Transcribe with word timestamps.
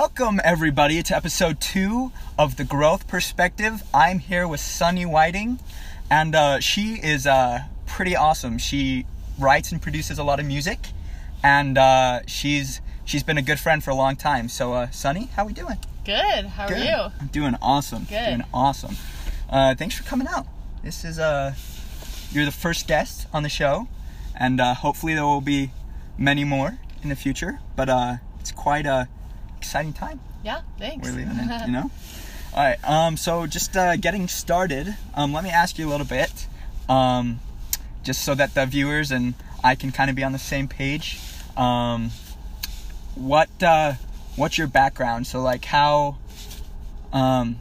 Welcome 0.00 0.40
everybody 0.44 1.02
to 1.02 1.16
episode 1.16 1.60
two 1.60 2.12
of 2.38 2.56
the 2.56 2.62
Growth 2.62 3.08
Perspective. 3.08 3.82
I'm 3.92 4.20
here 4.20 4.46
with 4.46 4.60
Sunny 4.60 5.04
Whiting, 5.04 5.58
and 6.08 6.36
uh, 6.36 6.60
she 6.60 7.00
is 7.02 7.26
uh, 7.26 7.64
pretty 7.84 8.14
awesome. 8.14 8.58
She 8.58 9.06
writes 9.40 9.72
and 9.72 9.82
produces 9.82 10.16
a 10.16 10.22
lot 10.22 10.38
of 10.38 10.46
music, 10.46 10.78
and 11.42 11.76
uh, 11.76 12.20
she's 12.28 12.80
she's 13.04 13.24
been 13.24 13.38
a 13.38 13.42
good 13.42 13.58
friend 13.58 13.82
for 13.82 13.90
a 13.90 13.94
long 13.96 14.14
time. 14.14 14.48
So, 14.48 14.72
uh, 14.72 14.88
Sunny, 14.90 15.30
how 15.34 15.42
are 15.42 15.46
we 15.46 15.52
doing? 15.52 15.78
Good. 16.04 16.46
How 16.46 16.66
are 16.66 16.68
Good. 16.68 16.84
you? 16.84 17.12
I'm 17.20 17.26
doing 17.26 17.56
awesome. 17.60 18.04
Good. 18.04 18.24
Doing 18.24 18.44
awesome. 18.54 18.94
Uh, 19.50 19.74
thanks 19.74 19.96
for 19.96 20.04
coming 20.04 20.28
out. 20.28 20.46
This 20.84 21.04
is 21.04 21.18
uh, 21.18 21.54
you're 22.30 22.44
the 22.44 22.52
first 22.52 22.86
guest 22.86 23.26
on 23.32 23.42
the 23.42 23.48
show, 23.48 23.88
and 24.36 24.60
uh, 24.60 24.74
hopefully 24.74 25.14
there 25.14 25.26
will 25.26 25.40
be 25.40 25.72
many 26.16 26.44
more 26.44 26.78
in 27.02 27.08
the 27.08 27.16
future. 27.16 27.58
But 27.74 27.88
uh, 27.88 28.16
it's 28.38 28.52
quite 28.52 28.86
a 28.86 29.08
exciting 29.58 29.92
time 29.92 30.20
Yeah. 30.42 30.60
Thanks. 30.78 31.06
we're 31.06 31.14
living 31.14 31.38
in, 31.38 31.48
you 31.66 31.72
know. 31.78 31.90
All 32.54 32.64
right. 32.64 32.78
Um. 32.88 33.16
So 33.16 33.46
just 33.46 33.76
uh, 33.76 33.96
getting 33.96 34.26
started. 34.28 34.96
Um. 35.14 35.32
Let 35.32 35.44
me 35.44 35.50
ask 35.50 35.78
you 35.78 35.86
a 35.88 35.90
little 35.90 36.06
bit. 36.06 36.46
Um, 36.88 37.40
just 38.02 38.24
so 38.24 38.34
that 38.34 38.54
the 38.54 38.64
viewers 38.64 39.10
and 39.10 39.34
I 39.62 39.74
can 39.74 39.92
kind 39.92 40.08
of 40.08 40.16
be 40.16 40.24
on 40.24 40.32
the 40.32 40.38
same 40.38 40.66
page. 40.68 41.18
Um. 41.56 42.10
What 43.14 43.50
uh, 43.62 43.94
What's 44.36 44.56
your 44.56 44.66
background? 44.68 45.26
So 45.26 45.40
like 45.42 45.64
how. 45.66 46.16
Um. 47.12 47.58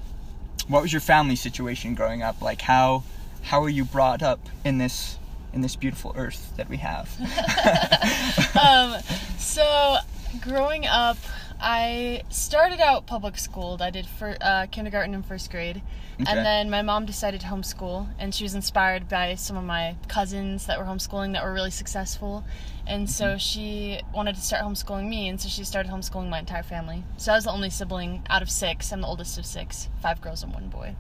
What 0.70 0.82
was 0.82 0.92
your 0.94 1.02
family 1.02 1.36
situation 1.36 1.94
growing 1.96 2.22
up? 2.24 2.42
Like 2.42 2.62
how 2.62 3.04
how 3.44 3.62
were 3.62 3.70
you 3.70 3.84
brought 3.86 4.22
up 4.22 4.40
in 4.64 4.78
this 4.78 5.18
in 5.54 5.62
this 5.62 5.76
beautiful 5.76 6.14
earth 6.16 6.54
that 6.58 6.70
we 6.70 6.78
have? 6.78 7.10
um, 8.62 9.02
so 9.38 9.98
growing 10.42 10.86
up, 10.86 11.18
I 11.60 12.24
started 12.30 12.80
out 12.80 13.08
public 13.08 13.38
schooled. 13.38 13.82
I 13.82 13.90
did 13.90 14.06
for 14.06 14.38
uh, 14.42 14.68
kindergarten 14.68 15.14
and 15.16 15.26
first 15.26 15.50
grade, 15.50 15.82
Okay. 16.22 16.32
and 16.32 16.46
then 16.46 16.70
my 16.70 16.82
mom 16.82 17.06
decided 17.06 17.42
to 17.42 17.48
homeschool, 17.48 18.08
and 18.20 18.34
she 18.34 18.44
was 18.44 18.54
inspired 18.54 19.08
by 19.10 19.36
some 19.36 19.58
of 19.58 19.64
my 19.64 19.96
cousins 20.08 20.68
that 20.68 20.78
were 20.80 20.86
homeschooling 20.86 21.34
that 21.34 21.44
were 21.44 21.54
really 21.54 21.72
successful, 21.72 22.44
and 22.86 23.10
so 23.10 23.38
she 23.38 24.00
wanted 24.14 24.36
to 24.36 24.42
start 24.42 24.64
homeschooling 24.64 25.08
me, 25.10 25.28
and 25.28 25.42
so 25.42 25.50
she 25.50 25.64
started 25.64 25.92
homeschooling 25.92 26.30
my 26.30 26.40
entire 26.40 26.64
family. 26.64 27.04
So 27.18 27.32
I 27.32 27.36
was 27.36 27.46
the 27.46 27.52
only 27.52 27.70
sibling 27.72 28.24
out 28.30 28.42
of 28.44 28.50
six. 28.52 28.92
I'm 28.92 29.02
the 29.02 29.08
oldest 29.08 29.38
of 29.40 29.46
six, 29.46 29.90
five 30.02 30.22
girls 30.22 30.44
and 30.44 30.54
one 30.54 30.70
boy. 30.70 30.96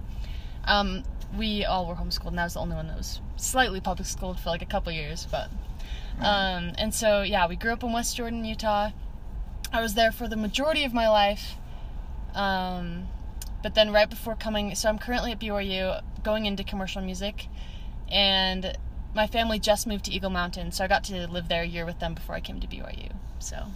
Um, 0.65 1.03
we 1.37 1.65
all 1.65 1.85
were 1.87 1.95
homeschooled, 1.95 2.27
and 2.27 2.39
I 2.39 2.45
was 2.45 2.53
the 2.55 2.61
only 2.61 2.75
one 2.75 2.87
that 2.87 2.97
was 2.97 3.21
slightly 3.35 3.79
public 3.79 4.07
schooled 4.07 4.39
for 4.39 4.49
like 4.49 4.61
a 4.63 4.65
couple 4.67 4.91
years, 4.91 5.27
but. 5.31 5.49
Um, 6.19 6.73
and 6.79 6.91
so, 6.95 7.21
yeah, 7.21 7.47
we 7.47 7.55
grew 7.55 7.71
up 7.73 7.83
in 7.83 7.93
West 7.93 8.17
Jordan, 8.17 8.43
Utah. 8.43 8.89
I 9.77 9.81
was 9.81 9.93
there 9.93 10.11
for 10.11 10.27
the 10.27 10.35
majority 10.35 10.83
of 10.85 10.93
my 10.93 11.07
life. 11.07 11.53
Um, 12.33 13.07
but 13.61 13.75
then, 13.75 13.91
right 13.91 14.09
before 14.09 14.35
coming, 14.35 14.73
so 14.73 14.89
I'm 14.89 14.97
currently 14.97 15.31
at 15.31 15.39
BYU 15.39 16.01
going 16.23 16.47
into 16.47 16.63
commercial 16.63 16.99
music, 17.01 17.45
and 18.11 18.75
my 19.13 19.27
family 19.27 19.59
just 19.59 19.85
moved 19.85 20.05
to 20.05 20.11
Eagle 20.11 20.31
Mountain, 20.31 20.71
so 20.71 20.83
I 20.83 20.87
got 20.87 21.03
to 21.05 21.27
live 21.27 21.47
there 21.47 21.61
a 21.61 21.65
year 21.65 21.85
with 21.85 21.99
them 21.99 22.15
before 22.15 22.33
I 22.33 22.39
came 22.39 22.59
to 22.59 22.67
BYU. 22.67 23.11
So, 23.37 23.67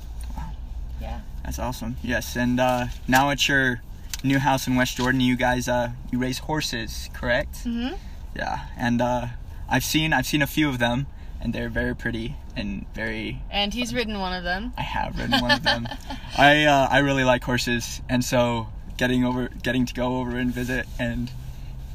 yeah. 1.00 1.22
That's 1.44 1.60
awesome. 1.60 1.98
Yes, 2.02 2.36
and 2.36 2.60
uh, 2.60 2.88
now 3.08 3.30
at 3.30 3.48
your 3.48 3.82
new 4.24 4.40
house 4.40 4.68
in 4.68 4.76
West 4.76 4.98
Jordan, 4.98 5.22
you 5.22 5.36
guys 5.36 5.68
uh, 5.68 5.92
you 6.12 6.18
raise 6.18 6.40
horses, 6.40 7.10
correct? 7.14 7.64
Mm-hmm. 7.64 7.96
Yeah, 8.36 8.66
and 8.76 9.02
uh, 9.02 9.28
I've 9.70 9.84
seen 9.84 10.14
I've 10.14 10.26
seen 10.26 10.42
a 10.42 10.48
few 10.48 10.68
of 10.68 10.80
them, 10.80 11.06
and 11.40 11.54
they're 11.54 11.70
very 11.70 11.96
pretty 11.96 12.38
and 12.56 12.86
very. 12.94 13.42
And 13.50 13.74
he's 13.74 13.94
ridden 13.94 14.20
one 14.20 14.34
of 14.34 14.44
them. 14.44 14.74
I 14.78 14.82
have 14.82 15.18
ridden 15.18 15.42
one 15.42 15.52
of 15.52 15.64
them. 15.64 15.88
I 16.38 16.66
uh, 16.66 16.88
I 16.90 17.00
really 17.00 17.24
like 17.24 17.44
horses, 17.44 18.02
and 18.10 18.24
so 18.24 18.68
getting 18.98 19.26
over 19.26 19.50
getting 19.64 19.86
to 19.86 19.94
go 19.94 20.20
over 20.20 20.38
and 20.38 20.54
visit 20.54 20.86
and 21.00 21.32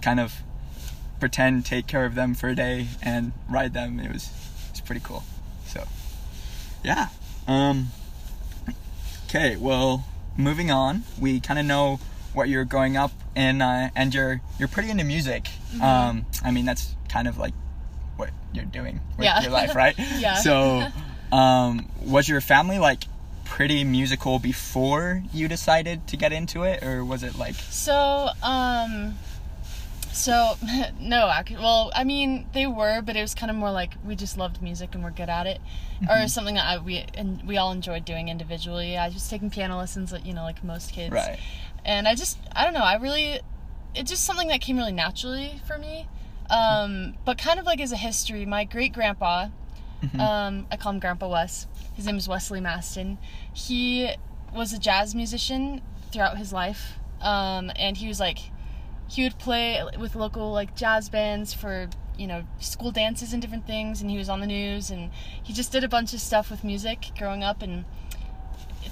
kind 0.02 0.18
of 0.18 0.42
pretend 1.20 1.64
take 1.64 1.86
care 1.86 2.04
of 2.04 2.14
them 2.14 2.34
for 2.34 2.48
a 2.48 2.54
day 2.54 2.88
and 3.00 3.32
ride 3.48 3.72
them 3.72 3.98
it 3.98 4.12
was 4.12 4.30
it's 4.70 4.80
pretty 4.80 5.00
cool. 5.02 5.24
So 5.66 5.84
yeah. 6.84 7.08
Um. 7.46 7.88
Okay, 9.28 9.56
well, 9.56 10.04
moving 10.36 10.70
on. 10.70 11.02
We 11.20 11.40
kind 11.40 11.58
of 11.58 11.66
know 11.66 11.98
what 12.32 12.48
you're 12.48 12.64
growing 12.64 12.96
up 12.96 13.12
in, 13.34 13.60
uh, 13.60 13.90
and 13.96 14.14
you're 14.14 14.40
you're 14.58 14.68
pretty 14.68 14.90
into 14.90 15.04
music. 15.04 15.48
Um, 15.82 16.26
I 16.44 16.50
mean, 16.50 16.64
that's 16.64 16.94
kind 17.08 17.26
of 17.26 17.38
like 17.38 17.54
what 18.16 18.30
you're 18.52 18.64
doing 18.64 19.00
with 19.16 19.24
Yeah. 19.24 19.42
your 19.42 19.50
life, 19.52 19.74
right? 19.74 19.94
Yeah. 20.18 20.34
So, 20.36 20.86
um, 21.36 21.88
was 22.02 22.28
your 22.28 22.40
family 22.40 22.78
like 22.78 23.04
pretty 23.44 23.84
musical 23.84 24.38
before 24.38 25.22
you 25.32 25.48
decided 25.48 26.06
to 26.08 26.16
get 26.16 26.32
into 26.32 26.62
it, 26.64 26.82
or 26.82 27.04
was 27.04 27.22
it 27.22 27.36
like? 27.38 27.54
So, 27.54 28.28
um, 28.42 29.14
so 30.12 30.54
no, 31.00 31.30
ac- 31.30 31.56
well, 31.56 31.90
I 31.94 32.04
mean, 32.04 32.46
they 32.54 32.66
were, 32.66 33.02
but 33.02 33.16
it 33.16 33.20
was 33.20 33.34
kind 33.34 33.50
of 33.50 33.56
more 33.56 33.70
like 33.70 33.94
we 34.04 34.16
just 34.16 34.36
loved 34.38 34.62
music 34.62 34.94
and 34.94 35.04
we're 35.04 35.10
good 35.10 35.28
at 35.28 35.46
it, 35.46 35.60
or 36.10 36.26
something 36.28 36.54
that 36.54 36.64
I, 36.66 36.78
we 36.78 37.04
and 37.14 37.42
we 37.46 37.56
all 37.58 37.70
enjoyed 37.72 38.04
doing 38.04 38.28
individually. 38.28 38.96
I 38.96 39.06
was 39.06 39.14
just 39.14 39.30
taking 39.30 39.50
piano 39.50 39.76
lessons, 39.76 40.12
like, 40.12 40.24
you 40.26 40.32
know, 40.34 40.42
like 40.42 40.64
most 40.64 40.92
kids, 40.92 41.12
Right. 41.12 41.38
and 41.84 42.08
I 42.08 42.14
just, 42.14 42.38
I 42.54 42.64
don't 42.64 42.74
know, 42.74 42.80
I 42.84 42.96
really, 42.96 43.40
it's 43.94 44.10
just 44.10 44.24
something 44.24 44.48
that 44.48 44.60
came 44.60 44.76
really 44.76 44.92
naturally 44.92 45.60
for 45.66 45.76
me. 45.78 46.08
Um, 46.50 47.14
but 47.24 47.38
kind 47.38 47.58
of 47.58 47.66
like 47.66 47.80
as 47.80 47.92
a 47.92 47.96
history, 47.96 48.46
my 48.46 48.64
great 48.64 48.92
grandpa, 48.92 49.48
um, 50.18 50.66
I 50.70 50.76
call 50.76 50.92
him 50.92 51.00
Grandpa 51.00 51.28
Wes. 51.28 51.66
His 51.94 52.06
name 52.06 52.16
is 52.16 52.28
Wesley 52.28 52.60
Maston. 52.60 53.18
He 53.52 54.10
was 54.54 54.72
a 54.72 54.78
jazz 54.78 55.14
musician 55.14 55.82
throughout 56.12 56.38
his 56.38 56.52
life, 56.52 56.94
um, 57.20 57.72
and 57.76 57.96
he 57.96 58.08
was 58.08 58.20
like, 58.20 58.38
he 59.08 59.22
would 59.22 59.38
play 59.38 59.82
with 59.98 60.16
local 60.16 60.52
like 60.52 60.74
jazz 60.74 61.08
bands 61.08 61.54
for 61.54 61.88
you 62.18 62.26
know 62.26 62.44
school 62.58 62.90
dances 62.90 63.32
and 63.32 63.42
different 63.42 63.66
things, 63.66 64.00
and 64.00 64.10
he 64.10 64.18
was 64.18 64.28
on 64.28 64.40
the 64.40 64.46
news, 64.46 64.90
and 64.90 65.10
he 65.42 65.52
just 65.52 65.72
did 65.72 65.84
a 65.84 65.88
bunch 65.88 66.12
of 66.14 66.20
stuff 66.20 66.50
with 66.50 66.64
music 66.64 67.10
growing 67.18 67.42
up 67.42 67.62
and 67.62 67.84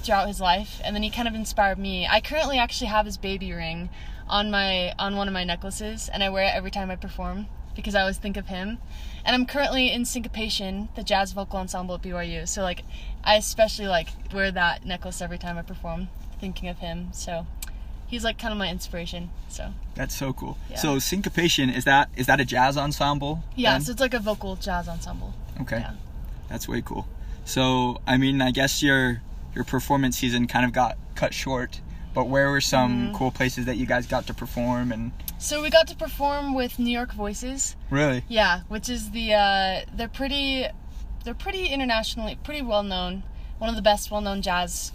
throughout 0.03 0.27
his 0.27 0.39
life, 0.39 0.81
and 0.83 0.95
then 0.95 1.03
he 1.03 1.09
kind 1.09 1.27
of 1.27 1.35
inspired 1.35 1.79
me. 1.79 2.07
I 2.07 2.21
currently 2.21 2.57
actually 2.57 2.87
have 2.87 3.05
his 3.05 3.17
baby 3.17 3.53
ring 3.53 3.89
on 4.27 4.51
my 4.51 4.93
on 4.97 5.15
one 5.15 5.27
of 5.27 5.33
my 5.33 5.43
necklaces, 5.43 6.09
and 6.09 6.23
I 6.23 6.29
wear 6.29 6.43
it 6.43 6.51
every 6.53 6.71
time 6.71 6.89
I 6.91 6.95
perform 6.95 7.47
because 7.75 7.95
I 7.95 8.01
always 8.01 8.17
think 8.17 8.37
of 8.37 8.47
him. 8.47 8.77
And 9.25 9.35
I'm 9.35 9.45
currently 9.45 9.91
in 9.91 10.05
Syncopation, 10.05 10.89
the 10.95 11.03
jazz 11.03 11.33
vocal 11.33 11.59
ensemble 11.59 11.95
at 11.95 12.01
BYU. 12.01 12.47
So 12.47 12.61
like, 12.61 12.83
I 13.23 13.35
especially 13.35 13.87
like 13.87 14.09
wear 14.33 14.51
that 14.51 14.85
necklace 14.85 15.21
every 15.21 15.37
time 15.37 15.57
I 15.57 15.61
perform, 15.61 16.07
thinking 16.39 16.69
of 16.69 16.77
him. 16.79 17.09
So 17.11 17.45
he's 18.07 18.23
like 18.23 18.37
kind 18.37 18.51
of 18.51 18.57
my 18.57 18.69
inspiration. 18.69 19.31
So 19.49 19.73
That's 19.95 20.15
so 20.15 20.31
cool. 20.31 20.57
Yeah. 20.69 20.77
So 20.77 20.99
syncopation 20.99 21.69
is 21.69 21.83
that 21.85 22.09
is 22.15 22.27
that 22.27 22.39
a 22.39 22.45
jazz 22.45 22.77
ensemble? 22.77 23.43
yeah, 23.55 23.73
then? 23.73 23.81
so 23.81 23.91
it's 23.91 24.01
like 24.01 24.13
a 24.13 24.19
vocal 24.19 24.55
jazz 24.55 24.87
ensemble. 24.87 25.33
Okay. 25.61 25.79
Yeah. 25.79 25.93
That's 26.49 26.67
way 26.67 26.81
cool. 26.81 27.07
So, 27.43 28.01
I 28.07 28.17
mean, 28.17 28.41
I 28.41 28.51
guess 28.51 28.81
your 28.81 29.21
your 29.53 29.63
performance 29.63 30.17
season 30.17 30.47
kind 30.47 30.65
of 30.65 30.73
got 30.73 30.97
cut 31.15 31.33
short, 31.33 31.79
but 32.15 32.25
where 32.27 32.49
were 32.49 32.61
some 32.61 32.91
Mm-hmm. 33.07 33.15
cool 33.15 33.29
places 33.31 33.65
that 33.65 33.77
you 33.77 33.85
guys 33.85 34.07
got 34.07 34.25
to 34.27 34.33
perform 34.33 34.91
and 34.91 35.11
So 35.37 35.61
we 35.61 35.69
got 35.69 35.87
to 35.89 35.95
perform 35.95 36.55
with 36.55 36.79
New 36.79 36.89
York 36.91 37.13
Voices. 37.13 37.75
really? 37.91 38.23
Yeah, 38.29 38.61
which 38.69 38.89
is 38.89 39.11
the 39.11 39.33
uh, 39.33 39.81
they're 39.93 40.07
pretty 40.07 40.65
they're 41.23 41.33
pretty 41.45 41.67
internationally 41.67 42.37
pretty 42.43 42.61
well 42.61 42.83
known. 42.83 43.23
One 43.59 43.69
of 43.69 43.75
the 43.75 43.81
best 43.81 44.09
well 44.11 44.21
known 44.21 44.41
jazz 44.41 44.91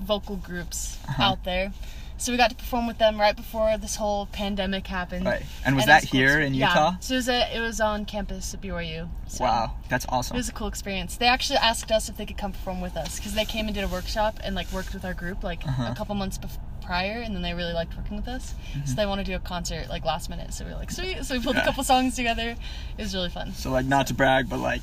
vocal 0.00 0.36
groups 0.36 0.98
Uh-huh. 1.08 1.22
out 1.22 1.44
there. 1.44 1.72
So 2.20 2.32
we 2.32 2.36
got 2.38 2.50
to 2.50 2.56
perform 2.56 2.86
with 2.86 2.98
them 2.98 3.18
right 3.18 3.34
before 3.34 3.78
this 3.78 3.96
whole 3.96 4.26
pandemic 4.26 4.86
happened. 4.86 5.24
Right. 5.24 5.42
And 5.64 5.74
was 5.74 5.84
it 5.84 5.86
that 5.88 6.02
cool 6.02 6.20
here 6.20 6.36
exp- 6.38 6.46
in 6.46 6.54
yeah. 6.54 6.68
Utah? 6.68 6.96
So 7.00 7.14
it 7.14 7.16
was 7.16 7.28
a, 7.30 7.56
it 7.56 7.60
was 7.60 7.80
on 7.80 8.04
campus 8.04 8.52
at 8.52 8.60
BYU. 8.60 9.08
So 9.26 9.44
Wow, 9.44 9.76
that's 9.88 10.04
awesome. 10.10 10.36
It 10.36 10.40
was 10.40 10.48
a 10.50 10.52
cool 10.52 10.68
experience. 10.68 11.16
They 11.16 11.26
actually 11.26 11.56
asked 11.58 11.90
us 11.90 12.08
if 12.10 12.16
they 12.18 12.26
could 12.26 12.36
come 12.36 12.52
perform 12.52 12.80
with 12.82 12.96
us 12.96 13.16
because 13.18 13.32
they 13.34 13.44
came 13.46 13.66
and 13.66 13.74
did 13.74 13.84
a 13.84 13.88
workshop 13.88 14.38
and 14.44 14.54
like 14.54 14.70
worked 14.70 14.92
with 14.92 15.04
our 15.04 15.14
group 15.14 15.42
like 15.42 15.66
Uh-huh. 15.66 15.88
a 15.90 15.94
couple 15.94 16.14
months 16.14 16.36
bef- 16.38 16.58
prior, 16.82 17.20
and 17.20 17.34
then 17.34 17.40
they 17.42 17.54
really 17.54 17.72
liked 17.72 17.96
working 17.96 18.16
with 18.16 18.28
us. 18.28 18.52
So 18.84 18.94
they 18.96 19.06
want 19.06 19.20
to 19.20 19.24
do 19.24 19.34
a 19.34 19.38
concert 19.38 19.88
like 19.88 20.04
last 20.04 20.28
minute. 20.28 20.52
So 20.52 20.64
we 20.66 20.72
were 20.72 20.76
like, 20.76 20.90
sweet. 20.90 21.24
So 21.24 21.34
we 21.34 21.40
pulled 21.42 21.54
Mm-hmm. 21.56 21.58
Yeah. 21.58 21.62
a 21.62 21.66
couple 21.66 21.84
songs 21.84 22.16
together. 22.16 22.50
It 22.98 23.02
was 23.02 23.14
really 23.14 23.30
fun. 23.30 23.54
So 23.54 23.70
like 23.70 23.86
not 23.86 24.08
to 24.08 24.14
brag, 24.14 24.48
but 24.50 24.58
like 24.58 24.82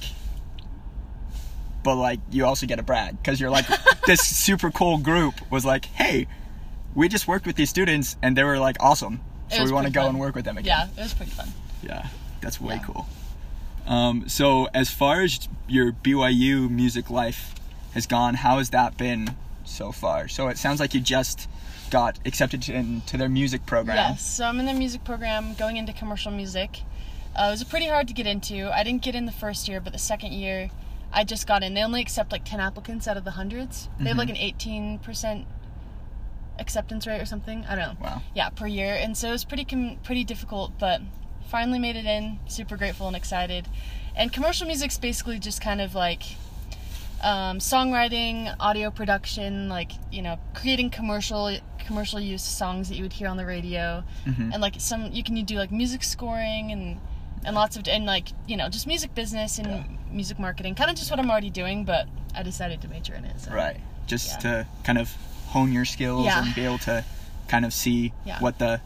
but 1.83 1.95
like 1.95 2.19
you 2.31 2.45
also 2.45 2.65
get 2.65 2.79
a 2.79 2.83
brag 2.83 3.23
cuz 3.23 3.39
you're 3.39 3.49
like 3.51 3.65
this 4.07 4.21
super 4.21 4.71
cool 4.71 4.97
group 4.97 5.35
was 5.51 5.63
like, 5.65 5.85
"Hey, 5.85 6.27
we 6.95 7.07
just 7.07 7.27
worked 7.27 7.45
with 7.45 7.55
these 7.55 7.69
students 7.69 8.17
and 8.21 8.35
they 8.37 8.43
were 8.43 8.59
like 8.59 8.77
awesome. 8.79 9.21
So 9.49 9.63
we 9.63 9.71
want 9.71 9.87
to 9.87 9.93
go 9.93 10.01
fun. 10.01 10.09
and 10.09 10.19
work 10.19 10.35
with 10.35 10.45
them 10.45 10.57
again." 10.57 10.89
Yeah, 10.95 11.01
it 11.01 11.03
was 11.03 11.13
pretty 11.13 11.31
fun. 11.31 11.47
Yeah, 11.81 12.07
that's 12.41 12.59
way 12.59 12.75
Yeah. 12.75 12.83
cool. 12.83 13.07
Um, 13.85 14.27
so 14.27 14.67
as 14.73 14.89
far 14.89 15.21
as 15.21 15.47
your 15.67 15.93
BYU 15.93 16.69
music 16.69 17.09
life 17.09 17.55
has 17.93 18.05
gone, 18.05 18.33
how 18.35 18.57
has 18.57 18.71
that 18.71 18.97
been 18.97 19.35
so 19.63 19.91
far? 19.93 20.27
So 20.27 20.49
it 20.49 20.57
sounds 20.57 20.79
like 20.81 20.93
you 20.93 20.99
just 20.99 21.47
got 21.89 22.19
accepted 22.25 22.61
to, 22.63 22.73
into 22.73 23.15
their 23.15 23.29
music 23.29 23.65
program. 23.65 23.95
Yes, 23.95 24.25
so 24.25 24.43
I'm 24.45 24.59
in 24.59 24.65
the 24.65 24.73
music 24.73 25.05
program 25.05 25.53
going 25.53 25.77
into 25.77 25.93
commercial 25.93 26.31
music. 26.31 26.81
Uh, 27.33 27.45
it 27.47 27.51
was 27.51 27.63
pretty 27.63 27.87
hard 27.87 28.07
to 28.09 28.13
get 28.13 28.27
into. 28.27 28.69
I 28.75 28.83
didn't 28.83 29.03
get 29.03 29.15
in 29.15 29.25
the 29.25 29.31
first 29.31 29.69
year, 29.69 29.79
but 29.79 29.93
the 29.93 29.99
second 29.99 30.33
year, 30.33 30.69
I 31.13 31.23
just 31.23 31.47
got 31.47 31.63
in. 31.63 31.73
They 31.75 31.83
only 31.83 32.01
accept 32.01 32.33
like 32.33 32.43
10 32.43 32.59
applicants 32.59 33.07
out 33.07 33.15
of 33.15 33.23
the 33.23 33.31
hundreds. 33.31 33.87
They 33.99 34.09
have 34.09 34.17
like 34.17 34.27
Mhm. 34.27 34.31
an 34.31 34.37
18% 34.37 35.45
acceptance 36.59 37.05
rate 37.07 37.21
or 37.21 37.25
something. 37.25 37.65
I 37.67 37.75
don't 37.75 37.99
know. 37.99 38.05
Wow. 38.05 38.21
Yeah, 38.35 38.49
per 38.49 38.67
year. 38.67 38.95
And 38.95 39.15
so 39.17 39.29
it 39.29 39.31
was 39.31 39.45
pretty 39.45 39.65
com- 39.65 39.97
pretty 40.03 40.23
difficult, 40.23 40.77
but 40.79 41.01
finally 41.49 41.79
made 41.79 41.95
it 41.95 42.05
in. 42.05 42.39
Super 42.47 42.77
grateful 42.77 43.07
and 43.07 43.15
excited. 43.15 43.67
And 44.15 44.33
commercial 44.33 44.65
music's 44.67 44.97
basically 44.97 45.39
just 45.39 45.61
kind 45.61 45.79
of 45.81 45.93
like 45.95 46.23
um, 47.23 47.57
songwriting, 47.59 48.55
audio 48.59 48.91
production, 48.91 49.69
like 49.69 49.91
you 50.11 50.21
know, 50.21 50.39
creating 50.53 50.89
commercial 50.91 51.57
commercial 51.79 52.19
use 52.19 52.43
songs 52.43 52.89
that 52.89 52.95
you 52.95 53.03
would 53.03 53.13
hear 53.13 53.27
on 53.29 53.37
the 53.37 53.45
radio, 53.45 54.03
Mhm. 54.25 54.51
and 54.53 54.61
like 54.61 54.75
some 54.79 55.11
you 55.11 55.23
can 55.23 55.41
do 55.45 55.55
like 55.57 55.71
music 55.71 56.03
scoring 56.03 56.71
and 56.71 56.99
and 57.45 57.55
lots 57.55 57.77
of 57.77 57.87
and 57.87 58.05
like 58.05 58.29
you 58.47 58.57
know 58.57 58.69
just 58.69 58.85
music 58.87 59.15
business 59.15 59.57
and 59.57 59.67
Yeah. 59.67 59.83
music 60.11 60.37
marketing, 60.37 60.75
kind 60.75 60.89
of 60.89 60.95
just 60.95 61.09
what 61.09 61.19
I'm 61.19 61.29
already 61.31 61.49
doing, 61.49 61.85
but 61.85 62.07
I 62.35 62.43
decided 62.43 62.81
to 62.81 62.87
major 62.87 63.15
in 63.15 63.25
it. 63.25 63.39
So. 63.41 63.51
Right. 63.51 63.77
Just 64.05 64.31
Yeah. 64.31 64.37
to 64.63 64.67
kind 64.83 64.97
of 64.99 65.15
hone 65.47 65.71
your 65.71 65.85
skills 65.85 66.25
Yeah. 66.25 66.43
and 66.43 66.53
be 66.55 66.63
able 66.65 66.77
to 66.79 67.03
kind 67.47 67.65
of 67.65 67.73
see 67.73 68.13
Yeah. 68.25 68.39
what 68.39 68.59
the 68.59 68.81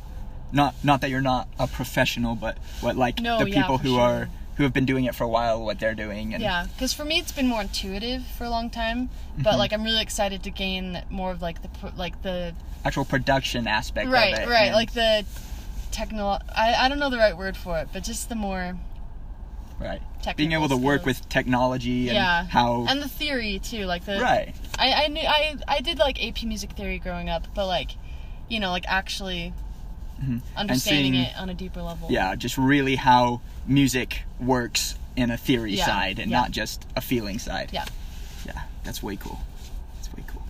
not 0.52 0.76
not 0.84 1.02
that 1.02 1.10
you're 1.10 1.22
not 1.22 1.48
a 1.58 1.68
professional, 1.68 2.36
but 2.36 2.58
what 2.82 2.96
like 2.96 3.20
No, 3.20 3.40
the 3.40 3.46
people 3.46 3.78
who 3.78 3.96
sure. 3.96 4.02
are 4.02 4.30
who 4.58 4.64
have 4.64 4.74
been 4.74 4.86
doing 4.86 5.06
it 5.06 5.16
for 5.16 5.24
a 5.24 5.28
while, 5.28 5.64
what 5.64 5.80
they're 5.80 5.96
doing, 5.96 6.34
and 6.34 6.44
Yeah, 6.44 6.66
because 6.74 6.94
for 6.94 7.06
me 7.06 7.20
it's 7.20 7.32
been 7.32 7.48
more 7.48 7.62
intuitive 7.62 8.24
for 8.38 8.44
a 8.44 8.50
long 8.50 8.70
time, 8.70 9.10
but 9.38 9.54
Mhm. 9.54 9.58
like 9.58 9.74
I'm 9.74 9.84
really 9.84 10.02
excited 10.02 10.44
to 10.44 10.50
gain 10.52 11.02
more 11.10 11.32
of 11.32 11.42
like 11.42 11.62
the 11.62 11.70
like 11.96 12.22
the 12.22 12.54
actual 12.86 13.06
production 13.06 13.68
aspect 13.68 14.10
right 14.10 14.34
of 14.34 14.40
it. 14.42 14.48
right 14.50 14.68
and- 14.68 14.76
like 14.76 14.92
the 14.94 15.26
techno 15.92 16.38
I 16.56 16.74
I 16.76 16.90
don't 16.90 17.00
know 17.00 17.10
the 17.10 17.18
right 17.18 17.36
word 17.36 17.58
for 17.58 17.78
it, 17.80 17.90
but 17.94 18.04
just 18.04 18.30
the 18.30 18.36
more 18.36 18.78
right. 19.82 20.02
Being 20.38 20.52
able 20.52 20.70
to 20.70 20.78
work 20.78 21.06
with 21.06 21.28
technology 21.30 22.08
and 22.10 22.16
yeah 22.16 22.46
how 22.46 22.86
and 22.88 23.02
the 23.02 23.08
theory 23.10 23.60
too 23.60 23.86
like 23.86 24.06
the 24.06 24.20
right. 24.20 24.54
I 24.78 24.94
I 24.94 25.08
knew 25.08 25.22
I 25.22 25.56
I 25.68 25.82
did 25.82 25.98
like 25.98 26.24
AP 26.24 26.44
music 26.44 26.72
theory 26.74 27.00
growing 27.00 27.28
up, 27.30 27.48
but 27.56 27.66
like 27.68 27.92
you 28.48 28.60
know 28.60 28.70
like 28.72 28.86
actually 28.88 29.54
Mhm. 30.24 30.42
understanding 30.56 31.14
seeing- 31.14 31.26
it 31.26 31.36
on 31.38 31.50
a 31.50 31.54
deeper 31.56 31.82
level. 31.82 32.08
Yeah, 32.12 32.36
just 32.36 32.56
really 32.58 32.96
how 32.96 33.42
music 33.66 34.22
works 34.40 34.96
in 35.16 35.32
a 35.32 35.38
theory 35.38 35.74
Yeah, 35.76 35.86
side 35.88 36.20
and 36.20 36.30
yeah. 36.30 36.42
not 36.42 36.52
just 36.52 36.86
a 36.96 37.02
feeling 37.02 37.40
side. 37.40 37.72
Yeah. 37.74 37.86
Yeah, 38.46 38.62
that's 38.84 39.02
way 39.02 39.16
cool. 39.16 39.40
That's 39.96 40.14
way 40.14 40.24
cool. 40.28 40.44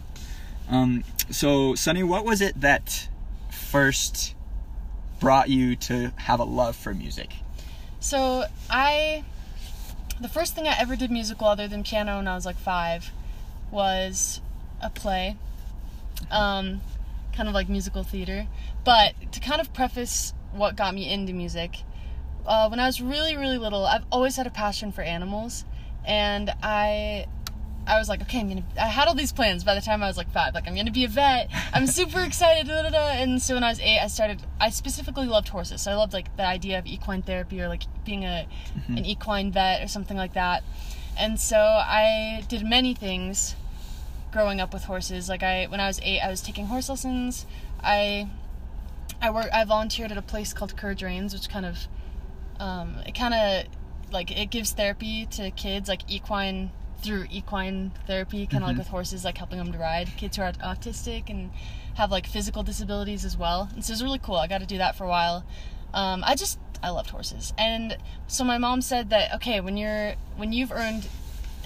Um, 0.69 1.05
so, 1.29 1.73
Sunny, 1.75 2.03
what 2.03 2.25
was 2.25 2.41
it 2.41 2.59
that 2.59 3.07
first 3.49 4.35
brought 5.21 5.49
you 5.49 5.75
to 5.77 6.11
have 6.17 6.39
a 6.41 6.43
love 6.43 6.75
for 6.75 6.93
music? 6.93 7.29
So 8.01 8.45
I, 8.67 9.23
the 10.19 10.27
first 10.27 10.55
thing 10.55 10.67
I 10.67 10.75
ever 10.79 10.95
did 10.95 11.11
musical 11.11 11.47
other 11.47 11.67
than 11.67 11.83
piano 11.83 12.17
when 12.17 12.27
I 12.27 12.33
was 12.33 12.47
like 12.47 12.57
five, 12.57 13.11
was 13.69 14.41
a 14.81 14.89
play, 14.89 15.37
um, 16.31 16.81
kind 17.31 17.47
of 17.47 17.53
like 17.53 17.69
musical 17.69 18.03
theater. 18.03 18.47
But 18.83 19.13
to 19.31 19.39
kind 19.39 19.61
of 19.61 19.71
preface 19.71 20.33
what 20.51 20.75
got 20.75 20.95
me 20.95 21.13
into 21.13 21.31
music, 21.31 21.83
uh, 22.47 22.67
when 22.69 22.79
I 22.79 22.87
was 22.87 23.01
really 23.01 23.37
really 23.37 23.59
little, 23.59 23.85
I've 23.85 24.05
always 24.11 24.35
had 24.35 24.47
a 24.47 24.51
passion 24.51 24.91
for 24.91 25.03
animals, 25.03 25.63
and 26.03 26.51
I. 26.63 27.27
I 27.87 27.97
was 27.97 28.07
like, 28.07 28.21
okay, 28.21 28.39
I'm 28.39 28.47
gonna. 28.47 28.63
I 28.79 28.87
had 28.87 29.07
all 29.07 29.15
these 29.15 29.31
plans 29.31 29.63
by 29.63 29.75
the 29.75 29.81
time 29.81 30.03
I 30.03 30.07
was 30.07 30.17
like 30.17 30.31
five. 30.31 30.53
Like, 30.53 30.67
I'm 30.67 30.75
gonna 30.75 30.91
be 30.91 31.03
a 31.03 31.07
vet. 31.07 31.49
I'm 31.73 31.87
super 31.87 32.21
excited. 32.21 32.67
Da, 32.67 32.83
da, 32.83 32.89
da. 32.89 33.09
And 33.13 33.41
so 33.41 33.55
when 33.55 33.63
I 33.63 33.69
was 33.69 33.79
eight, 33.79 33.99
I 33.99 34.07
started. 34.07 34.43
I 34.59 34.69
specifically 34.69 35.27
loved 35.27 35.49
horses. 35.49 35.81
So 35.81 35.91
I 35.91 35.95
loved 35.95 36.13
like 36.13 36.35
the 36.37 36.45
idea 36.45 36.77
of 36.77 36.85
equine 36.85 37.21
therapy 37.21 37.59
or 37.61 37.67
like 37.67 37.83
being 38.05 38.23
a 38.23 38.47
an 38.87 39.05
equine 39.05 39.51
vet 39.51 39.83
or 39.83 39.87
something 39.87 40.15
like 40.15 40.33
that. 40.33 40.63
And 41.17 41.39
so 41.39 41.57
I 41.57 42.43
did 42.47 42.65
many 42.65 42.93
things 42.93 43.55
growing 44.31 44.61
up 44.61 44.73
with 44.73 44.85
horses. 44.85 45.27
Like 45.27 45.43
I, 45.43 45.65
when 45.65 45.79
I 45.79 45.87
was 45.87 45.99
eight, 46.03 46.19
I 46.21 46.29
was 46.29 46.41
taking 46.41 46.67
horse 46.67 46.87
lessons. 46.87 47.45
I, 47.81 48.29
I 49.21 49.29
work. 49.31 49.47
I 49.53 49.65
volunteered 49.65 50.11
at 50.11 50.17
a 50.17 50.21
place 50.21 50.53
called 50.53 50.77
Courage 50.77 51.03
Reins, 51.03 51.33
which 51.33 51.49
kind 51.49 51.65
of, 51.65 51.87
um, 52.59 52.95
it 53.05 53.13
kind 53.13 53.33
of, 53.33 53.65
like 54.11 54.31
it 54.31 54.49
gives 54.49 54.71
therapy 54.71 55.25
to 55.31 55.51
kids, 55.51 55.89
like 55.89 56.01
equine 56.07 56.71
through 57.01 57.27
equine 57.29 57.91
therapy, 58.07 58.45
kind 58.47 58.63
of 58.63 58.67
like 58.67 58.75
Mhm. 58.75 58.79
with 58.79 58.87
horses, 58.89 59.23
like 59.25 59.37
helping 59.37 59.57
them 59.57 59.71
to 59.71 59.77
ride. 59.77 60.15
Kids 60.17 60.37
who 60.37 60.43
are 60.43 60.51
autistic 60.53 61.29
and 61.29 61.51
have 61.95 62.11
like 62.11 62.25
physical 62.27 62.63
disabilities 62.63 63.25
as 63.25 63.35
well. 63.37 63.69
And 63.73 63.83
so 63.83 63.91
it 63.91 63.95
was 63.95 64.03
really 64.03 64.19
cool. 64.19 64.37
I 64.37 64.47
got 64.47 64.59
to 64.61 64.65
do 64.65 64.77
that 64.77 64.95
for 64.95 65.03
a 65.03 65.09
while. 65.09 65.43
Um, 65.93 66.23
I 66.25 66.35
just 66.35 66.57
I 66.83 66.89
loved 66.89 67.11
horses, 67.11 67.53
and 67.59 67.95
so 68.27 68.43
my 68.43 68.57
mom 68.57 68.81
said 68.81 69.09
that 69.11 69.33
okay, 69.35 69.59
when 69.59 69.77
you're 69.77 70.15
when 70.37 70.51
you've 70.53 70.71
earned 70.71 71.07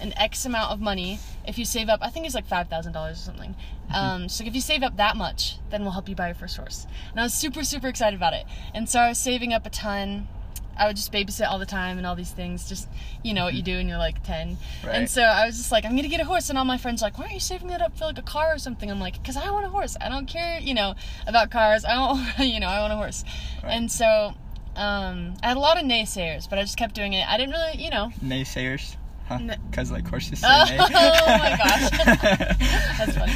an 0.02 0.12
X 0.18 0.46
amount 0.46 0.72
of 0.74 0.82
money, 0.82 1.20
if 1.48 1.58
you 1.58 1.64
save 1.64 1.88
up, 1.88 2.00
I 2.02 2.10
think 2.10 2.26
it's 2.26 2.36
like 2.36 2.48
five 2.48 2.68
thousand 2.68 2.92
dollars 2.94 3.20
or 3.20 3.22
something. 3.22 3.56
Um, 3.94 4.28
so 4.28 4.44
if 4.44 4.54
you 4.56 4.60
save 4.62 4.84
up 4.84 4.98
that 4.98 5.16
much, 5.16 5.58
then 5.70 5.84
we'll 5.84 5.92
help 5.92 6.10
you 6.10 6.16
buy 6.16 6.26
your 6.28 6.36
first 6.36 6.58
horse. 6.58 6.86
And 7.12 7.20
I 7.22 7.24
was 7.24 7.34
super 7.34 7.64
super 7.64 7.88
excited 7.88 8.18
about 8.18 8.34
it, 8.34 8.46
and 8.74 8.90
so 8.90 9.00
I 9.00 9.10
was 9.10 9.18
saving 9.20 9.54
up 9.54 9.66
a 9.66 9.70
ton. 9.70 10.28
I 10.77 10.88
would 10.88 10.95
just 10.95 11.12
babysit 11.12 11.48
all 11.50 11.57
the 11.60 11.66
time 11.66 11.98
and 11.98 12.06
all 12.06 12.16
these 12.16 12.31
things, 12.31 12.68
just 12.68 12.88
you 13.24 13.33
know 13.33 13.45
what 13.45 13.54
you 13.54 13.62
do 13.62 13.77
when 13.77 13.88
you're 13.88 13.98
like 13.98 14.24
ten. 14.24 14.57
Right. 14.86 14.95
And 14.95 15.10
so 15.10 15.22
I 15.24 15.45
was 15.45 15.57
just 15.57 15.72
like, 15.72 15.86
I'm 15.86 15.95
gonna 15.95 16.07
get 16.07 16.19
a 16.22 16.25
horse, 16.25 16.50
and 16.50 16.57
all 16.57 16.66
my 16.66 16.77
friends 16.77 17.01
like, 17.01 17.18
why 17.18 17.24
aren't 17.25 17.33
you 17.36 17.39
saving 17.39 17.68
that 17.69 17.81
up 17.81 17.98
for 17.98 18.06
like 18.06 18.18
a 18.18 18.22
car 18.24 18.54
or 18.54 18.57
something? 18.57 18.89
I'm 18.92 19.00
like, 19.00 19.13
because 19.22 19.38
I 19.38 19.50
want 19.51 19.66
a 19.66 19.69
horse. 19.69 19.95
I 20.01 20.10
don't 20.10 20.25
care, 20.27 20.60
you 20.60 20.74
know, 20.74 20.95
about 21.27 21.50
cars. 21.51 21.86
I 21.86 21.94
don't, 21.95 22.39
you 22.54 22.60
know, 22.60 22.68
I 22.68 22.80
want 22.81 22.94
a 22.94 22.98
horse. 22.98 23.24
Right. 23.63 23.72
And 23.72 23.92
so 23.92 24.33
um, 24.75 25.36
I 25.42 25.48
had 25.48 25.57
a 25.57 25.60
lot 25.62 25.77
of 25.77 25.83
naysayers, 25.86 26.50
but 26.50 26.60
I 26.60 26.62
just 26.63 26.77
kept 26.77 26.95
doing 26.95 27.13
it. 27.13 27.25
I 27.27 27.38
didn't 27.38 27.54
really, 27.54 27.81
you 27.83 27.89
know. 27.89 28.12
Naysayers? 28.22 28.95
Huh? 29.27 29.39
Because, 29.72 29.89
like, 29.92 30.07
horses 30.07 30.39
say 30.42 30.48
Oh, 30.48 30.66
nay. 30.69 30.77
my 30.77 31.57
gosh. 31.57 31.89
That's 33.00 33.18
funny. 33.18 33.33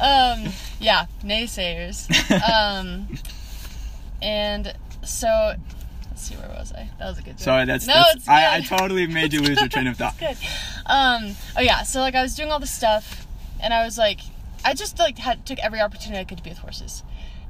Um, 0.00 0.52
yeah, 0.80 1.04
naysayers. 1.22 2.08
Um, 2.48 3.06
and 4.22 4.74
so, 5.04 5.56
see, 6.26 6.34
where 6.36 6.48
was 6.48 6.72
I? 6.72 6.90
That 6.98 7.08
was 7.08 7.18
a 7.18 7.22
good. 7.22 7.32
joke. 7.32 7.40
Sorry, 7.40 7.64
that's, 7.64 7.86
no, 7.86 7.94
that's 7.94 8.16
it's 8.16 8.28
I, 8.28 8.56
I 8.56 8.60
totally 8.60 9.06
made 9.06 9.32
you 9.32 9.40
lose 9.40 9.58
your 9.58 9.68
train 9.68 9.86
of 9.86 9.96
thought. 9.98 10.18
Good. 10.18 10.36
Um, 10.86 11.34
oh 11.56 11.60
yeah, 11.60 11.82
so 11.82 12.00
like 12.00 12.14
I 12.14 12.22
was 12.22 12.34
doing 12.34 12.50
all 12.50 12.60
this 12.60 12.70
stuff, 12.70 13.26
and 13.60 13.72
I 13.72 13.84
was 13.84 13.96
like, 13.98 14.20
I 14.64 14.74
just 14.74 14.98
like 14.98 15.18
had 15.18 15.46
took 15.46 15.58
every 15.60 15.80
opportunity 15.80 16.20
I 16.20 16.24
could 16.24 16.38
to 16.38 16.44
be 16.44 16.50
with 16.50 16.58
horses, 16.58 17.02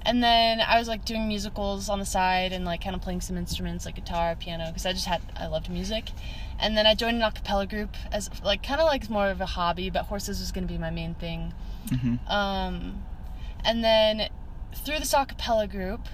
and 0.03 0.23
then 0.23 0.61
I 0.61 0.79
was 0.79 0.89
like 0.89 1.05
doing 1.05 1.27
musicals 1.29 1.89
on 1.89 1.99
the 1.99 2.05
side 2.07 2.53
and 2.53 2.65
like 2.65 2.83
kind 2.83 2.95
of 2.95 3.03
playing 3.03 3.21
some 3.21 3.37
instruments 3.37 3.87
like 3.87 3.97
guitar, 3.97 4.37
piano, 4.37 4.67
because 4.69 4.87
I 4.87 4.93
just 4.93 5.07
had 5.07 5.21
I 5.37 5.47
loved 5.47 5.71
music, 5.71 6.11
and 6.61 6.77
then 6.77 6.87
I 6.87 6.95
joined 6.95 7.17
an 7.17 7.23
a 7.23 7.33
cappella 7.33 7.67
group 7.67 7.97
as 8.13 8.31
like 8.45 8.63
kind 8.63 8.81
of 8.81 8.87
like 8.87 9.09
more 9.11 9.29
of 9.31 9.41
a 9.41 9.47
hobby, 9.47 9.91
but 9.91 10.05
horses 10.05 10.41
was 10.41 10.53
gonna 10.53 10.67
be 10.67 10.79
my 10.79 10.91
main 10.91 11.15
thing. 11.15 11.53
hmm 11.91 12.17
Um, 12.29 13.03
and 13.65 13.83
then 13.83 14.29
through 14.75 14.99
this 14.99 15.15
a 15.15 15.25
cappella 15.25 15.67
group, 15.67 16.07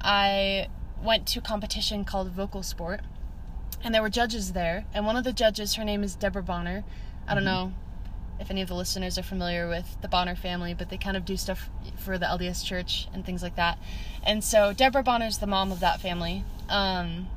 I 0.00 0.68
went 1.04 1.26
to 1.28 1.38
a 1.38 1.42
competition 1.42 2.04
called 2.04 2.30
Vocal 2.30 2.62
Sport, 2.62 3.00
and 3.82 3.94
there 3.94 4.02
were 4.02 4.08
judges 4.10 4.52
there. 4.52 4.86
And 4.94 5.06
one 5.06 5.16
of 5.16 5.24
the 5.24 5.32
judges, 5.32 5.74
her 5.74 5.84
name 5.84 6.02
is 6.02 6.14
Deborah 6.16 6.42
Bonner. 6.42 6.84
I 7.28 7.34
don't 7.34 7.42
Mhm. 7.42 7.46
know 7.46 7.72
if 8.40 8.50
any 8.50 8.62
of 8.62 8.68
the 8.68 8.74
listeners 8.74 9.18
are 9.18 9.22
familiar 9.22 9.68
with 9.68 10.00
the 10.00 10.08
Bonner 10.08 10.34
family, 10.34 10.74
but 10.74 10.88
they 10.88 10.96
kind 10.96 11.16
of 11.16 11.24
do 11.24 11.36
stuff 11.36 11.70
for 11.96 12.18
the 12.18 12.26
LDS 12.26 12.64
Church 12.64 13.06
and 13.12 13.24
things 13.24 13.42
like 13.42 13.56
that. 13.56 13.78
And 14.24 14.42
so 14.42 14.72
Deborah 14.72 15.02
Bonner's 15.02 15.38
the 15.38 15.46
mom 15.46 15.70
of 15.70 15.80
that 15.80 16.00
family. 16.00 16.44
Um, 16.68 17.28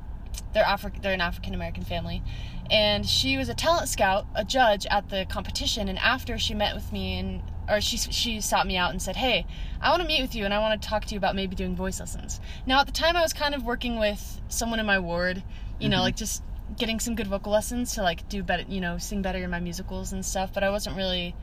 they're 0.54 0.64
Afri- 0.64 1.00
they're 1.02 1.12
an 1.12 1.20
African 1.20 1.54
American 1.54 1.84
family, 1.84 2.22
and 2.70 3.06
she 3.06 3.36
was 3.36 3.48
a 3.48 3.54
talent 3.54 3.88
scout, 3.88 4.26
a 4.34 4.44
judge 4.44 4.86
at 4.86 5.10
the 5.10 5.26
competition. 5.26 5.88
And 5.88 5.98
after 5.98 6.38
she 6.38 6.54
met 6.54 6.74
with 6.74 6.92
me 6.92 7.18
and 7.18 7.42
or 7.68 7.80
she 7.80 7.96
she 7.96 8.40
sought 8.40 8.66
me 8.66 8.76
out 8.76 8.90
and 8.90 9.00
said, 9.02 9.16
"Hey, 9.16 9.46
I 9.80 9.90
want 9.90 10.02
to 10.02 10.08
meet 10.08 10.22
with 10.22 10.34
you 10.34 10.44
and 10.44 10.54
I 10.54 10.58
want 10.58 10.80
to 10.80 10.88
talk 10.88 11.04
to 11.06 11.14
you 11.14 11.18
about 11.18 11.34
maybe 11.36 11.54
doing 11.54 11.76
voice 11.76 12.00
lessons." 12.00 12.40
Now 12.66 12.80
at 12.80 12.86
the 12.86 12.92
time 12.92 13.16
I 13.16 13.22
was 13.22 13.32
kind 13.32 13.54
of 13.54 13.64
working 13.64 13.98
with 13.98 14.40
someone 14.48 14.80
in 14.80 14.86
my 14.86 14.98
ward, 14.98 15.42
you 15.78 15.88
know, 15.88 15.98
Mhm. 15.98 16.02
like 16.02 16.16
just 16.16 16.42
getting 16.76 17.00
some 17.00 17.14
good 17.14 17.26
vocal 17.26 17.52
lessons 17.52 17.94
to 17.94 18.02
like 18.02 18.28
do 18.28 18.42
better, 18.42 18.64
you 18.68 18.80
know, 18.80 18.98
sing 18.98 19.22
better 19.22 19.42
in 19.42 19.50
my 19.50 19.60
musicals 19.60 20.12
and 20.12 20.24
stuff. 20.24 20.52
But 20.52 20.62
I 20.64 20.70
wasn't 20.70 20.96
really, 20.96 21.34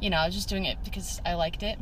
you 0.00 0.10
know, 0.10 0.18
I 0.18 0.26
was 0.26 0.34
just 0.34 0.48
doing 0.48 0.64
it 0.64 0.78
because 0.84 1.20
I 1.24 1.34
liked 1.34 1.62
it. 1.62 1.78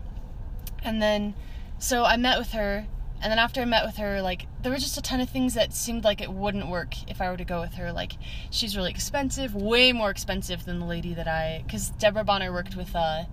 And 0.82 1.00
then, 1.02 1.34
so 1.78 2.04
I 2.04 2.16
met 2.16 2.38
with 2.38 2.52
her, 2.52 2.86
and 3.20 3.30
then 3.32 3.38
after 3.38 3.60
I 3.60 3.64
met 3.64 3.84
with 3.84 3.96
her, 3.96 4.22
like 4.22 4.46
there 4.62 4.70
were 4.72 4.78
just 4.78 4.96
a 4.96 5.02
ton 5.02 5.20
of 5.20 5.28
things 5.28 5.54
that 5.54 5.72
seemed 5.72 6.04
like 6.04 6.20
it 6.20 6.32
wouldn't 6.32 6.68
work 6.68 6.94
if 7.08 7.20
I 7.20 7.30
were 7.30 7.36
to 7.36 7.44
go 7.44 7.60
with 7.60 7.74
her. 7.74 7.92
Like 7.92 8.12
she's 8.50 8.76
really 8.76 8.90
expensive, 8.90 9.54
way 9.54 9.92
more 9.92 10.10
expensive 10.10 10.64
than 10.64 10.78
the 10.78 10.86
lady 10.86 11.14
that 11.14 11.26
I, 11.28 11.62
because 11.66 11.90
Deborah 11.90 12.24
Bonner 12.24 12.52
worked 12.52 12.76
with 12.76 12.94
uh, 12.94 13.24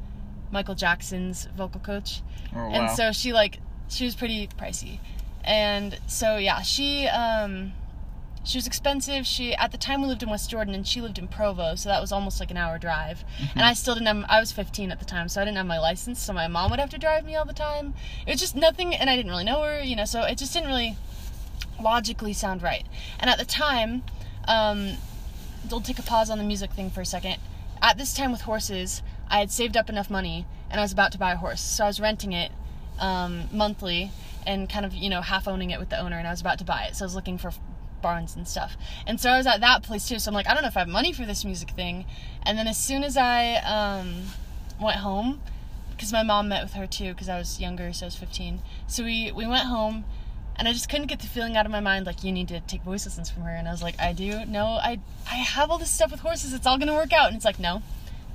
Michael 0.51 0.75
Jackson's 0.75 1.47
vocal 1.57 1.79
coach, 1.81 2.21
Oh, 2.53 2.57
wow. 2.57 2.69
and 2.71 2.91
so 2.91 3.11
she 3.11 3.33
like 3.33 3.59
she 3.87 4.05
was 4.05 4.15
pretty 4.15 4.47
pricey, 4.59 4.99
and 5.43 5.99
so 6.07 6.37
yeah, 6.37 6.61
she 6.61 7.07
um 7.07 7.73
she 8.43 8.57
was 8.59 8.67
expensive. 8.67 9.25
She 9.25 9.55
at 9.55 9.71
the 9.71 9.77
time 9.77 10.01
we 10.03 10.07
lived 10.07 10.21
in 10.21 10.29
West 10.29 10.49
Jordan 10.51 10.75
and 10.75 10.87
she 10.87 11.01
lived 11.01 11.17
in 11.17 11.27
Provo, 11.27 11.73
so 11.75 11.89
that 11.89 11.99
was 11.99 12.11
almost 12.11 12.39
like 12.39 12.51
an 12.51 12.57
hour 12.57 12.77
drive. 12.77 13.23
And 13.55 13.63
I 13.63 13.73
still 13.73 13.95
didn't 13.95 14.05
have 14.07 14.23
I 14.29 14.39
was 14.39 14.51
15 14.51 14.91
at 14.91 14.99
the 14.99 15.05
time, 15.05 15.27
so 15.29 15.41
I 15.41 15.45
didn't 15.45 15.57
have 15.57 15.65
my 15.65 15.79
license, 15.79 16.19
so 16.21 16.31
my 16.31 16.47
mom 16.47 16.69
would 16.69 16.79
have 16.79 16.91
to 16.91 16.99
drive 16.99 17.25
me 17.25 17.35
all 17.35 17.45
the 17.45 17.53
time. 17.53 17.95
It 18.27 18.31
was 18.31 18.39
just 18.39 18.55
nothing 18.55 18.93
and 18.95 19.09
I 19.09 19.15
didn't 19.15 19.31
really 19.31 19.45
know 19.45 19.63
her, 19.63 19.81
you 19.81 19.95
know, 19.95 20.05
so 20.05 20.21
it 20.23 20.37
just 20.37 20.53
didn't 20.53 20.67
really 20.67 20.95
logically 21.81 22.33
sound 22.33 22.61
right. 22.61 22.85
And 23.19 23.29
at 23.29 23.37
the 23.37 23.45
time, 23.45 24.03
um 24.47 24.91
don't 25.67 25.83
take 25.85 25.97
a 25.97 26.03
pause 26.03 26.29
on 26.29 26.37
the 26.37 26.43
music 26.43 26.71
thing 26.73 26.91
for 26.91 27.01
a 27.01 27.05
second. 27.05 27.37
at 27.81 27.97
this 27.97 28.13
time 28.13 28.31
with 28.31 28.41
horses, 28.41 29.01
I 29.29 29.39
had 29.39 29.51
saved 29.51 29.75
up 29.77 29.89
enough 29.89 30.09
money 30.09 30.45
and 30.69 30.79
I 30.79 30.83
was 30.83 30.91
about 30.91 31.11
to 31.13 31.17
buy 31.17 31.33
a 31.33 31.37
horse. 31.37 31.61
So 31.61 31.83
I 31.83 31.87
was 31.87 31.99
renting 31.99 32.33
it 32.33 32.51
um, 32.99 33.43
monthly 33.51 34.11
and 34.45 34.69
kind 34.69 34.85
of, 34.85 34.93
you 34.93 35.09
know, 35.09 35.21
half 35.21 35.47
owning 35.47 35.71
it 35.71 35.79
with 35.79 35.89
the 35.89 35.99
owner 35.99 36.17
and 36.17 36.27
I 36.27 36.31
was 36.31 36.41
about 36.41 36.59
to 36.59 36.65
buy 36.65 36.83
it. 36.83 36.95
So 36.95 37.05
I 37.05 37.07
was 37.07 37.15
looking 37.15 37.37
for 37.37 37.51
barns 38.01 38.35
and 38.35 38.47
stuff. 38.47 38.77
And 39.07 39.19
so 39.19 39.31
I 39.31 39.37
was 39.37 39.47
at 39.47 39.61
that 39.61 39.83
place 39.83 40.07
too. 40.07 40.19
So 40.19 40.29
I'm 40.29 40.35
like, 40.35 40.47
I 40.47 40.53
don't 40.53 40.63
know 40.63 40.69
if 40.69 40.77
I 40.77 40.81
have 40.81 40.89
money 40.89 41.11
for 41.11 41.25
this 41.25 41.43
music 41.43 41.71
thing. 41.71 42.05
And 42.43 42.57
then 42.57 42.67
as 42.67 42.77
soon 42.77 43.03
as 43.03 43.17
I 43.17 43.55
um, 43.55 44.23
went 44.79 44.97
home, 44.97 45.41
because 45.91 46.11
my 46.11 46.23
mom 46.23 46.49
met 46.49 46.63
with 46.63 46.73
her 46.73 46.85
too, 46.85 47.13
because 47.13 47.29
I 47.29 47.37
was 47.37 47.59
younger, 47.59 47.91
so 47.93 48.05
I 48.05 48.07
was 48.07 48.15
15. 48.15 48.59
So 48.87 49.03
we, 49.03 49.31
we 49.31 49.47
went 49.47 49.65
home 49.65 50.05
and 50.57 50.67
I 50.67 50.73
just 50.73 50.89
couldn't 50.89 51.07
get 51.07 51.19
the 51.19 51.27
feeling 51.27 51.57
out 51.57 51.65
of 51.65 51.71
my 51.71 51.79
mind 51.79 52.05
like 52.05 52.23
you 52.23 52.31
need 52.31 52.47
to 52.49 52.59
take 52.61 52.81
voice 52.83 53.05
lessons 53.05 53.29
from 53.29 53.43
her. 53.43 53.49
And 53.49 53.67
I 53.67 53.71
was 53.71 53.83
like, 53.83 53.99
I 53.99 54.13
do. 54.13 54.45
No, 54.45 54.65
I 54.65 54.99
I 55.29 55.35
have 55.35 55.69
all 55.69 55.77
this 55.77 55.89
stuff 55.91 56.11
with 56.11 56.21
horses. 56.21 56.53
It's 56.53 56.65
all 56.65 56.77
gonna 56.77 56.93
work 56.93 57.11
out. 57.11 57.27
And 57.27 57.35
it's 57.35 57.45
like, 57.45 57.59
no, 57.59 57.81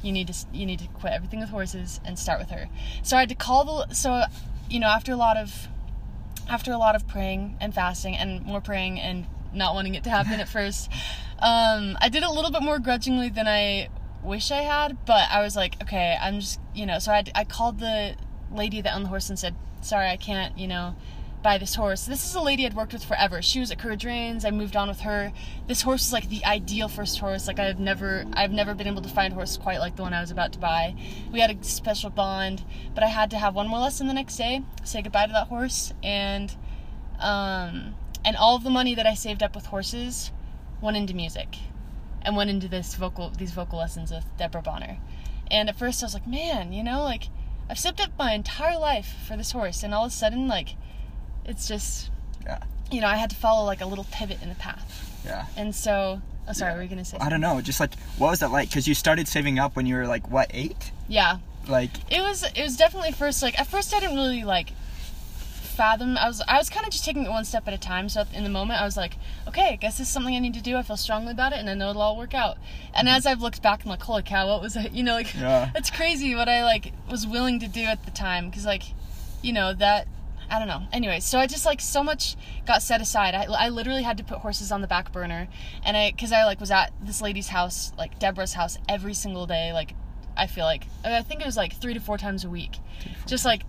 you 0.03 0.13
need 0.13 0.29
to 0.29 0.35
you 0.53 0.67
need 0.67 0.79
to 0.79 0.89
quit 0.89 1.13
everything 1.13 1.41
with 1.41 1.51
horses 1.51 2.01
and 2.05 2.19
start 2.19 2.39
with 2.39 2.51
her. 2.51 2.69
So 3.03 3.17
I 3.17 3.21
had 3.21 3.29
to 3.29 3.35
call 3.35 3.65
the 3.87 3.95
so 3.95 4.23
you 4.69 4.81
know 4.81 4.89
after 4.89 5.13
a 5.13 5.17
lot 5.17 5.37
of 5.37 5.69
after 6.49 6.73
a 6.73 6.79
lot 6.79 6.97
of 6.97 7.07
praying 7.07 7.57
and 7.61 7.75
fasting 7.75 8.17
and 8.17 8.45
more 8.45 8.61
praying 8.61 8.99
and 8.99 9.27
not 9.53 9.75
wanting 9.75 9.95
it 9.95 10.05
to 10.05 10.11
happen 10.11 10.41
at 10.41 10.49
first, 10.57 10.91
um, 11.39 11.97
I 12.01 12.09
did 12.11 12.23
a 12.23 12.31
little 12.31 12.51
bit 12.51 12.63
more 12.63 12.79
grudgingly 12.79 13.29
than 13.29 13.47
I 13.47 13.89
wish 14.23 14.51
I 14.51 14.63
had. 14.63 15.05
But 15.07 15.29
I 15.31 15.43
was 15.43 15.57
like, 15.57 15.81
okay, 15.83 16.17
I'm 16.21 16.41
just 16.41 16.61
you 16.75 16.87
know. 16.87 16.99
So 16.99 17.13
I 17.13 17.25
I 17.35 17.45
called 17.45 17.81
the 17.81 18.17
lady 18.53 18.81
that 18.81 18.95
owned 18.95 19.05
the 19.05 19.09
horse 19.09 19.29
and 19.29 19.39
said, 19.39 19.55
sorry, 19.81 20.09
I 20.09 20.17
can't 20.17 20.59
you 20.59 20.69
know 20.69 20.97
buy 21.43 21.59
this 21.59 21.75
horse. 21.75 22.05
This 22.05 22.25
is 22.25 22.35
a 22.35 22.41
lady 22.41 22.67
I'd 22.67 22.75
worked 22.75 22.93
with 22.93 23.05
forever. 23.05 23.41
She 23.41 23.61
was 23.61 23.71
at 23.71 23.79
Courage 23.79 24.05
Reins. 24.05 24.45
I 24.45 24.51
moved 24.51 24.77
on 24.77 24.89
with 24.89 25.01
her. 25.01 25.33
This 25.67 25.83
horse 25.83 26.07
is 26.07 26.13
like 26.13 26.29
the 26.29 26.45
ideal 26.45 26.89
first 26.89 27.19
horse. 27.19 27.47
Like 27.47 27.59
I've 27.59 27.81
never 27.81 28.27
I've 28.35 28.53
never 28.53 28.75
been 28.75 28.87
able 28.87 29.03
to 29.03 29.09
find 29.09 29.33
a 29.33 29.37
horse 29.37 29.57
quite 29.57 29.79
like 29.79 29.97
the 29.97 30.03
one 30.03 30.13
I 30.13 30.21
was 30.21 30.31
about 30.31 30.53
to 30.53 30.59
buy. 30.59 30.95
We 31.33 31.41
had 31.41 31.51
a 31.51 31.65
special 31.65 32.11
bond, 32.11 32.65
but 32.95 33.03
I 33.03 33.09
had 33.09 33.31
to 33.31 33.39
have 33.39 33.55
one 33.55 33.69
more 33.69 33.81
lesson 33.81 34.07
the 34.07 34.15
next 34.15 34.37
day, 34.37 34.63
say 34.85 35.03
goodbye 35.03 35.27
to 35.27 35.33
that 35.33 35.49
horse, 35.49 35.93
and 36.03 36.55
um 37.19 37.95
and 38.25 38.37
all 38.37 38.57
of 38.57 38.65
the 38.65 38.71
money 38.71 38.95
that 38.95 39.07
I 39.07 39.15
saved 39.15 39.43
up 39.43 39.55
with 39.55 39.67
horses 39.67 40.33
went 40.83 40.97
into 40.97 41.15
music 41.15 41.57
and 42.23 42.37
went 42.37 42.51
into 42.51 42.69
this 42.69 42.95
vocal 42.95 43.31
these 43.31 43.53
vocal 43.53 43.79
lessons 43.79 44.11
with 44.11 44.25
Deborah 44.37 44.63
Bonner. 44.63 44.99
And 45.51 45.69
at 45.69 45.79
first 45.79 46.03
I 46.03 46.07
was 46.07 46.15
like, 46.15 46.27
man, 46.27 46.73
you 46.73 46.85
know, 46.85 47.03
like 47.03 47.29
I've 47.69 47.79
saved 47.79 48.01
up 48.01 48.11
my 48.19 48.35
entire 48.35 48.79
life 48.79 49.15
for 49.27 49.37
this 49.37 49.53
horse 49.53 49.83
and 49.83 49.95
all 49.95 50.05
of 50.05 50.13
a 50.13 50.15
sudden 50.15 50.47
like 50.47 50.77
it's 51.45 51.69
just 51.69 52.11
Yeah. 52.45 52.59
you 52.91 53.01
know, 53.01 53.07
I 53.07 53.17
had 53.17 53.31
to 53.31 53.37
follow 53.37 53.65
like 53.65 53.81
a 53.81 53.87
little 53.87 54.07
pivot 54.11 54.43
in 54.43 54.49
the 54.49 54.55
path. 54.55 55.21
Yeah. 55.25 55.47
And 55.57 55.75
so, 55.75 56.21
oh, 56.49 56.53
sorry, 56.53 56.75
were 56.75 56.83
you 56.83 56.89
gonna 56.89 57.05
say? 57.05 57.19
I 57.21 57.29
don't 57.29 57.41
know. 57.41 57.61
Just 57.61 57.81
like, 57.81 57.95
what 58.19 58.31
was 58.31 58.41
that 58.41 58.51
like? 58.51 58.69
Because 58.69 58.89
you 58.89 58.95
started 58.95 59.29
saving 59.29 59.59
up 59.59 59.77
when 59.77 59.87
you 59.87 59.97
were 59.97 60.07
like, 60.07 60.31
what, 60.31 60.51
eight? 60.55 60.93
Yeah, 61.09 61.39
Like, 61.69 61.91
it 62.11 62.21
was. 62.21 62.43
It 62.55 62.63
was 62.63 62.77
definitely 62.77 63.13
first. 63.13 63.43
Like 63.43 63.59
at 63.59 63.67
first, 63.67 63.95
I 63.95 64.01
didn't 64.01 64.17
really 64.17 64.45
like 64.45 64.71
fathom. 65.81 66.17
I 66.17 66.27
was. 66.29 66.43
I 66.47 66.57
was 66.59 66.71
kind 66.71 66.87
of 66.87 66.93
just 66.93 67.05
taking 67.05 67.25
it 67.25 67.31
one 67.31 67.45
step 67.45 67.67
at 67.67 67.75
a 67.75 67.79
time. 67.79 68.09
So 68.09 68.25
in 68.33 68.45
the 68.45 68.51
moment, 68.51 68.81
I 68.81 68.85
was 68.85 68.97
like, 68.97 69.15
okay, 69.49 69.71
I 69.73 69.77
guess 69.77 69.99
this 69.99 70.07
is 70.07 70.13
something 70.13 70.35
I 70.35 70.39
need 70.39 70.55
to 70.55 70.63
do. 70.63 70.77
I 70.77 70.83
feel 70.83 70.97
strongly 70.97 71.33
about 71.33 71.53
it, 71.53 71.59
and 71.59 71.69
I 71.69 71.75
know 71.75 71.91
it'll 71.91 72.03
all 72.03 72.17
work 72.17 72.35
out. 72.35 72.59
And 72.95 73.09
mm-hmm. 73.09 73.17
as 73.17 73.27
I've 73.27 73.41
looked 73.41 73.63
back, 73.63 73.85
I'm 73.85 73.91
like, 73.91 74.03
holy 74.03 74.23
cow, 74.23 74.49
what 74.49 74.63
was 74.63 74.77
it? 74.77 74.93
You 74.93 75.03
know, 75.03 75.15
like 75.15 75.35
Yeah. 75.35 75.71
it's 75.75 75.91
crazy 75.91 76.35
what 76.35 76.49
I 76.49 76.65
like 76.65 76.93
was 77.11 77.27
willing 77.27 77.61
to 77.61 77.69
do 77.69 77.83
at 77.83 78.05
the 78.05 78.11
time. 78.11 78.51
Because 78.51 78.65
like, 78.67 78.85
you 79.43 79.53
know 79.53 79.73
that. 79.75 80.07
I 80.51 80.59
don't 80.59 80.67
know. 80.69 80.83
Anyway, 80.93 81.21
so 81.21 81.39
I 81.39 81.47
just 81.47 81.65
like 81.65 81.81
so 81.81 82.03
much 82.03 82.37
got 82.67 82.83
set 82.83 83.01
aside. 83.01 83.35
I, 83.35 83.45
I 83.45 83.69
literally 83.69 84.03
had 84.03 84.17
to 84.19 84.25
put 84.25 84.39
horses 84.39 84.73
on 84.73 84.81
the 84.81 84.89
back 84.89 85.13
burner, 85.13 85.49
and 85.85 85.97
I 85.97 86.11
because 86.11 86.33
I 86.33 86.45
like 86.45 86.59
was 86.61 86.71
at 86.73 86.93
this 87.01 87.23
lady's 87.23 87.49
house, 87.49 87.93
like 87.97 88.19
Deborah's 88.19 88.55
house, 88.55 88.77
every 88.89 89.15
single 89.15 89.47
day. 89.47 89.73
Like, 89.73 89.95
I 90.37 90.47
feel 90.49 90.65
like 90.65 90.85
uh, 91.05 91.11
I 91.13 91.23
think 91.23 91.41
it 91.41 91.47
was 91.47 91.57
like 91.57 91.75
three 91.77 91.95
to 91.95 92.01
four 92.01 92.19
times 92.19 92.45
a 92.45 92.51
week, 92.51 92.79
just 93.27 93.45
like 93.45 93.63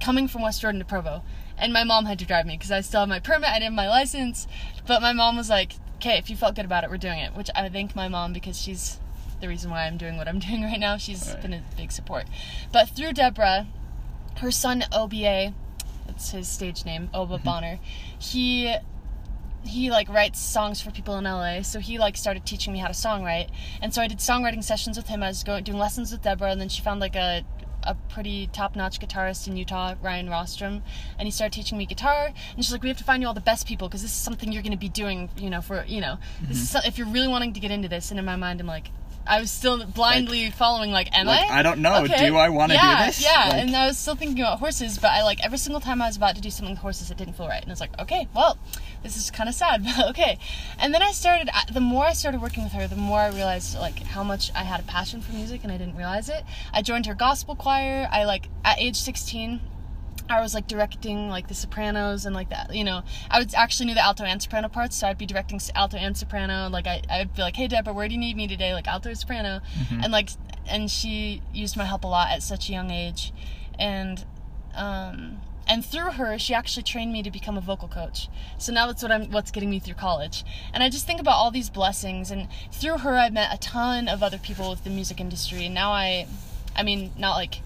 coming 0.00 0.26
from 0.28 0.42
West 0.42 0.60
Jordan 0.62 0.78
to 0.78 0.84
Provo. 0.86 1.22
And 1.58 1.72
my 1.72 1.84
mom 1.84 2.04
had 2.04 2.18
to 2.18 2.26
drive 2.26 2.44
me 2.46 2.54
because 2.56 2.70
I 2.70 2.80
still 2.82 3.00
have 3.00 3.08
my 3.08 3.20
permit, 3.20 3.48
I 3.48 3.54
didn't 3.54 3.64
have 3.64 3.72
my 3.74 3.88
license. 3.88 4.46
But 4.86 5.00
my 5.02 5.12
mom 5.12 5.36
was 5.36 5.48
like, 5.50 5.72
okay, 5.96 6.18
if 6.18 6.28
you 6.30 6.36
felt 6.36 6.54
good 6.54 6.64
about 6.66 6.84
it, 6.84 6.90
we're 6.90 6.98
doing 6.98 7.18
it. 7.18 7.34
Which 7.34 7.48
I 7.54 7.68
thank 7.68 7.96
my 7.96 8.08
mom 8.08 8.32
because 8.32 8.58
she's 8.60 8.98
the 9.40 9.48
reason 9.48 9.70
why 9.70 9.86
I'm 9.86 9.96
doing 9.98 10.16
what 10.16 10.28
I'm 10.28 10.38
doing 10.48 10.62
right 10.62 10.80
now. 10.80 10.96
She's 10.96 11.28
Right. 11.30 11.42
been 11.42 11.52
a 11.54 11.62
big 11.76 11.92
support. 11.92 12.24
But 12.72 12.88
through 12.90 13.12
Deborah, 13.14 13.66
her 14.38 14.50
son 14.50 14.84
OBA, 14.92 15.54
that's 16.06 16.30
his 16.30 16.48
stage 16.48 16.84
name, 16.84 17.10
Oba 17.12 17.36
mm-hmm. 17.36 17.44
Bonner, 17.44 17.78
he 18.18 18.74
he 19.64 19.90
like 19.90 20.08
writes 20.08 20.38
songs 20.40 20.80
for 20.80 20.90
people 20.90 21.18
in 21.18 21.24
LA. 21.24 21.62
So 21.62 21.80
he 21.80 21.98
like 21.98 22.16
started 22.16 22.46
teaching 22.46 22.72
me 22.72 22.78
how 22.78 22.86
to 22.86 22.92
songwrite. 22.92 23.50
And 23.82 23.92
so 23.92 24.00
I 24.00 24.06
did 24.06 24.18
songwriting 24.18 24.62
sessions 24.62 24.96
with 24.96 25.08
him. 25.08 25.22
I 25.22 25.28
was 25.28 25.42
going 25.42 25.64
doing 25.64 25.78
lessons 25.78 26.12
with 26.12 26.22
Deborah 26.22 26.50
and 26.50 26.60
then 26.60 26.68
she 26.68 26.82
found 26.82 27.00
like 27.00 27.16
a 27.16 27.44
a 27.82 27.94
pretty 28.08 28.48
top-notch 28.48 28.98
guitarist 28.98 29.46
in 29.46 29.56
Utah, 29.56 29.94
Ryan 30.02 30.28
Rostrom, 30.28 30.82
and 31.18 31.26
he 31.26 31.30
started 31.30 31.54
teaching 31.54 31.78
me 31.78 31.86
guitar. 31.86 32.26
And 32.26 32.64
she's 32.64 32.72
like, 32.72 32.82
"We 32.82 32.88
have 32.88 32.98
to 32.98 33.04
find 33.04 33.22
you 33.22 33.28
all 33.28 33.34
the 33.34 33.40
best 33.40 33.66
people 33.66 33.88
because 33.88 34.02
this 34.02 34.10
is 34.10 34.16
something 34.16 34.52
you're 34.52 34.62
going 34.62 34.72
to 34.72 34.78
be 34.78 34.88
doing, 34.88 35.30
you 35.38 35.50
know, 35.50 35.60
for 35.60 35.84
you 35.86 36.00
know, 36.00 36.18
this 36.40 36.42
mm-hmm. 36.42 36.52
is 36.52 36.70
so- 36.70 36.80
if 36.84 36.98
you're 36.98 37.06
really 37.06 37.28
wanting 37.28 37.52
to 37.52 37.60
get 37.60 37.70
into 37.70 37.88
this." 37.88 38.10
And 38.10 38.18
in 38.18 38.24
my 38.24 38.36
mind, 38.36 38.60
I'm 38.60 38.66
like, 38.66 38.90
I 39.26 39.40
was 39.40 39.50
still 39.50 39.84
blindly 39.86 40.50
following, 40.50 40.90
like, 40.90 41.08
"Am 41.16 41.26
like 41.26 41.50
I?" 41.50 41.60
I 41.60 41.62
don't 41.62 41.80
know. 41.80 42.04
Okay. 42.04 42.26
Do 42.26 42.36
I 42.36 42.48
want 42.48 42.72
to 42.72 42.76
yeah, 42.76 43.00
do 43.00 43.06
this? 43.06 43.22
Yeah, 43.22 43.48
Like, 43.48 43.62
and 43.62 43.76
I 43.76 43.86
was 43.86 43.98
still 43.98 44.14
thinking 44.14 44.40
about 44.40 44.58
horses, 44.58 44.98
but 44.98 45.10
I 45.10 45.22
like 45.22 45.44
every 45.44 45.58
single 45.58 45.80
time 45.80 46.00
I 46.00 46.06
was 46.06 46.16
about 46.16 46.36
to 46.36 46.40
do 46.40 46.50
something 46.50 46.74
with 46.74 46.80
horses, 46.80 47.10
it 47.10 47.16
didn't 47.16 47.34
feel 47.34 47.48
right, 47.48 47.60
and 47.60 47.70
I 47.70 47.72
was 47.72 47.80
like, 47.80 47.98
okay, 48.00 48.28
well, 48.34 48.58
this 49.02 49.16
is 49.16 49.30
kind 49.30 49.48
of 49.48 49.54
sad, 49.54 49.84
but 49.96 50.08
okay. 50.10 50.38
And 50.78 50.94
then 50.94 51.02
I 51.02 51.12
started. 51.12 51.50
The 51.72 51.80
more 51.80 52.04
I 52.04 52.12
started 52.12 52.40
working 52.40 52.64
with 52.64 52.72
her, 52.72 52.86
the 52.86 52.96
more 52.96 53.20
I 53.20 53.28
realized 53.28 53.76
like 53.78 53.98
how 54.02 54.22
much 54.22 54.50
I 54.54 54.64
had 54.64 54.80
a 54.80 54.84
passion 54.84 55.20
for 55.20 55.32
music, 55.32 55.62
and 55.62 55.72
I 55.72 55.78
didn't 55.78 55.96
realize 55.96 56.28
it. 56.28 56.44
I 56.72 56.82
joined 56.82 57.06
her 57.06 57.14
gospel 57.14 57.54
choir. 57.54 58.08
I 58.10 58.24
like 58.24 58.48
at 58.64 58.78
age 58.78 58.96
16. 58.96 59.60
I 60.28 60.40
was 60.40 60.54
like 60.54 60.66
directing 60.66 61.28
like 61.28 61.48
the 61.48 61.54
sopranos 61.54 62.26
and 62.26 62.34
like 62.34 62.50
that, 62.50 62.74
you 62.74 62.84
know. 62.84 63.02
I 63.30 63.38
would 63.38 63.54
actually 63.54 63.86
knew 63.86 63.94
the 63.94 64.04
alto 64.04 64.24
and 64.24 64.42
soprano 64.42 64.68
parts, 64.68 64.96
so 64.96 65.06
I'd 65.06 65.18
be 65.18 65.26
directing 65.26 65.60
alto 65.74 65.96
and 65.96 66.16
soprano. 66.16 66.68
Like 66.68 66.86
I, 66.86 67.02
I 67.08 67.18
would 67.20 67.34
be 67.34 67.42
like, 67.42 67.56
"Hey 67.56 67.68
Deborah, 67.68 67.92
where 67.92 68.08
do 68.08 68.14
you 68.14 68.20
need 68.20 68.36
me 68.36 68.48
today?" 68.48 68.74
Like 68.74 68.88
alto, 68.88 69.08
and 69.08 69.18
soprano, 69.18 69.60
and 70.02 70.12
like, 70.12 70.30
and 70.68 70.90
she 70.90 71.42
used 71.52 71.76
my 71.76 71.84
help 71.84 72.04
a 72.04 72.08
lot 72.08 72.30
at 72.30 72.42
such 72.42 72.68
a 72.68 72.72
young 72.72 72.90
age, 72.90 73.32
and, 73.78 74.24
um, 74.74 75.40
and 75.68 75.84
through 75.84 76.12
her, 76.12 76.38
she 76.38 76.54
actually 76.54 76.82
trained 76.82 77.12
me 77.12 77.22
to 77.22 77.30
become 77.30 77.56
a 77.56 77.60
vocal 77.60 77.88
coach. 77.88 78.28
So 78.58 78.72
now 78.72 78.86
that's 78.86 79.02
what 79.02 79.12
I'm, 79.12 79.30
what's 79.30 79.50
getting 79.50 79.70
me 79.70 79.78
through 79.80 79.94
college. 79.94 80.44
And 80.72 80.82
I 80.82 80.88
just 80.88 81.06
think 81.06 81.20
about 81.20 81.34
all 81.34 81.50
these 81.50 81.70
blessings, 81.70 82.32
and 82.32 82.48
through 82.72 82.98
her, 82.98 83.14
I've 83.16 83.32
met 83.32 83.54
a 83.54 83.58
ton 83.58 84.08
of 84.08 84.22
other 84.22 84.38
people 84.38 84.70
with 84.70 84.82
the 84.82 84.90
music 84.90 85.20
industry, 85.20 85.66
and 85.66 85.74
now 85.74 85.92
I, 85.92 86.26
I 86.74 86.82
mean, 86.82 87.12
not 87.16 87.36
like 87.36 87.60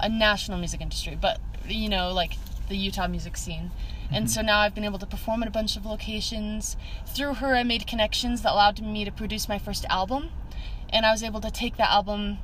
a 0.00 0.08
national 0.08 0.58
music 0.58 0.80
industry, 0.80 1.18
but 1.20 1.40
you 1.74 1.88
know, 1.88 2.12
like 2.12 2.34
the 2.68 2.76
Utah 2.76 3.08
music 3.08 3.36
scene. 3.36 3.70
And 4.10 4.30
so 4.30 4.40
now 4.40 4.60
I've 4.60 4.74
been 4.74 4.84
able 4.84 4.98
to 4.98 5.06
perform 5.06 5.42
at 5.42 5.48
a 5.48 5.52
bunch 5.52 5.76
of 5.76 5.84
locations. 5.84 6.76
Through 7.06 7.34
her, 7.34 7.54
I 7.54 7.62
made 7.62 7.86
connections 7.86 8.42
that 8.42 8.52
allowed 8.52 8.80
me 8.80 9.04
to 9.04 9.12
produce 9.12 9.48
my 9.48 9.58
first 9.58 9.84
album. 9.90 10.30
And 10.90 11.04
I 11.04 11.12
was 11.12 11.22
able 11.22 11.40
to 11.42 11.50
take 11.50 11.76
that 11.76 11.90
album. 11.90 12.38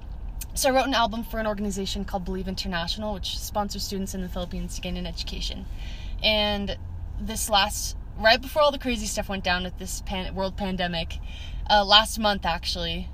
So 0.54 0.69
I 0.69 0.73
wrote 0.73 0.87
an 0.87 0.95
album 0.95 1.25
for 1.25 1.40
an 1.40 1.47
organization 1.47 2.04
called 2.04 2.25
Believe 2.25 2.49
International, 2.49 3.14
which 3.14 3.38
sponsors 3.38 3.83
students 3.83 4.14
in 4.14 4.21
the 4.21 4.28
Philippines 4.28 4.75
to 4.75 4.81
gain 4.83 4.97
an 4.97 5.07
education. 5.07 5.64
And 6.23 6.76
this 7.19 7.49
last, 7.49 7.97
right 8.19 8.40
before 8.40 8.62
all 8.62 8.71
the 8.71 8.78
crazy 8.78 9.07
stuff 9.07 9.28
went 9.28 9.43
down 9.43 9.64
with 9.64 9.78
this 9.78 10.02
pan, 10.02 10.35
world 10.35 10.57
pandemic, 10.57 11.19
uh, 11.71 11.85
last 11.85 12.19
month 12.19 12.45
actually, 12.45 13.09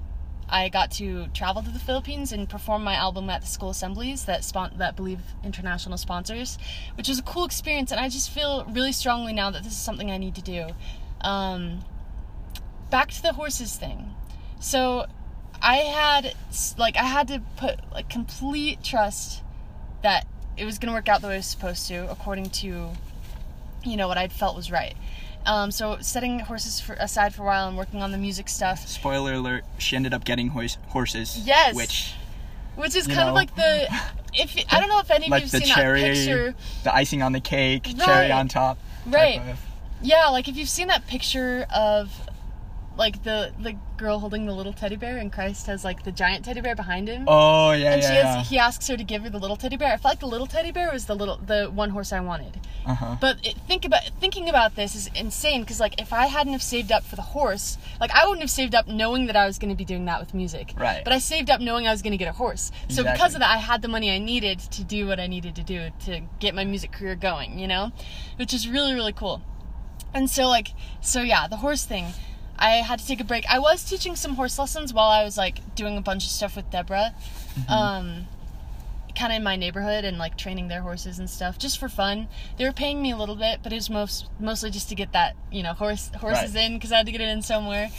I 0.51 0.69
got 0.69 0.91
to 0.93 1.29
travel 1.29 1.63
to 1.63 1.71
the 1.71 1.79
Philippines 1.79 2.33
and 2.33 2.49
perform 2.49 2.83
my 2.83 2.95
album 2.95 3.31
at 3.31 3.43
the 3.43 3.47
school 3.47 3.71
assemblies 3.71 4.25
that 4.25 4.45
spon- 4.45 4.75
that 4.79 4.97
Believe 4.97 5.21
International 5.45 5.97
sponsors, 5.97 6.59
which 6.97 7.09
was 7.09 7.19
a 7.19 7.23
cool 7.23 7.45
experience. 7.45 7.93
And 7.93 8.01
I 8.01 8.09
just 8.09 8.31
feel 8.31 8.65
really 8.67 8.93
strongly 8.93 9.33
now 9.33 9.51
that 9.51 9.63
this 9.63 9.73
is 9.73 9.79
something 9.79 10.11
I 10.11 10.19
need 10.19 10.35
to 10.35 10.43
do. 10.43 10.67
Um, 11.21 11.81
back 12.91 13.11
to 13.11 13.23
the 13.23 13.33
horses 13.33 13.77
thing. 13.77 14.15
So 14.59 15.07
I 15.63 15.77
had 15.77 16.35
like 16.77 16.97
I 16.97 17.05
had 17.05 17.29
to 17.29 17.43
put 17.57 17.79
like 17.93 18.09
complete 18.09 18.83
trust 18.83 19.43
that 20.03 20.27
it 20.57 20.65
was 20.65 20.79
gonna 20.79 20.93
work 20.93 21.09
out 21.09 21.21
the 21.21 21.29
way 21.29 21.35
it 21.35 21.39
was 21.39 21.47
supposed 21.47 21.87
to, 21.89 22.11
according 22.11 22.51
to 22.51 22.91
you 23.85 23.97
know 23.97 24.09
what 24.09 24.19
I 24.19 24.29
felt 24.29 24.57
was 24.57 24.71
right. 24.71 24.95
Um, 25.47 25.71
so 25.71 25.99
setting 26.01 26.41
horses 26.41 26.81
for, 26.81 26.95
aside 26.95 27.35
for 27.35 27.43
a 27.43 27.47
while 27.47 27.69
and 27.69 27.77
working 27.77 28.03
on 28.03 28.13
the 28.13 28.19
music 28.19 28.49
stuff, 28.49 28.87
Spoiler 28.87 29.35
alert: 29.35 29.65
She 29.79 29.97
ended 29.97 30.13
up 30.15 30.25
getting 30.25 30.49
horse- 30.49 30.77
horses. 30.89 31.39
Yes. 31.45 31.75
Which, 31.75 32.15
which 32.77 32.95
is 32.95 33.07
kind 33.07 33.21
know. 33.21 33.29
of 33.29 33.35
like 33.35 33.55
the 33.57 33.89
if 34.35 34.55
I 34.71 34.81
don't 34.81 34.89
know 34.89 35.01
if 35.01 35.11
any 35.11 35.27
of 35.27 35.31
like 35.31 35.43
you've 35.43 35.51
seen 35.51 35.63
cherry, 35.63 36.03
that 36.03 36.15
picture. 36.15 36.55
the 36.85 36.95
icing 36.95 37.23
on 37.23 37.33
the 37.33 37.41
cake, 37.41 37.87
Right. 37.87 37.99
cherry 38.05 38.33
on 38.33 38.49
top. 38.49 38.79
Right. 39.07 39.41
of- 39.41 39.61
Yeah, 40.03 40.29
like 40.29 40.47
if 40.49 40.57
you've 40.57 40.69
seen 40.69 40.89
that 40.89 41.07
picture 41.07 41.67
of 41.75 42.13
like 43.01 43.25
the 43.25 43.53
the 43.59 43.75
girl 43.97 44.19
holding 44.19 44.47
the 44.47 44.53
little 44.53 44.75
teddy 44.75 44.95
bear, 44.95 45.17
and 45.17 45.33
Christ 45.33 45.67
has 45.67 45.85
like 45.85 46.05
the 46.05 46.13
giant 46.13 46.45
teddy 46.45 46.61
bear 46.61 46.77
behind 46.77 47.09
him. 47.09 47.25
Oh 47.27 47.73
yeah, 47.73 47.95
and 47.95 48.03
yeah, 48.03 48.09
she 48.09 48.15
yeah. 48.15 48.43
he 48.45 48.59
asks 48.59 48.87
her 48.89 48.97
to 48.97 49.03
give 49.03 49.23
her 49.23 49.31
the 49.31 49.39
little 49.39 49.57
teddy 49.57 49.77
bear. 49.77 49.93
I 49.93 49.97
felt 49.97 50.13
like 50.13 50.21
the 50.21 50.27
little 50.27 50.47
teddy 50.47 50.71
bear 50.71 50.93
was 50.93 51.07
the 51.07 51.17
little 51.17 51.39
the 51.39 51.67
one 51.67 51.91
horse 51.91 52.13
I 52.13 52.21
wanted. 52.21 52.61
uh-huh. 52.87 53.17
But 53.21 53.45
it, 53.45 53.57
think 53.67 53.85
about 53.87 54.03
thinking 54.21 54.49
about 54.51 54.77
this 54.77 54.95
is 54.95 55.09
insane 55.15 55.63
because 55.63 55.81
like 55.81 56.01
if 56.01 56.13
I 56.13 56.27
hadn't 56.27 56.53
have 56.53 56.63
saved 56.63 56.93
up 56.93 57.03
for 57.03 57.17
the 57.17 57.23
horse, 57.23 57.79
like 58.01 58.11
I 58.13 58.27
wouldn't 58.27 58.43
have 58.43 58.51
saved 58.51 58.75
up 58.75 58.87
knowing 58.87 59.27
that 59.27 59.37
I 59.37 59.47
was 59.47 59.59
going 59.59 59.71
to 59.71 59.77
be 59.77 59.87
doing 59.87 60.05
that 60.05 60.21
with 60.21 60.35
music. 60.35 60.75
Right. 60.77 61.03
But 61.03 61.15
I 61.15 61.19
saved 61.19 61.51
up 61.51 61.61
knowing 61.63 61.87
I 61.87 61.91
was 61.91 62.03
going 62.03 62.13
to 62.13 62.19
get 62.19 62.29
a 62.29 62.33
horse. 62.33 62.71
So 62.91 63.03
because 63.03 63.35
of 63.35 63.41
that, 63.41 63.51
I 63.51 63.57
had 63.59 63.81
the 63.81 63.89
money 63.89 64.11
I 64.11 64.19
needed 64.19 64.61
to 64.61 64.85
do 64.85 65.07
what 65.07 65.19
I 65.19 65.27
needed 65.27 65.57
to 65.57 65.63
do 65.63 65.89
to 66.05 66.21
get 66.39 66.55
my 66.55 66.65
music 66.65 66.93
career 66.93 67.15
going. 67.15 67.59
You 67.59 67.67
know, 67.67 67.93
which 68.37 68.53
is 68.53 68.69
really 68.69 68.93
really 68.93 69.15
cool. 69.15 69.41
And 70.13 70.29
so 70.29 70.47
like 70.49 70.69
so 71.01 71.23
yeah, 71.23 71.49
the 71.49 71.57
horse 71.57 71.87
thing. 71.87 72.13
I 72.61 72.73
had 72.77 72.99
to 72.99 73.07
take 73.07 73.21
a 73.21 73.25
break. 73.25 73.45
I 73.51 73.59
was 73.59 73.83
teaching 73.85 74.15
some 74.17 74.35
horse 74.37 74.59
lessons 74.59 74.93
while 74.93 75.09
I 75.09 75.25
was 75.25 75.37
like 75.39 75.75
doing 75.75 75.97
a 75.97 76.01
bunch 76.03 76.25
of 76.25 76.31
stuff 76.31 76.57
with 76.57 76.71
Deborah. 76.71 77.15
Um 77.69 78.27
kind 79.17 79.33
of 79.33 79.37
in 79.39 79.43
my 79.43 79.57
neighborhood 79.57 80.05
and 80.05 80.19
like 80.19 80.39
training 80.39 80.69
their 80.69 80.83
horses 80.83 81.19
and 81.19 81.29
stuff 81.29 81.59
just 81.59 81.79
for 81.79 81.89
fun. 81.89 82.29
They 82.57 82.65
were 82.65 82.73
paying 82.73 83.03
me 83.03 83.11
a 83.11 83.17
little 83.17 83.35
bit, 83.35 83.59
but 83.63 83.73
it 83.73 83.77
was 83.77 83.91
most 83.91 84.27
mostly 84.39 84.71
just 84.71 84.89
to 84.91 84.95
get 84.95 85.13
that 85.13 85.35
you 85.51 85.63
know 85.63 85.73
horse 85.73 86.11
horses 86.21 86.55
Right. 86.55 86.65
in 86.67 86.75
because 86.75 86.93
I 86.93 86.99
had 86.99 87.07
to 87.07 87.13
get 87.13 87.21
it 87.21 87.29
in 87.29 87.43
somewhere. 87.43 87.91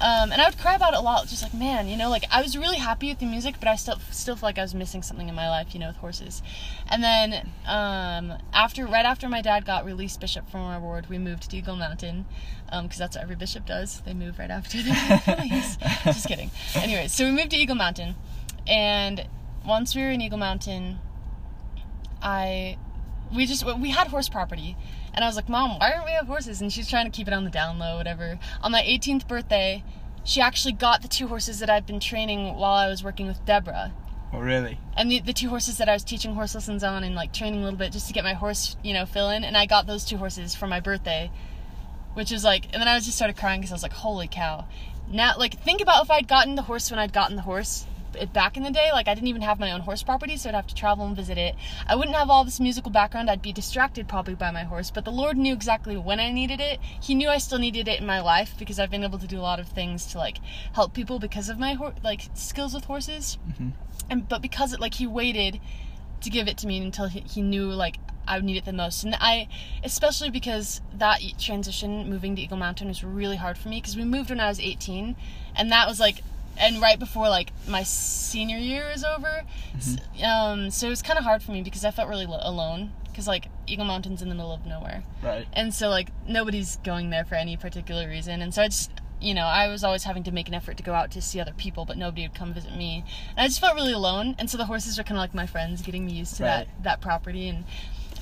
Um, 0.00 0.32
and 0.32 0.40
I 0.40 0.46
would 0.48 0.58
cry 0.58 0.74
about 0.74 0.94
it 0.94 0.98
a 0.98 1.02
lot, 1.02 1.26
just 1.28 1.42
like 1.42 1.52
man, 1.52 1.86
you 1.86 1.96
know, 1.96 2.08
like 2.08 2.24
I 2.30 2.40
was 2.40 2.56
really 2.56 2.78
happy 2.78 3.08
with 3.08 3.18
the 3.18 3.26
music, 3.26 3.56
but 3.58 3.68
I 3.68 3.76
still 3.76 3.98
still 4.10 4.34
feel 4.34 4.46
like 4.46 4.58
I 4.58 4.62
was 4.62 4.74
missing 4.74 5.02
something 5.02 5.28
in 5.28 5.34
my 5.34 5.48
life, 5.50 5.74
you 5.74 5.80
know, 5.80 5.88
with 5.88 5.96
horses. 5.96 6.42
And 6.90 7.04
then 7.04 7.50
um, 7.66 8.38
after 8.54 8.86
right 8.86 9.04
after 9.04 9.28
my 9.28 9.42
dad 9.42 9.66
got 9.66 9.84
released 9.84 10.18
bishop 10.18 10.50
from 10.50 10.60
our 10.62 10.80
ward, 10.80 11.10
we 11.10 11.18
moved 11.18 11.50
to 11.50 11.56
Eagle 11.56 11.76
Mountain 11.76 12.24
because 12.82 12.96
that's 12.96 13.16
what 13.16 13.22
every 13.22 13.36
bishop 13.36 13.66
does. 13.66 14.00
They 14.00 14.14
move 14.14 14.38
right 14.38 14.50
after 14.50 14.78
they're 14.82 15.36
released. 15.36 15.80
just 16.04 16.26
kidding. 16.26 16.50
Anyway, 16.74 17.08
so 17.08 17.26
we 17.26 17.32
moved 17.32 17.50
to 17.50 17.58
Eagle 17.58 17.76
Mountain, 17.76 18.14
and 18.66 19.26
once 19.66 19.94
we 19.94 20.00
were 20.00 20.10
in 20.10 20.22
Eagle 20.22 20.38
Mountain, 20.38 20.98
I 22.22 22.78
we 23.34 23.44
just 23.44 23.64
we 23.78 23.90
had 23.90 24.08
horse 24.08 24.30
property 24.30 24.76
and 25.14 25.24
I 25.24 25.26
was 25.26 25.36
like, 25.36 25.48
"Mom, 25.48 25.78
why 25.78 25.90
don't 25.90 26.04
we 26.04 26.12
have 26.12 26.26
horses?" 26.26 26.60
And 26.60 26.72
she's 26.72 26.88
trying 26.88 27.10
to 27.10 27.16
keep 27.16 27.26
it 27.26 27.34
on 27.34 27.44
the 27.44 27.50
down 27.50 27.78
low, 27.78 27.96
whatever. 27.96 28.38
On 28.62 28.72
my 28.72 28.82
18th 28.82 29.26
birthday, 29.26 29.82
she 30.24 30.40
actually 30.40 30.72
got 30.72 31.02
the 31.02 31.08
two 31.08 31.28
horses 31.28 31.58
that 31.60 31.70
I'd 31.70 31.86
been 31.86 32.00
training 32.00 32.56
while 32.56 32.74
I 32.74 32.88
was 32.88 33.02
working 33.02 33.26
with 33.26 33.44
Deborah. 33.44 33.92
oh 34.32 34.40
really? 34.40 34.78
And 34.96 35.10
the, 35.10 35.20
the 35.20 35.32
two 35.32 35.48
horses 35.48 35.78
that 35.78 35.88
I 35.88 35.94
was 35.94 36.04
teaching 36.04 36.34
horse 36.34 36.54
lessons 36.54 36.84
on 36.84 37.04
and 37.04 37.14
like 37.14 37.32
training 37.32 37.60
a 37.60 37.64
little 37.64 37.78
bit 37.78 37.92
just 37.92 38.06
to 38.08 38.12
get 38.12 38.24
my 38.24 38.34
horse, 38.34 38.76
you 38.82 38.92
know, 38.92 39.06
fill 39.06 39.30
in. 39.30 39.44
And 39.44 39.56
I 39.56 39.66
got 39.66 39.86
those 39.86 40.04
two 40.04 40.18
horses 40.18 40.54
for 40.54 40.66
my 40.66 40.80
birthday, 40.80 41.30
which 42.14 42.30
was 42.30 42.44
like, 42.44 42.66
and 42.72 42.80
then 42.80 42.88
I 42.88 42.98
just 43.00 43.16
started 43.16 43.36
crying 43.36 43.60
because 43.60 43.72
I 43.72 43.74
was 43.74 43.82
like, 43.82 43.92
holy 43.92 44.28
cow. 44.28 44.66
Now, 45.10 45.34
like, 45.36 45.60
think 45.62 45.80
about 45.80 46.04
if 46.04 46.10
I'd 46.10 46.28
gotten 46.28 46.54
the 46.54 46.62
horse 46.62 46.90
when 46.90 47.00
I'd 47.00 47.12
gotten 47.12 47.34
the 47.34 47.42
horse 47.42 47.86
back 48.32 48.56
in 48.56 48.62
the 48.62 48.70
day. 48.70 48.90
Like, 48.92 49.08
I 49.08 49.14
didn't 49.14 49.28
even 49.28 49.42
have 49.42 49.58
my 49.58 49.72
own 49.72 49.80
horse 49.80 50.02
property, 50.02 50.36
so 50.36 50.48
I'd 50.48 50.54
have 50.54 50.66
to 50.66 50.74
travel 50.74 51.06
and 51.06 51.16
visit 51.16 51.38
it. 51.38 51.54
I 51.86 51.96
wouldn't 51.96 52.16
have 52.16 52.30
all 52.30 52.44
this 52.44 52.60
musical 52.60 52.90
background. 52.90 53.30
I'd 53.30 53.42
be 53.42 53.52
distracted 53.52 54.08
probably 54.08 54.34
by 54.34 54.50
my 54.50 54.64
horse. 54.64 54.90
But 54.90 55.04
the 55.04 55.12
Lord 55.12 55.36
knew 55.36 55.52
exactly 55.52 55.96
when 55.96 56.20
I 56.20 56.30
needed 56.30 56.60
it. 56.60 56.80
He 57.00 57.14
knew 57.14 57.28
I 57.28 57.38
still 57.38 57.58
needed 57.58 57.88
it 57.88 58.00
in 58.00 58.06
my 58.06 58.20
life 58.20 58.54
because 58.58 58.78
I've 58.78 58.90
been 58.90 59.04
able 59.04 59.18
to 59.18 59.26
do 59.26 59.38
a 59.38 59.42
lot 59.42 59.60
of 59.60 59.68
things 59.68 60.06
to 60.06 60.18
like 60.18 60.38
help 60.72 60.94
people 60.94 61.18
because 61.18 61.48
of 61.48 61.58
my 61.58 61.76
like 62.02 62.28
skills 62.34 62.74
with 62.74 62.84
horses 62.84 63.38
mm-hmm. 63.48 63.70
and 64.08 64.28
but 64.28 64.42
because 64.42 64.72
it 64.72 64.80
like 64.80 64.94
he 64.94 65.06
waited 65.06 65.60
to 66.20 66.30
give 66.30 66.48
it 66.48 66.58
to 66.58 66.66
me 66.66 66.78
until 66.78 67.08
he, 67.08 67.20
he 67.20 67.42
knew 67.42 67.66
like 67.66 67.96
I 68.26 68.36
would 68.36 68.44
need 68.44 68.56
it 68.56 68.64
the 68.64 68.72
most 68.72 69.04
and 69.04 69.16
I 69.20 69.48
especially 69.82 70.30
because 70.30 70.80
that 70.92 71.20
transition 71.38 72.08
moving 72.08 72.36
to 72.36 72.42
Eagle 72.42 72.58
Mountain 72.58 72.88
was 72.88 73.02
really 73.02 73.36
hard 73.36 73.58
for 73.58 73.68
me 73.68 73.80
because 73.80 73.96
we 73.96 74.04
moved 74.04 74.30
when 74.30 74.40
I 74.40 74.48
was 74.48 74.60
18 74.60 75.16
and 75.56 75.72
that 75.72 75.88
was 75.88 75.98
like 75.98 76.22
and 76.60 76.80
right 76.80 76.98
before 76.98 77.28
like 77.28 77.52
my 77.66 77.82
senior 77.82 78.58
year 78.58 78.90
is 78.94 79.02
over 79.04 79.42
S- 79.76 79.96
um 80.24 80.70
so 80.70 80.86
it 80.86 80.90
was 80.90 81.02
kind 81.02 81.18
of 81.18 81.24
hard 81.24 81.42
for 81.42 81.52
me 81.52 81.62
because 81.62 81.84
I 81.84 81.90
felt 81.90 82.08
really 82.08 82.26
lo- 82.26 82.38
alone 82.42 82.92
because 83.04 83.26
like 83.26 83.46
Eagle 83.66 83.84
Mountain's 83.86 84.22
in 84.22 84.28
the 84.28 84.34
middle 84.34 84.52
of 84.52 84.66
nowhere 84.66 85.02
Right. 85.22 85.46
and 85.52 85.72
so 85.74 85.88
like 85.88 86.10
nobody's 86.26 86.76
going 86.76 87.10
there 87.10 87.24
for 87.24 87.34
any 87.34 87.56
particular 87.56 88.08
reason 88.08 88.40
and 88.42 88.52
so 88.54 88.62
i 88.62 88.66
just 88.68 88.90
you 89.20 89.34
know 89.34 89.44
i 89.44 89.68
was 89.68 89.84
always 89.84 90.04
having 90.04 90.22
to 90.24 90.32
make 90.32 90.48
an 90.48 90.54
effort 90.54 90.76
to 90.78 90.82
go 90.82 90.94
out 90.94 91.10
to 91.12 91.20
see 91.20 91.38
other 91.40 91.52
people 91.52 91.84
but 91.84 91.96
nobody 91.98 92.22
would 92.22 92.34
come 92.34 92.52
visit 92.54 92.74
me 92.76 93.04
and 93.36 93.44
i 93.44 93.46
just 93.46 93.60
felt 93.60 93.74
really 93.74 93.92
alone 93.92 94.34
and 94.38 94.48
so 94.48 94.56
the 94.56 94.64
horses 94.66 94.98
are 94.98 95.02
kind 95.02 95.18
of 95.18 95.22
like 95.22 95.34
my 95.34 95.46
friends 95.46 95.82
getting 95.82 96.06
me 96.06 96.12
used 96.12 96.36
to 96.36 96.42
Right. 96.44 96.66
that 96.66 96.82
that 96.84 97.00
property 97.00 97.48
and 97.48 97.64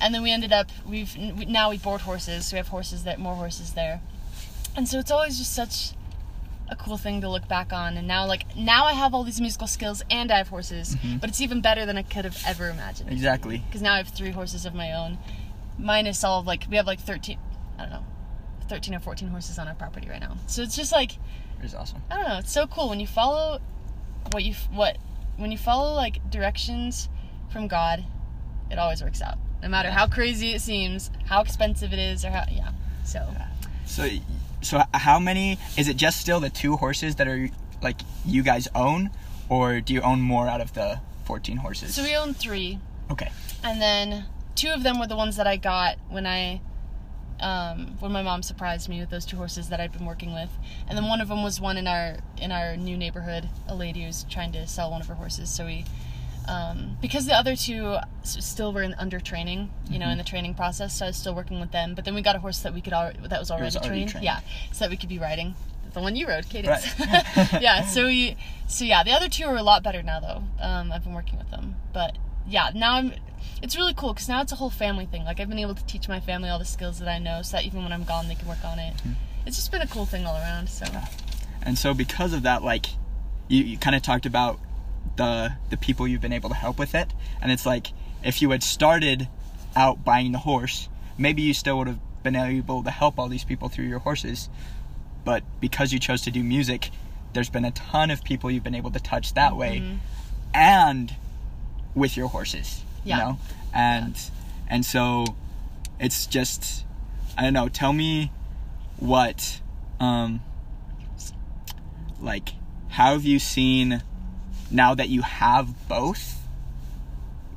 and 0.01 0.13
then 0.13 0.21
we 0.23 0.31
ended 0.31 0.51
up 0.51 0.67
we've 0.87 1.15
now 1.17 1.69
we 1.69 1.77
board 1.77 2.01
horses 2.01 2.47
so 2.47 2.55
we 2.55 2.57
have 2.57 2.67
horses 2.69 3.03
that 3.05 3.17
more 3.19 3.35
horses 3.35 3.73
there 3.73 4.01
and 4.75 4.87
so 4.89 4.99
it's 4.99 5.11
always 5.11 5.37
just 5.37 5.53
such 5.53 5.91
a 6.71 6.75
cool 6.75 6.97
thing 6.97 7.21
to 7.21 7.29
look 7.29 7.47
back 7.47 7.73
on 7.73 7.97
and 7.97 8.07
now 8.07 8.25
like 8.25 8.43
now 8.55 8.85
i 8.85 8.93
have 8.93 9.13
all 9.13 9.23
these 9.23 9.41
musical 9.41 9.65
skills 9.67 10.03
and 10.09 10.31
i 10.31 10.37
have 10.37 10.49
horses 10.49 10.95
mm-hmm. 10.95 11.17
but 11.17 11.29
it's 11.29 11.41
even 11.41 11.61
better 11.61 11.85
than 11.85 11.97
i 11.97 12.03
could 12.03 12.25
have 12.25 12.37
ever 12.47 12.69
imagined 12.69 13.11
Exactly. 13.11 13.63
because 13.67 13.81
now 13.81 13.93
I 13.93 13.97
have 13.97 14.09
three 14.09 14.31
horses 14.31 14.65
of 14.65 14.73
my 14.75 14.93
own, 14.93 15.17
minus 15.77 16.23
all 16.23 16.39
of 16.41 16.45
like 16.47 16.65
we 16.69 16.77
have 16.77 16.85
like 16.87 16.99
thirteen, 16.99 17.37
I 17.77 17.83
don't 17.83 17.91
know, 17.91 18.03
thirteen 18.67 18.93
or 18.95 18.99
fourteen 18.99 19.29
horses 19.29 19.57
on 19.57 19.67
our 19.67 19.73
property 19.75 20.07
right 20.09 20.19
now. 20.21 20.37
So 20.47 20.61
it's 20.61 20.75
just 20.75 20.91
like 20.91 21.17
It's 21.63 21.73
awesome. 21.73 22.01
I 22.11 22.15
don't 22.17 22.27
know, 22.29 22.37
it's 22.39 22.51
so 22.51 22.67
cool 22.67 22.89
when 22.89 22.99
you 22.99 23.07
follow 23.07 23.59
what 24.31 24.43
you 24.43 24.53
what 24.71 24.97
when 25.37 25.51
you 25.51 25.57
follow 25.57 25.93
like 25.95 26.29
directions 26.29 27.09
from 27.51 27.67
God, 27.67 28.03
it 28.69 28.77
always 28.77 29.01
works 29.01 29.21
out. 29.21 29.37
No 29.63 29.69
matter 29.69 29.89
how 29.89 30.07
crazy 30.07 30.53
it 30.53 30.61
seems, 30.61 31.09
how 31.25 31.41
expensive 31.41 31.93
it 31.93 31.99
is, 31.99 32.23
or 32.23 32.29
how 32.29 32.45
yeah. 32.51 32.71
So 33.03 33.27
So, 33.85 34.07
so 34.61 34.81
how 34.93 35.19
many? 35.19 35.57
Is 35.77 35.87
it 35.87 35.97
just 35.97 36.19
still 36.19 36.39
the 36.39 36.49
two 36.49 36.77
horses 36.77 37.15
that 37.15 37.27
are 37.27 37.49
like 37.81 38.01
you 38.25 38.43
guys 38.43 38.67
own, 38.75 39.09
or 39.47 39.81
do 39.81 39.93
you 39.93 40.01
own 40.01 40.21
more 40.21 40.47
out 40.47 40.61
of 40.61 40.73
the 40.73 40.99
fourteen 41.25 41.57
horses? 41.57 41.95
so 41.95 42.03
we 42.03 42.15
own 42.15 42.33
three. 42.33 42.79
okay. 43.11 43.31
and 43.63 43.81
then 43.81 44.25
two 44.55 44.69
of 44.69 44.83
them 44.83 44.99
were 44.99 45.07
the 45.07 45.15
ones 45.15 45.37
that 45.37 45.47
I 45.47 45.57
got 45.57 45.97
when 46.09 46.25
I 46.25 46.61
um, 47.39 47.95
when 47.99 48.11
my 48.11 48.21
mom 48.21 48.43
surprised 48.43 48.89
me 48.89 48.99
with 48.99 49.09
those 49.09 49.25
two 49.25 49.37
horses 49.37 49.69
that 49.69 49.79
I'd 49.79 49.93
been 49.93 50.05
working 50.05 50.33
with, 50.33 50.49
and 50.87 50.97
then 50.97 51.07
one 51.07 51.21
of 51.21 51.29
them 51.29 51.41
was 51.43 51.61
one 51.61 51.77
in 51.77 51.87
our 51.87 52.17
in 52.37 52.51
our 52.51 52.75
new 52.75 52.97
neighborhood. 52.97 53.47
A 53.67 53.75
lady 53.75 54.03
who's 54.03 54.25
trying 54.25 54.51
to 54.53 54.67
sell 54.67 54.91
one 54.91 55.01
of 55.01 55.07
her 55.07 55.15
horses, 55.15 55.49
so 55.49 55.65
we. 55.65 55.85
Um, 56.49 56.97
because 56.99 57.27
the 57.27 57.33
other 57.33 57.55
two 57.55 57.97
still 58.23 58.73
were 58.73 58.81
in 58.81 58.95
under 58.95 59.19
training, 59.19 59.71
you 59.89 59.99
know, 59.99 60.09
in 60.09 60.17
the 60.17 60.23
training 60.23 60.55
process, 60.55 60.97
so 60.97 61.05
I 61.05 61.09
was 61.09 61.17
still 61.17 61.35
working 61.35 61.59
with 61.59 61.71
them. 61.71 61.93
But 61.93 62.05
then 62.05 62.15
we 62.15 62.23
got 62.23 62.35
a 62.35 62.39
horse 62.39 62.59
that 62.61 62.73
we 62.73 62.81
could 62.81 62.93
al- 62.93 63.13
that 63.29 63.39
was 63.39 63.51
already, 63.51 63.65
was 63.65 63.77
already 63.77 63.89
trained, 63.89 64.09
trained. 64.09 64.25
yeah, 64.25 64.39
so 64.71 64.85
that 64.85 64.89
we 64.89 64.97
could 64.97 65.09
be 65.09 65.19
riding. 65.19 65.53
The 65.93 66.01
one 66.01 66.15
you 66.15 66.27
rode, 66.27 66.49
Cadence. 66.49 66.99
Right. 66.99 67.23
yeah, 67.61 67.85
so 67.85 68.05
we, 68.05 68.35
so 68.67 68.83
yeah, 68.83 69.03
the 69.03 69.11
other 69.11 69.29
two 69.29 69.45
are 69.45 69.55
a 69.55 69.63
lot 69.63 69.83
better 69.83 70.01
now 70.01 70.19
though. 70.19 70.43
Um, 70.59 70.91
I've 70.91 71.03
been 71.03 71.13
working 71.13 71.37
with 71.37 71.51
them, 71.51 71.75
but 71.93 72.17
yeah, 72.47 72.71
now 72.73 72.95
I'm. 72.95 73.13
It's 73.61 73.75
really 73.75 73.93
cool 73.93 74.13
because 74.13 74.27
now 74.27 74.41
it's 74.41 74.51
a 74.51 74.55
whole 74.55 74.69
family 74.69 75.05
thing. 75.05 75.25
Like 75.25 75.39
I've 75.39 75.49
been 75.49 75.59
able 75.59 75.75
to 75.75 75.85
teach 75.85 76.09
my 76.09 76.19
family 76.19 76.49
all 76.49 76.59
the 76.59 76.65
skills 76.65 76.99
that 76.99 77.07
I 77.07 77.19
know, 77.19 77.41
so 77.43 77.57
that 77.57 77.65
even 77.65 77.83
when 77.83 77.93
I'm 77.93 78.03
gone, 78.05 78.27
they 78.27 78.35
can 78.35 78.47
work 78.47 78.63
on 78.65 78.79
it. 78.79 78.95
Mm-hmm. 78.97 79.11
It's 79.45 79.55
just 79.55 79.71
been 79.71 79.81
a 79.81 79.87
cool 79.87 80.05
thing 80.05 80.25
all 80.25 80.35
around. 80.35 80.69
So 80.69 80.85
Yeah. 80.91 81.05
And 81.61 81.77
so 81.77 81.93
because 81.93 82.33
of 82.33 82.43
that, 82.43 82.63
like, 82.63 82.87
you, 83.47 83.63
you 83.63 83.77
kind 83.77 83.95
of 83.95 84.01
talked 84.01 84.25
about 84.25 84.59
the 85.19 85.53
the 85.69 85.77
people 85.77 86.07
you've 86.07 86.21
been 86.27 86.33
able 86.39 86.49
to 86.49 86.55
help 86.55 86.79
with 86.79 86.95
it, 86.95 87.13
and 87.41 87.51
it's 87.51 87.65
like 87.65 87.87
if 88.23 88.41
you 88.41 88.49
had 88.51 88.63
started 88.63 89.27
out 89.75 90.03
buying 90.03 90.31
the 90.31 90.39
horse, 90.39 90.89
maybe 91.17 91.41
you 91.43 91.53
still 91.53 91.77
would 91.77 91.87
have 91.87 91.99
been 92.23 92.35
able 92.35 92.83
to 92.83 92.91
help 92.91 93.19
all 93.19 93.27
these 93.29 93.43
people 93.51 93.67
through 93.69 93.85
your 93.85 93.99
horses, 93.99 94.49
but 95.23 95.43
because 95.61 95.93
you 95.93 95.99
chose 95.99 96.21
to 96.23 96.31
do 96.31 96.43
music, 96.43 96.89
there's 97.33 97.49
been 97.49 97.65
a 97.65 97.71
ton 97.71 98.09
of 98.11 98.23
people 98.23 98.49
you've 98.49 98.63
been 98.63 98.75
able 98.83 98.91
to 98.91 98.99
touch 98.99 99.33
that 99.35 99.55
way, 99.55 99.83
and 100.53 101.15
with 101.95 102.15
your 102.17 102.27
horses, 102.29 102.81
Yeah. 103.03 103.15
you 103.17 103.23
know, 103.23 103.39
and 103.73 104.15
and 104.69 104.85
so 104.85 105.25
it's 105.99 106.25
just 106.27 106.85
I 107.37 107.43
don't 107.43 107.53
know. 107.53 107.69
Tell 107.69 107.93
me 107.93 108.31
what 108.97 109.59
um 109.99 110.41
like 112.19 112.49
how 112.89 113.13
have 113.13 113.23
you 113.25 113.39
seen 113.39 114.01
now 114.71 114.93
that 114.95 115.09
you 115.09 115.21
have 115.21 115.87
both 115.87 116.37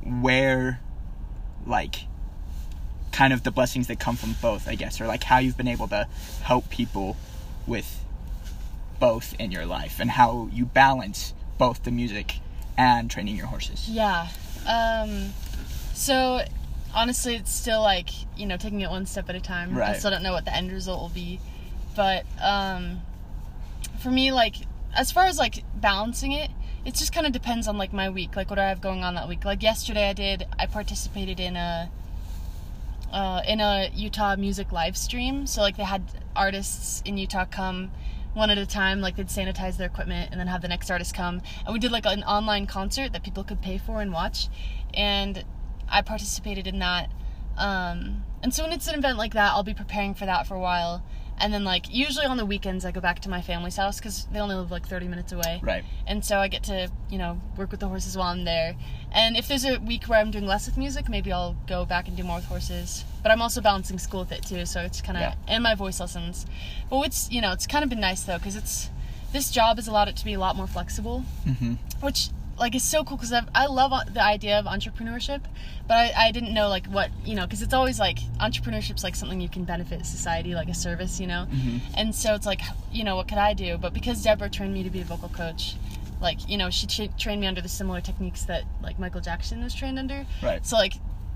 where 0.03 0.79
like 1.65 2.05
kind 3.11 3.31
of 3.31 3.43
the 3.43 3.51
blessings 3.51 3.87
that 3.87 3.99
come 3.99 4.15
from 4.15 4.35
both 4.41 4.67
i 4.67 4.75
guess 4.75 4.99
or 4.99 5.07
like 5.07 5.23
how 5.23 5.37
you've 5.37 5.57
been 5.57 5.67
able 5.67 5.87
to 5.87 6.07
help 6.41 6.69
people 6.69 7.15
with 7.67 8.03
both 8.99 9.33
in 9.39 9.51
your 9.51 9.65
life 9.65 9.99
and 9.99 10.11
how 10.11 10.49
you 10.51 10.65
balance 10.65 11.33
both 11.57 11.83
the 11.83 11.91
music 11.91 12.39
and 12.77 13.09
training 13.11 13.35
your 13.35 13.47
horses 13.47 13.87
yeah, 13.87 14.27
um, 14.67 15.29
so 15.93 16.41
honestly, 16.93 17.35
it's 17.35 17.53
still 17.53 17.81
like 17.81 18.09
you 18.37 18.45
know 18.45 18.57
taking 18.57 18.81
it 18.81 18.89
one 18.89 19.05
step 19.05 19.29
at 19.29 19.35
a 19.35 19.41
time. 19.41 19.75
Right. 19.75 19.89
I 19.89 19.97
still 19.97 20.11
don't 20.11 20.23
know 20.23 20.33
what 20.33 20.45
the 20.45 20.55
end 20.55 20.71
result 20.71 21.01
will 21.01 21.09
be, 21.09 21.39
but 21.95 22.25
um, 22.41 23.01
for 23.99 24.09
me, 24.09 24.31
like 24.31 24.55
as 24.95 25.11
far 25.11 25.25
as 25.25 25.37
like 25.37 25.63
balancing 25.75 26.31
it, 26.31 26.51
it 26.85 26.95
just 26.95 27.13
kind 27.13 27.25
of 27.25 27.31
depends 27.31 27.67
on 27.67 27.77
like 27.77 27.93
my 27.93 28.09
week, 28.09 28.35
like 28.35 28.49
what 28.49 28.59
I 28.59 28.67
have 28.69 28.81
going 28.81 29.03
on 29.03 29.15
that 29.15 29.27
week. 29.27 29.45
Like 29.45 29.63
yesterday, 29.63 30.09
I 30.09 30.13
did 30.13 30.47
I 30.59 30.65
participated 30.65 31.39
in 31.39 31.55
a 31.55 31.89
uh, 33.11 33.41
in 33.47 33.61
a 33.61 33.89
Utah 33.93 34.35
music 34.35 34.71
live 34.71 34.97
stream. 34.97 35.47
So 35.47 35.61
like 35.61 35.77
they 35.77 35.83
had 35.83 36.03
artists 36.35 37.01
in 37.05 37.17
Utah 37.17 37.45
come 37.45 37.91
one 38.33 38.49
at 38.49 38.57
a 38.57 38.65
time. 38.65 38.99
Like 38.99 39.15
they'd 39.15 39.27
sanitize 39.27 39.77
their 39.77 39.87
equipment 39.87 40.31
and 40.31 40.39
then 40.39 40.47
have 40.47 40.61
the 40.61 40.67
next 40.67 40.91
artist 40.91 41.15
come. 41.15 41.41
And 41.65 41.73
we 41.73 41.79
did 41.79 41.91
like 41.91 42.05
an 42.05 42.23
online 42.23 42.65
concert 42.65 43.13
that 43.13 43.23
people 43.23 43.43
could 43.43 43.61
pay 43.61 43.77
for 43.77 44.01
and 44.01 44.11
watch. 44.11 44.49
And 44.93 45.45
I 45.87 46.01
participated 46.01 46.67
in 46.67 46.79
that. 46.79 47.09
Um, 47.57 48.23
and 48.41 48.53
so 48.53 48.63
when 48.63 48.73
it's 48.73 48.87
an 48.87 48.95
event 48.95 49.17
like 49.17 49.33
that, 49.33 49.51
I'll 49.51 49.63
be 49.63 49.75
preparing 49.75 50.15
for 50.15 50.25
that 50.25 50.47
for 50.47 50.55
a 50.55 50.59
while. 50.59 51.03
And 51.39 51.53
then 51.53 51.63
like 51.63 51.93
usually 51.93 52.25
on 52.25 52.37
the 52.37 52.45
weekends, 52.45 52.85
I 52.85 52.91
go 52.91 53.01
back 53.01 53.19
to 53.21 53.29
my 53.29 53.41
family's 53.41 53.75
house 53.75 53.97
because 53.99 54.27
they 54.31 54.39
only 54.39 54.55
live 54.55 54.71
like 54.71 54.87
30 54.87 55.07
minutes 55.07 55.31
away. 55.33 55.59
Right. 55.61 55.83
And 56.07 56.23
so 56.23 56.37
I 56.37 56.47
get 56.47 56.63
to 56.63 56.89
you 57.09 57.17
know 57.17 57.41
work 57.57 57.71
with 57.71 57.79
the 57.79 57.87
horses 57.87 58.15
while 58.17 58.27
I'm 58.27 58.45
there. 58.45 58.75
And 59.11 59.35
if 59.35 59.47
there's 59.47 59.65
a 59.65 59.77
week 59.79 60.05
where 60.05 60.19
I'm 60.19 60.31
doing 60.31 60.45
less 60.47 60.65
with 60.67 60.77
music, 60.77 61.09
maybe 61.09 61.31
I'll 61.33 61.55
go 61.67 61.85
back 61.85 62.07
and 62.07 62.15
do 62.15 62.23
more 62.23 62.37
with 62.37 62.45
horses. 62.45 63.03
But 63.21 63.31
I'm 63.31 63.41
also 63.41 63.61
balancing 63.61 63.99
school 63.99 64.21
with 64.21 64.31
it 64.31 64.43
too, 64.43 64.65
so 64.65 64.81
it's 64.81 65.01
kind 65.01 65.17
of 65.17 65.21
Yeah. 65.21 65.35
and 65.47 65.63
my 65.63 65.75
voice 65.75 65.99
lessons. 65.99 66.45
But 66.89 66.97
what's 66.97 67.29
you 67.31 67.41
know 67.41 67.51
it's 67.51 67.67
kind 67.67 67.83
of 67.83 67.89
been 67.89 67.99
nice 67.99 68.23
though 68.23 68.37
because 68.37 68.55
it's 68.55 68.89
this 69.33 69.49
job 69.49 69.77
has 69.77 69.87
allowed 69.87 70.07
it 70.07 70.15
to 70.17 70.25
be 70.25 70.33
a 70.33 70.39
lot 70.39 70.55
more 70.55 70.67
flexible 70.67 71.25
Mm-hmm. 71.47 71.73
which 72.01 72.29
like 72.57 72.75
it's 72.75 72.83
so 72.85 73.03
cool 73.03 73.17
because 73.17 73.33
I 73.33 73.65
love 73.65 73.91
the 74.13 74.21
idea 74.23 74.59
of 74.59 74.65
entrepreneurship, 74.65 75.41
but 75.87 75.95
I, 75.97 76.13
I 76.27 76.31
didn't 76.31 76.53
know 76.53 76.69
like 76.69 76.85
what 76.87 77.09
you 77.25 77.35
know 77.35 77.45
because 77.45 77.61
it's 77.61 77.73
always 77.73 77.99
like 77.99 78.19
entrepreneurship's 78.39 79.03
like 79.03 79.15
something 79.15 79.41
you 79.41 79.49
can 79.49 79.63
benefit 79.63 80.05
society 80.05 80.53
like 80.55 80.69
a 80.69 80.73
service 80.73 81.19
you 81.19 81.27
know, 81.27 81.47
Mhm. 81.51 81.81
and 81.95 82.13
so 82.15 82.35
it's 82.35 82.45
like 82.45 82.61
you 82.91 83.03
know 83.03 83.15
what 83.15 83.27
could 83.27 83.37
I 83.39 83.53
do? 83.53 83.77
But 83.77 83.93
because 83.93 84.21
Deborah 84.23 84.49
trained 84.49 84.73
me 84.73 84.83
to 84.83 84.89
be 84.89 85.01
a 85.01 85.05
vocal 85.05 85.29
coach, 85.29 85.75
like 86.21 86.47
you 86.47 86.57
know 86.57 86.69
she 86.69 86.85
tra- 86.87 87.07
trained 87.17 87.41
me 87.41 87.47
under 87.47 87.61
the 87.61 87.69
similar 87.69 88.01
techniques 88.01 88.43
that 88.43 88.63
like 88.81 88.99
Michael 88.99 89.21
Jackson 89.21 89.63
was 89.63 89.73
trained 89.73 89.97
under. 89.97 90.25
Right. 90.41 90.65
So 90.65 90.75
like 90.75 90.93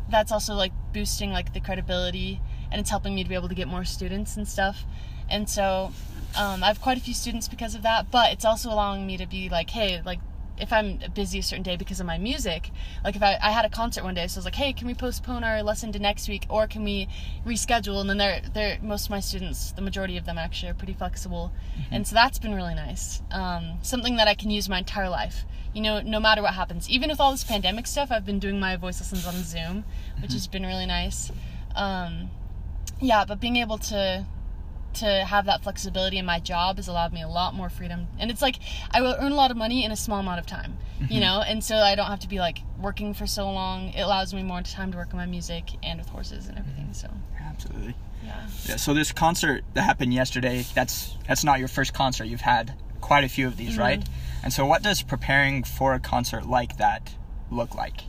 that's 0.09 0.31
also 0.31 0.53
like 0.53 0.71
boosting 0.93 1.31
like 1.31 1.53
the 1.53 1.59
credibility 1.59 2.39
and 2.71 2.79
it's 2.79 2.89
helping 2.89 3.13
me 3.15 3.23
to 3.23 3.29
be 3.29 3.35
able 3.35 3.49
to 3.49 3.55
get 3.55 3.67
more 3.67 3.83
students 3.85 4.37
and 4.37 4.47
stuff. 4.47 4.83
And 5.29 5.49
so 5.49 5.91
um, 6.37 6.63
I 6.63 6.67
have 6.67 6.79
quite 6.81 6.97
a 6.97 7.01
few 7.01 7.13
students 7.13 7.47
because 7.47 7.75
of 7.75 7.81
that, 7.83 8.11
but 8.11 8.31
it's 8.31 8.45
also 8.45 8.69
allowing 8.69 9.05
me 9.07 9.17
to 9.17 9.25
be 9.25 9.49
like, 9.49 9.69
hey, 9.71 10.01
like 10.05 10.19
if 10.59 10.73
I'm 10.73 10.99
busy 11.13 11.39
a 11.39 11.43
certain 11.43 11.63
day 11.63 11.75
because 11.75 11.99
of 11.99 12.05
my 12.05 12.17
music, 12.17 12.71
like 13.03 13.15
if 13.15 13.23
I, 13.23 13.37
I 13.41 13.51
had 13.51 13.65
a 13.65 13.69
concert 13.69 14.03
one 14.03 14.15
day, 14.15 14.27
so 14.27 14.37
I 14.37 14.39
was 14.39 14.45
like, 14.45 14.55
hey, 14.55 14.73
can 14.73 14.87
we 14.87 14.93
postpone 14.93 15.43
our 15.43 15.61
lesson 15.63 15.91
to 15.93 15.99
next 15.99 16.27
week 16.27 16.45
or 16.49 16.67
can 16.67 16.83
we 16.83 17.07
reschedule? 17.45 17.99
And 18.01 18.09
then 18.09 18.17
they're, 18.17 18.41
they're 18.53 18.77
most 18.81 19.05
of 19.05 19.11
my 19.11 19.19
students, 19.19 19.71
the 19.71 19.81
majority 19.81 20.17
of 20.17 20.25
them 20.25 20.37
actually 20.37 20.71
are 20.71 20.75
pretty 20.75 20.93
flexible. 20.93 21.51
And 21.91 22.07
so 22.07 22.15
that's 22.15 22.39
been 22.39 22.55
really 22.55 22.75
nice. 22.75 23.21
Um, 23.31 23.77
something 23.81 24.15
that 24.17 24.27
I 24.27 24.33
can 24.33 24.49
use 24.49 24.67
my 24.67 24.79
entire 24.79 25.09
life. 25.09 25.45
You 25.73 25.81
know, 25.81 26.01
no 26.01 26.19
matter 26.19 26.41
what 26.41 26.55
happens. 26.55 26.89
Even 26.89 27.09
with 27.09 27.19
all 27.19 27.31
this 27.31 27.43
pandemic 27.43 27.85
stuff, 27.85 28.11
I've 28.11 28.25
been 28.25 28.39
doing 28.39 28.59
my 28.59 28.77
voice 28.77 28.99
lessons 28.99 29.27
on 29.27 29.35
Zoom, 29.43 29.83
which 30.21 30.33
has 30.33 30.47
been 30.47 30.65
really 30.65 30.87
nice. 30.87 31.31
Um, 31.75 32.31
yeah, 32.99 33.25
but 33.25 33.39
being 33.39 33.57
able 33.57 33.77
to 33.77 34.25
to 34.97 35.25
have 35.25 35.45
that 35.45 35.63
flexibility 35.63 36.17
in 36.17 36.25
my 36.25 36.39
job 36.39 36.77
has 36.77 36.87
allowed 36.87 37.13
me 37.13 37.21
a 37.21 37.27
lot 37.27 37.53
more 37.53 37.69
freedom. 37.69 38.07
And 38.19 38.29
it's 38.31 38.41
like 38.41 38.57
I 38.91 39.01
will 39.01 39.15
earn 39.19 39.31
a 39.31 39.35
lot 39.35 39.51
of 39.51 39.57
money 39.57 39.83
in 39.83 39.91
a 39.91 39.95
small 39.95 40.19
amount 40.19 40.39
of 40.39 40.45
time, 40.45 40.77
you 41.09 41.19
know, 41.19 41.41
and 41.41 41.63
so 41.63 41.75
I 41.77 41.95
don't 41.95 42.07
have 42.07 42.19
to 42.21 42.27
be 42.29 42.39
like 42.39 42.59
working 42.79 43.13
for 43.13 43.25
so 43.27 43.49
long. 43.51 43.89
It 43.89 44.01
allows 44.01 44.33
me 44.33 44.43
more 44.43 44.61
time 44.61 44.91
to 44.91 44.97
work 44.97 45.09
on 45.13 45.17
my 45.17 45.25
music 45.25 45.71
and 45.83 45.99
with 45.99 46.09
horses 46.09 46.47
and 46.47 46.57
everything. 46.57 46.89
So 46.93 47.09
Absolutely. 47.39 47.95
yeah. 48.23 48.47
Yeah, 48.65 48.75
so 48.77 48.93
this 48.93 49.11
concert 49.11 49.63
that 49.73 49.81
happened 49.83 50.13
yesterday, 50.13 50.65
that's 50.73 51.15
that's 51.27 51.43
not 51.43 51.59
your 51.59 51.67
first 51.67 51.93
concert. 51.93 52.25
You've 52.25 52.41
had 52.41 52.73
quite 53.01 53.23
a 53.23 53.29
few 53.29 53.47
of 53.47 53.57
these, 53.57 53.75
Mhm. 53.75 53.79
right? 53.79 54.03
And 54.43 54.51
so 54.53 54.65
what 54.65 54.81
does 54.83 55.01
preparing 55.01 55.63
for 55.63 55.93
a 55.93 55.99
concert 55.99 56.45
like 56.47 56.77
that 56.77 57.13
look 57.51 57.75
like? 57.75 58.03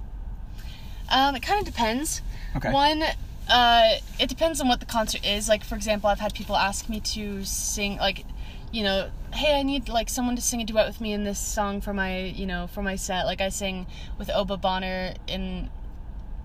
Um, 1.11 1.35
it 1.35 1.41
kind 1.41 1.59
of 1.61 1.65
depends. 1.67 2.21
Okay. 2.57 2.71
One, 2.73 3.03
uh, 3.49 3.95
it 4.19 4.29
depends 4.29 4.61
on 4.61 4.69
what 4.69 4.81
the 4.81 4.87
concert 4.87 5.27
is. 5.27 5.49
Like, 5.49 5.65
for 5.65 5.75
example, 5.75 6.09
I've 6.09 6.21
had 6.21 6.35
people 6.35 6.57
ask 6.57 6.89
me 6.89 7.01
to 7.01 7.45
sing, 7.45 7.97
like, 7.97 8.25
you 8.73 8.83
know, 8.83 9.11
hey, 9.33 9.59
I 9.59 9.63
need 9.63 9.89
like 9.89 10.09
someone 10.11 10.37
to 10.37 10.43
sing 10.43 10.61
a 10.61 10.65
duet 10.65 10.87
with 10.87 11.01
me 11.01 11.13
in 11.13 11.25
this 11.25 11.39
song 11.39 11.81
for 11.81 11.95
my, 11.95 12.19
you 12.25 12.47
know, 12.47 12.67
for 12.67 12.83
my 12.83 12.97
set. 12.97 13.25
Like, 13.25 13.41
I 13.41 13.49
sang 13.49 13.87
with 14.19 14.31
Oba 14.31 14.57
Bonner 14.59 15.15
in, 15.27 15.71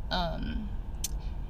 um, 0.09 0.69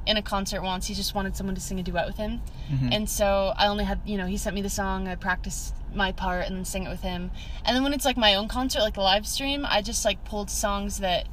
in 0.06 0.18
a 0.18 0.22
concert 0.22 0.62
once. 0.62 0.88
He 0.88 0.94
just 0.96 1.14
wanted 1.16 1.36
someone 1.38 1.56
to 1.56 1.62
sing 1.62 1.80
a 1.80 1.84
duet 1.84 2.06
with 2.08 2.18
him, 2.18 2.42
Mhm. 2.72 2.94
and 2.94 3.10
so 3.10 3.54
I 3.56 3.68
only 3.68 3.86
had, 3.86 4.00
you 4.06 4.18
know, 4.18 4.26
he 4.26 4.36
sent 4.38 4.56
me 4.56 4.62
the 4.62 4.70
song. 4.70 5.08
I 5.08 5.16
practiced 5.16 5.76
my 5.94 6.12
part 6.12 6.48
and 6.48 6.58
then 6.58 6.66
sang 6.66 6.84
it 6.86 6.90
with 6.90 7.02
him. 7.02 7.30
And 7.64 7.76
then 7.76 7.84
when 7.84 7.94
it's 7.94 8.04
like 8.04 8.18
my 8.18 8.34
own 8.34 8.48
concert, 8.48 8.80
like 8.82 8.96
the 8.96 9.02
live 9.02 9.28
stream, 9.28 9.66
I 9.70 9.82
just 9.84 10.04
like 10.04 10.26
pulled 10.26 10.50
songs 10.50 11.00
that 11.00 11.28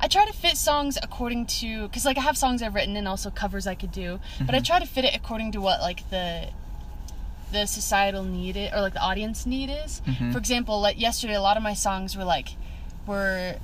I 0.00 0.08
try 0.08 0.26
to 0.26 0.32
fit 0.32 0.56
songs 0.56 0.98
according 1.02 1.46
to 1.46 1.88
because 1.88 2.04
like 2.04 2.18
I 2.18 2.20
have 2.22 2.36
songs 2.36 2.62
I've 2.62 2.74
written 2.74 2.96
and 2.96 3.08
also 3.08 3.30
covers 3.30 3.66
I 3.66 3.74
could 3.74 3.92
do, 3.92 4.20
but 4.44 4.54
I 4.54 4.60
try 4.60 4.78
to 4.78 4.86
fit 4.86 5.04
it 5.04 5.14
according 5.16 5.52
to 5.52 5.60
what 5.60 5.80
like 5.80 6.08
the 6.10 6.48
the 7.52 7.64
societal 7.66 8.24
need 8.24 8.56
it 8.56 8.72
or 8.74 8.80
like 8.80 8.94
the 8.94 9.00
audience 9.00 9.46
need 9.46 9.70
is. 9.70 10.02
Mhm. 10.06 10.32
For 10.32 10.38
example, 10.38 10.80
like 10.80 11.00
yesterday, 11.00 11.34
a 11.34 11.40
lot 11.40 11.56
of 11.56 11.62
my 11.62 11.74
songs 11.74 12.16
were 12.16 12.24
like 12.24 12.50
were 13.06 13.56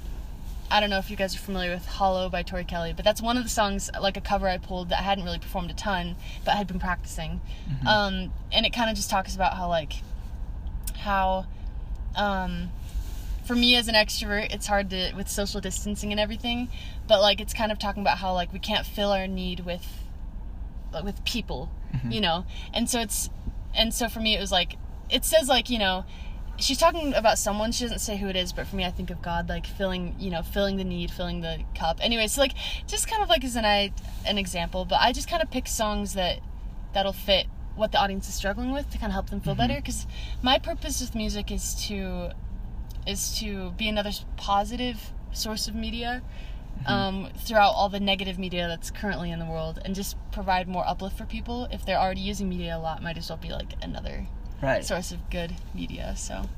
I 0.71 0.81
don't 0.81 0.89
know 0.89 0.99
if 0.99 1.11
you 1.11 1.17
guys 1.17 1.35
are 1.35 1.39
familiar 1.39 1.71
with 1.73 1.85
Hollow 1.85 2.31
by 2.31 2.43
Tori 2.43 2.65
Kelly, 2.65 2.95
but 2.95 3.05
that's 3.05 3.21
one 3.21 3.37
of 3.37 3.43
the 3.43 3.51
songs 3.51 3.91
like 4.01 4.17
a 4.17 4.23
cover 4.23 4.49
I 4.49 4.57
pulled 4.57 4.89
that 4.89 5.01
I 5.01 5.03
hadn't 5.03 5.25
really 5.25 5.39
performed 5.39 5.71
a 5.71 5.75
ton, 5.75 6.17
but 6.47 6.55
I 6.55 6.57
had 6.57 6.67
been 6.67 6.79
practicing. 6.81 7.43
Um, 7.87 8.33
and 8.51 8.65
it 8.65 8.73
kind 8.73 8.89
of 8.89 8.97
just 8.97 9.11
talks 9.11 9.35
about 9.35 9.53
how 9.55 9.69
like 9.69 9.95
how 11.01 11.45
um 12.17 12.71
for 13.45 13.55
me 13.55 13.77
as 13.77 13.89
an 13.89 13.95
extrovert 13.95 14.53
it's 14.55 14.67
hard 14.67 14.91
to 14.91 15.13
with 15.17 15.29
social 15.29 15.61
distancing 15.61 16.11
and 16.13 16.21
everything 16.21 16.69
but 17.09 17.21
like 17.21 17.41
it's 17.41 17.53
kind 17.53 17.73
of 17.73 17.79
talking 17.79 18.03
about 18.03 18.19
how 18.19 18.33
like 18.33 18.53
we 18.53 18.59
can't 18.59 18.87
fill 18.87 19.11
our 19.11 19.27
need 19.27 19.61
with 19.61 19.87
like, 20.93 21.05
with 21.05 21.25
people 21.25 21.71
mm-hmm. 21.93 22.11
you 22.11 22.21
know? 22.21 22.45
And 22.73 22.89
so 22.89 23.01
it's 23.01 23.31
and 23.75 23.93
so 23.95 24.09
for 24.09 24.21
me 24.21 24.37
it 24.37 24.41
was 24.41 24.53
like 24.53 24.77
it 25.11 25.25
says 25.25 25.49
like 25.49 25.71
you 25.71 25.79
know 25.79 26.05
she's 26.59 26.79
talking 26.79 27.15
about 27.15 27.39
someone 27.39 27.73
she 27.73 27.85
doesn't 27.85 28.01
say 28.01 28.19
who 28.19 28.29
it 28.29 28.37
is 28.37 28.53
but 28.53 28.67
for 28.67 28.77
me 28.77 28.85
i 28.85 28.91
think 28.91 29.09
of 29.09 29.23
god 29.23 29.49
like 29.49 29.67
filling 29.67 30.15
you 30.19 30.31
know 30.31 30.43
filling 30.43 30.77
the 30.77 30.85
need 30.85 31.11
filling 31.11 31.41
the 31.41 31.59
cup. 31.75 31.99
Anyway 32.03 32.27
so 32.27 32.41
like 32.41 32.53
just 32.87 33.09
kind 33.09 33.23
of 33.23 33.29
like 33.31 33.43
as 33.45 33.57
an 33.57 33.65
i 33.65 33.93
an 34.27 34.37
example 34.37 34.85
but 34.85 34.99
i 35.01 35.13
just 35.13 35.29
kind 35.29 35.43
of 35.43 35.51
pick 35.51 35.67
songs 35.67 36.13
that 36.15 36.41
that'll 36.93 37.15
fit 37.15 37.47
what 37.75 37.91
the 37.93 37.99
audience 37.99 38.29
is 38.29 38.35
struggling 38.35 38.71
with 38.73 38.91
to 38.91 38.99
kind 38.99 39.11
of 39.11 39.15
help 39.15 39.31
them 39.31 39.41
feel 39.41 39.55
mm-hmm. 39.55 39.63
better 39.63 39.77
because 39.77 40.07
my 40.43 40.59
purpose 40.59 41.01
with 41.01 41.15
music 41.15 41.51
is 41.51 41.75
to 41.87 42.31
is 43.07 43.39
to 43.39 43.71
be 43.73 43.89
another 43.89 44.11
positive 44.37 45.13
source 45.33 45.69
of 45.69 45.75
media 45.75 46.23
um, 46.87 47.29
throughout 47.39 47.71
all 47.71 47.89
the 47.89 48.01
negative 48.01 48.39
media 48.39 48.67
that's 48.69 48.91
currently 48.91 49.31
in 49.31 49.39
the 49.39 49.45
world 49.47 49.81
and 49.85 49.95
just 49.95 50.17
provide 50.33 50.67
more 50.69 50.87
uplift 50.87 51.17
for 51.17 51.25
people 51.25 51.69
if 51.71 51.85
they're 51.87 51.99
already 51.99 52.21
using 52.21 52.49
media 52.49 52.77
a 52.77 52.79
lot 52.79 53.03
might 53.03 53.17
as 53.17 53.29
well 53.29 53.39
be 53.39 53.51
like 53.51 53.75
another 53.83 54.27
Right. 54.63 54.85
source 54.85 55.11
of 55.13 55.29
good 55.31 55.55
media 55.75 56.15
so 56.17 56.49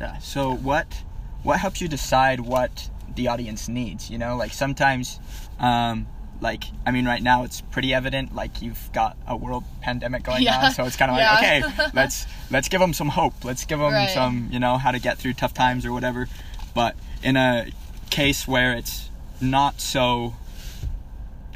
Yeah. 0.00 0.18
So 0.18 0.54
what 0.54 1.02
what 1.42 1.58
helps 1.60 1.80
you 1.80 1.88
decide 1.88 2.40
what 2.40 2.88
the 3.14 3.28
audience 3.28 3.68
needs? 3.68 4.10
You 4.10 4.18
know, 4.18 4.36
like 4.36 4.52
sometimes, 4.52 5.18
um, 5.58 6.06
like 6.42 6.64
I 6.84 6.90
mean, 6.90 7.06
right 7.06 7.22
now 7.22 7.44
it's 7.44 7.60
pretty 7.60 7.94
evident. 7.94 8.34
Like 8.34 8.60
you've 8.60 8.90
got 8.92 9.16
a 9.26 9.34
world 9.36 9.64
pandemic 9.80 10.24
going 10.24 10.42
Yeah. 10.42 10.66
on, 10.66 10.72
so 10.72 10.84
it's 10.84 10.96
kind 10.96 11.10
of 11.10 11.16
Yeah. 11.16 11.30
like 11.34 11.64
okay, 11.64 11.90
let's 11.94 12.26
let's 12.50 12.68
give 12.68 12.80
them 12.80 12.92
some 12.92 13.08
hope. 13.08 13.44
Let's 13.44 13.64
give 13.64 13.78
them 13.78 13.92
Right. 13.92 14.10
some, 14.10 14.48
you 14.52 14.58
know, 14.58 14.76
how 14.76 14.90
to 14.90 14.98
get 14.98 15.16
through 15.18 15.34
tough 15.34 15.54
times 15.54 15.86
or 15.86 15.92
whatever. 15.92 16.28
But 16.74 16.96
in 17.22 17.36
a 17.36 17.68
case 18.10 18.46
where 18.46 18.74
it's 18.74 19.08
not 19.40 19.80
so 19.80 20.34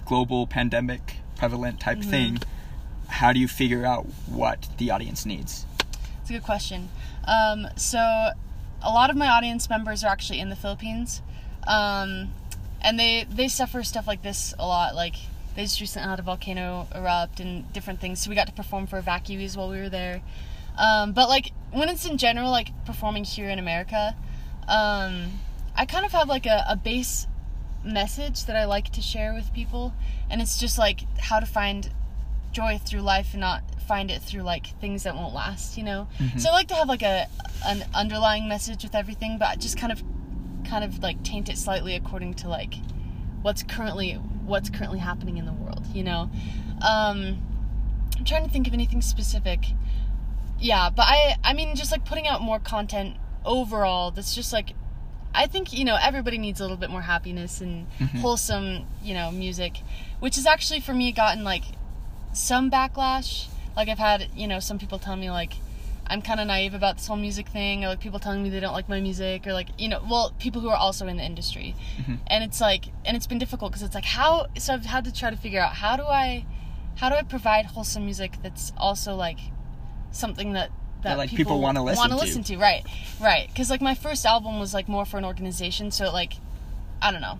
global 0.06 0.46
pandemic 0.46 1.16
prevalent 1.36 1.80
type 1.80 1.98
Mm-hmm. 1.98 2.10
thing, 2.10 2.38
how 3.08 3.32
do 3.32 3.40
you 3.40 3.48
figure 3.48 3.84
out 3.84 4.06
what 4.26 4.68
the 4.78 4.90
audience 4.90 5.26
needs? 5.26 5.66
It's 6.22 6.30
a 6.30 6.34
good 6.34 6.42
question. 6.42 6.88
Um, 7.24 7.66
so, 7.76 7.98
a 7.98 8.90
lot 8.90 9.10
of 9.10 9.16
my 9.16 9.28
audience 9.28 9.68
members 9.68 10.02
are 10.04 10.08
actually 10.08 10.40
in 10.40 10.48
the 10.48 10.56
Philippines, 10.56 11.22
um, 11.66 12.30
and 12.86 12.98
they 13.00 13.26
they 13.28 13.48
suffer 13.48 13.82
stuff 13.82 14.06
like 14.06 14.22
this 14.22 14.54
a 14.58 14.66
lot. 14.66 14.94
Like 14.94 15.16
they 15.56 15.64
just 15.64 15.80
recently 15.80 16.08
had 16.08 16.20
a 16.20 16.22
volcano 16.22 16.86
erupt 16.94 17.40
and 17.40 17.70
different 17.72 18.00
things. 18.00 18.20
So 18.22 18.30
we 18.30 18.36
got 18.36 18.46
to 18.46 18.52
perform 18.52 18.86
for 18.86 19.02
evacuees 19.02 19.56
while 19.56 19.68
we 19.68 19.78
were 19.78 19.88
there. 19.88 20.22
Um, 20.78 21.12
but 21.12 21.28
like 21.28 21.52
when 21.72 21.88
it's 21.88 22.06
in 22.06 22.16
general, 22.16 22.50
like 22.50 22.70
performing 22.86 23.24
here 23.24 23.50
in 23.50 23.58
America, 23.58 24.14
um, 24.68 25.40
I 25.74 25.84
kind 25.86 26.06
of 26.06 26.12
have 26.12 26.28
like 26.28 26.46
a, 26.46 26.64
a 26.68 26.76
base 26.76 27.26
message 27.84 28.46
that 28.46 28.56
I 28.56 28.64
like 28.66 28.90
to 28.92 29.02
share 29.02 29.34
with 29.34 29.52
people, 29.52 29.92
and 30.30 30.40
it's 30.40 30.58
just 30.58 30.78
like 30.78 31.00
how 31.18 31.40
to 31.40 31.46
find 31.46 31.90
joy 32.52 32.78
through 32.78 33.00
life 33.00 33.32
and 33.32 33.40
not 33.40 33.62
find 33.88 34.10
it 34.10 34.22
through 34.22 34.42
like 34.42 34.78
things 34.80 35.02
that 35.02 35.16
won't 35.16 35.34
last, 35.34 35.76
you 35.76 35.82
know. 35.82 36.06
So 36.38 36.50
I 36.50 36.52
like 36.52 36.68
to 36.68 36.74
have 36.74 36.88
like 36.88 37.02
a 37.02 37.26
an 37.66 37.84
underlying 37.94 38.48
message 38.48 38.84
with 38.84 38.94
everything, 38.94 39.38
but 39.38 39.58
just 39.58 39.76
kind 39.76 39.90
of 39.90 40.02
kind 40.66 40.84
of 40.84 41.02
like 41.02 41.22
taint 41.22 41.48
it 41.48 41.58
slightly 41.58 41.94
according 41.94 42.34
to 42.34 42.48
like 42.48 42.74
what's 43.42 43.62
currently 43.62 44.14
what's 44.44 44.70
currently 44.70 44.98
happening 44.98 45.36
in 45.36 45.46
the 45.46 45.52
world, 45.52 45.86
you 45.94 46.02
know. 46.02 46.30
Um, 46.86 47.42
I'm 48.16 48.24
trying 48.24 48.44
to 48.44 48.50
think 48.50 48.66
of 48.66 48.74
anything 48.74 49.02
specific. 49.02 49.60
Yeah, 50.58 50.90
but 50.90 51.02
I 51.02 51.36
I 51.44 51.52
mean 51.52 51.76
just 51.76 51.92
like 51.92 52.04
putting 52.04 52.26
out 52.26 52.40
more 52.42 52.58
content 52.58 53.16
overall 53.44 54.10
that's 54.10 54.34
just 54.34 54.52
like 54.52 54.74
I 55.34 55.46
think 55.46 55.72
you 55.72 55.84
know 55.84 55.96
everybody 56.00 56.38
needs 56.38 56.60
a 56.60 56.64
little 56.64 56.78
bit 56.78 56.90
more 56.90 57.02
happiness 57.02 57.60
and 57.60 57.86
wholesome 58.20 58.86
you 59.02 59.14
know 59.14 59.30
music, 59.30 59.82
which 60.18 60.36
has 60.36 60.46
actually 60.46 60.80
for 60.80 60.94
me 60.94 61.12
gotten 61.12 61.44
like 61.44 61.64
some 62.32 62.70
backlash. 62.70 63.48
Like 63.76 63.88
I've 63.88 63.98
had 63.98 64.28
you 64.34 64.48
know 64.48 64.60
some 64.60 64.78
people 64.78 64.98
tell 64.98 65.16
me 65.16 65.30
like, 65.30 65.54
I'm 66.08 66.22
kind 66.22 66.40
of 66.40 66.46
naive 66.46 66.74
about 66.74 66.96
this 66.96 67.06
whole 67.06 67.16
music 67.16 67.48
thing, 67.48 67.84
or 67.84 67.88
like 67.88 68.00
people 68.00 68.18
telling 68.18 68.42
me 68.42 68.50
they 68.50 68.60
don't 68.60 68.72
like 68.72 68.88
my 68.88 69.00
music, 69.00 69.46
or 69.46 69.52
like 69.52 69.68
you 69.78 69.88
know, 69.88 70.04
well, 70.08 70.34
people 70.38 70.60
who 70.60 70.68
are 70.68 70.76
also 70.76 71.06
in 71.06 71.16
the 71.16 71.24
industry, 71.24 71.74
mm-hmm. 71.98 72.14
and 72.28 72.44
it's 72.44 72.60
like, 72.60 72.86
and 73.04 73.16
it's 73.16 73.26
been 73.26 73.38
difficult 73.38 73.72
because 73.72 73.82
it's 73.82 73.94
like 73.94 74.04
how. 74.04 74.46
So 74.58 74.74
I've 74.74 74.84
had 74.84 75.04
to 75.04 75.12
try 75.12 75.30
to 75.30 75.36
figure 75.36 75.60
out 75.60 75.74
how 75.74 75.96
do 75.96 76.04
I, 76.04 76.46
how 76.96 77.08
do 77.08 77.16
I 77.16 77.22
provide 77.22 77.66
wholesome 77.66 78.04
music 78.04 78.34
that's 78.42 78.72
also 78.76 79.14
like 79.14 79.38
something 80.12 80.52
that 80.52 80.70
that 81.02 81.18
like, 81.18 81.30
people 81.30 81.60
wanna 81.60 81.82
listen 81.82 81.98
wanna 81.98 82.16
listen 82.16 82.42
to, 82.44 82.56
right, 82.56 82.84
right? 83.20 83.48
Because 83.48 83.70
like 83.70 83.80
my 83.80 83.94
first 83.94 84.26
album 84.26 84.60
was 84.60 84.72
like 84.74 84.88
more 84.88 85.04
for 85.04 85.18
an 85.18 85.24
organization, 85.24 85.90
so 85.90 86.04
it 86.04 86.12
like, 86.12 86.34
I 87.02 87.10
don't 87.10 87.20
know. 87.20 87.38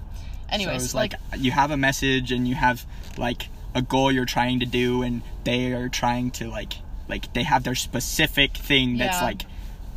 Anyways, 0.49 0.83
so 0.83 0.85
it's 0.85 0.95
like, 0.95 1.15
you 1.39 1.51
have 1.51 1.71
a 1.71 1.77
message 1.77 2.31
and 2.33 2.47
you 2.47 2.55
have 2.55 2.87
like 3.17 3.49
a 3.75 3.83
goal 3.83 4.11
you're 4.13 4.25
trying 4.25 4.61
to 4.61 4.67
do, 4.67 5.03
and 5.03 5.23
they 5.45 5.73
are 5.73 5.89
trying 5.89 6.31
to 6.33 6.49
like 6.49 6.75
like 7.09 7.33
they 7.35 7.43
have 7.45 7.63
their 7.65 7.75
specific 7.75 8.57
thing 8.57 8.99
that's 8.99 9.19
Yeah. 9.19 9.25
like 9.25 9.43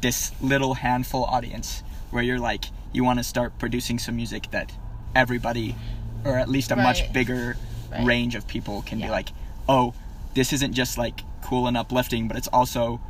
this 0.01 0.31
little 0.41 0.75
handful 0.75 1.23
audience 1.25 1.83
where 2.11 2.23
you're 2.23 2.39
like 2.39 2.65
you 2.93 3.03
want 3.03 3.19
to 3.19 3.23
start 3.23 3.57
producing 3.59 3.99
some 3.99 4.15
music 4.15 4.49
that 4.51 4.71
everybody 5.15 5.75
or 6.23 6.37
at 6.37 6.49
least 6.49 6.71
a 6.71 6.75
much 6.75 7.11
bigger 7.13 7.57
Right. 7.91 8.05
range 8.05 8.35
of 8.35 8.47
people 8.47 8.83
can 8.83 8.99
be 9.01 9.09
like 9.09 9.29
oh 9.67 9.93
this 10.35 10.53
isn't 10.53 10.73
just 10.73 10.97
like 10.97 11.21
cool 11.41 11.65
and 11.67 11.75
uplifting 11.75 12.27
but 12.27 12.37
it's 12.37 12.47
also 12.49 13.01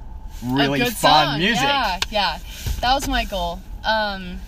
really 0.46 0.80
fun 0.80 0.92
song. 0.92 1.40
music 1.40 1.64
Yeah, 1.64 2.00
yeah, 2.10 2.38
that 2.80 2.94
was 2.94 3.08
my 3.10 3.26
goal. 3.26 3.60
Um, 3.84 4.40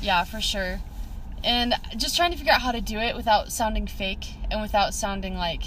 yeah, 0.00 0.24
for 0.24 0.40
sure. 0.40 0.80
And 1.44 1.74
just 1.96 2.16
trying 2.16 2.32
to 2.32 2.36
figure 2.36 2.52
out 2.52 2.62
how 2.62 2.72
to 2.72 2.80
do 2.80 2.98
it 2.98 3.14
without 3.14 3.52
sounding 3.52 3.86
fake 3.86 4.34
and 4.50 4.60
without 4.60 4.94
sounding 4.94 5.36
like, 5.36 5.62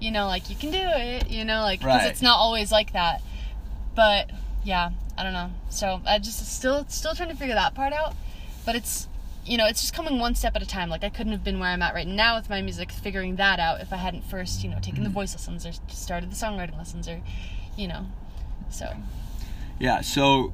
you 0.00 0.10
know, 0.10 0.26
like 0.26 0.48
you 0.50 0.56
can 0.56 0.70
do 0.70 0.78
it, 0.80 1.30
you 1.30 1.44
know, 1.44 1.60
like 1.62 1.80
because 1.80 2.02
Right. 2.02 2.10
it's 2.10 2.22
not 2.22 2.36
always 2.38 2.72
like 2.72 2.92
that. 2.94 3.22
But 3.94 4.30
yeah, 4.64 4.90
I 5.18 5.22
don't 5.22 5.32
know. 5.32 5.50
So 5.68 6.00
I 6.06 6.18
just 6.18 6.44
still 6.56 6.84
still 6.88 7.14
trying 7.14 7.28
to 7.30 7.36
figure 7.36 7.54
that 7.54 7.74
part 7.74 7.92
out. 7.92 8.14
But 8.64 8.76
it's 8.76 9.06
you 9.46 9.56
know, 9.56 9.66
it's 9.66 9.80
just 9.80 9.94
coming 9.94 10.18
one 10.18 10.34
step 10.34 10.54
at 10.54 10.62
a 10.62 10.66
time. 10.66 10.90
Like 10.90 11.02
I 11.02 11.08
couldn't 11.08 11.32
have 11.32 11.42
been 11.42 11.58
where 11.58 11.70
I'm 11.70 11.82
at 11.82 11.94
right 11.94 12.06
now 12.06 12.36
with 12.36 12.48
my 12.50 12.60
music, 12.62 12.92
figuring 12.92 13.36
that 13.36 13.58
out 13.58 13.80
if 13.80 13.92
I 13.92 13.96
hadn't 13.96 14.22
first, 14.24 14.62
you 14.62 14.70
know, 14.70 14.76
taken 14.76 14.96
Mm-hmm. 14.96 15.04
the 15.04 15.10
voice 15.10 15.32
lessons 15.34 15.66
or 15.66 15.72
started 15.88 16.30
the 16.30 16.36
songwriting 16.36 16.76
lessons 16.76 17.08
or, 17.08 17.20
you 17.76 17.88
know, 17.88 18.06
so. 18.70 18.92
Yeah, 19.78 20.02
so 20.02 20.52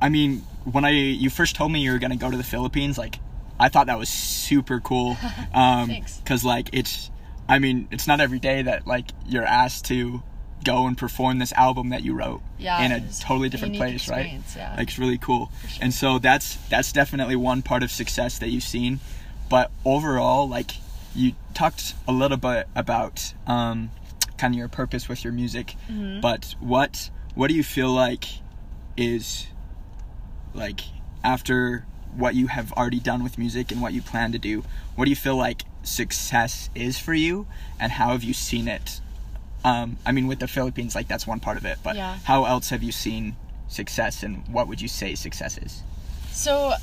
I 0.00 0.10
mean, 0.10 0.44
when 0.64 0.84
I 0.84 0.90
you 0.90 1.30
first 1.30 1.56
told 1.56 1.72
me 1.72 1.80
you 1.80 1.92
were 1.92 1.98
gonna 1.98 2.16
go 2.16 2.30
to 2.30 2.36
the 2.36 2.44
Philippines, 2.44 2.98
like 2.98 3.18
I 3.58 3.68
thought 3.70 3.86
that 3.86 3.98
was 3.98 4.08
super 4.10 4.80
cool. 4.80 5.16
Um, 5.54 5.88
Thanks. 5.88 6.20
Cause 6.26 6.44
like 6.44 6.68
it's, 6.74 7.10
I 7.48 7.58
mean, 7.58 7.88
it's 7.90 8.06
not 8.06 8.20
every 8.20 8.38
day 8.38 8.62
that 8.62 8.86
like 8.86 9.06
you're 9.26 9.44
asked 9.44 9.84
to 9.86 10.22
go 10.64 10.86
and 10.86 10.98
perform 10.98 11.38
this 11.38 11.52
album 11.52 11.90
that 11.90 12.02
you 12.02 12.12
wrote 12.14 12.40
Yeah, 12.58 12.82
in 12.82 12.90
a 12.90 13.00
totally 13.20 13.48
different 13.48 13.76
place, 13.76 14.08
right? 14.08 14.40
yeah. 14.56 14.74
Like 14.76 14.88
it's 14.88 14.98
really 14.98 15.18
cool. 15.18 15.50
sure. 15.68 15.78
And 15.84 15.94
so 15.94 16.18
that's 16.18 16.56
that's 16.68 16.92
definitely 16.92 17.36
one 17.36 17.62
part 17.62 17.82
of 17.82 17.90
success 17.90 18.38
that 18.40 18.48
you've 18.48 18.64
seen. 18.64 18.98
But 19.48 19.70
overall, 19.84 20.48
like 20.48 20.72
you 21.14 21.32
talked 21.54 21.94
a 22.08 22.12
little 22.12 22.36
bit 22.36 22.66
about 22.74 23.32
um, 23.46 23.90
kind 24.38 24.54
of 24.54 24.58
your 24.58 24.68
purpose 24.68 25.08
with 25.08 25.22
your 25.22 25.32
music. 25.32 25.76
Mm-hmm. 25.88 26.20
But 26.20 26.56
what 26.58 27.10
what 27.34 27.48
do 27.48 27.54
you 27.54 27.62
feel 27.62 27.92
like 27.92 28.24
is 28.96 29.46
like 30.54 30.80
after 31.22 31.86
what 32.16 32.34
you 32.34 32.46
have 32.46 32.72
already 32.72 32.98
done 32.98 33.22
with 33.22 33.36
music 33.38 33.70
and 33.70 33.80
what 33.82 33.92
you 33.92 34.02
plan 34.02 34.32
to 34.32 34.38
do? 34.38 34.64
What 34.96 35.04
do 35.04 35.10
you 35.10 35.16
feel 35.16 35.36
like 35.36 35.62
success 35.86 36.70
is 36.74 36.98
for 36.98 37.14
you, 37.14 37.46
and 37.80 37.92
how 37.92 38.10
have 38.10 38.24
you 38.24 38.34
seen 38.34 38.68
it? 38.68 39.00
Um, 39.64 39.96
I 40.06 40.12
mean, 40.12 40.26
with 40.26 40.38
the 40.38 40.48
Philippines, 40.48 40.94
like 40.94 41.08
that's 41.08 41.26
one 41.26 41.40
part 41.40 41.56
of 41.56 41.64
it, 41.64 41.78
but 41.82 41.96
Yeah. 41.96 42.18
how 42.24 42.44
else 42.44 42.70
have 42.70 42.82
you 42.82 42.92
seen 42.92 43.36
success, 43.68 44.22
and 44.22 44.46
what 44.48 44.68
would 44.68 44.80
you 44.80 44.88
say 44.88 45.14
success 45.14 45.58
is? 45.58 45.82
So 46.30 46.74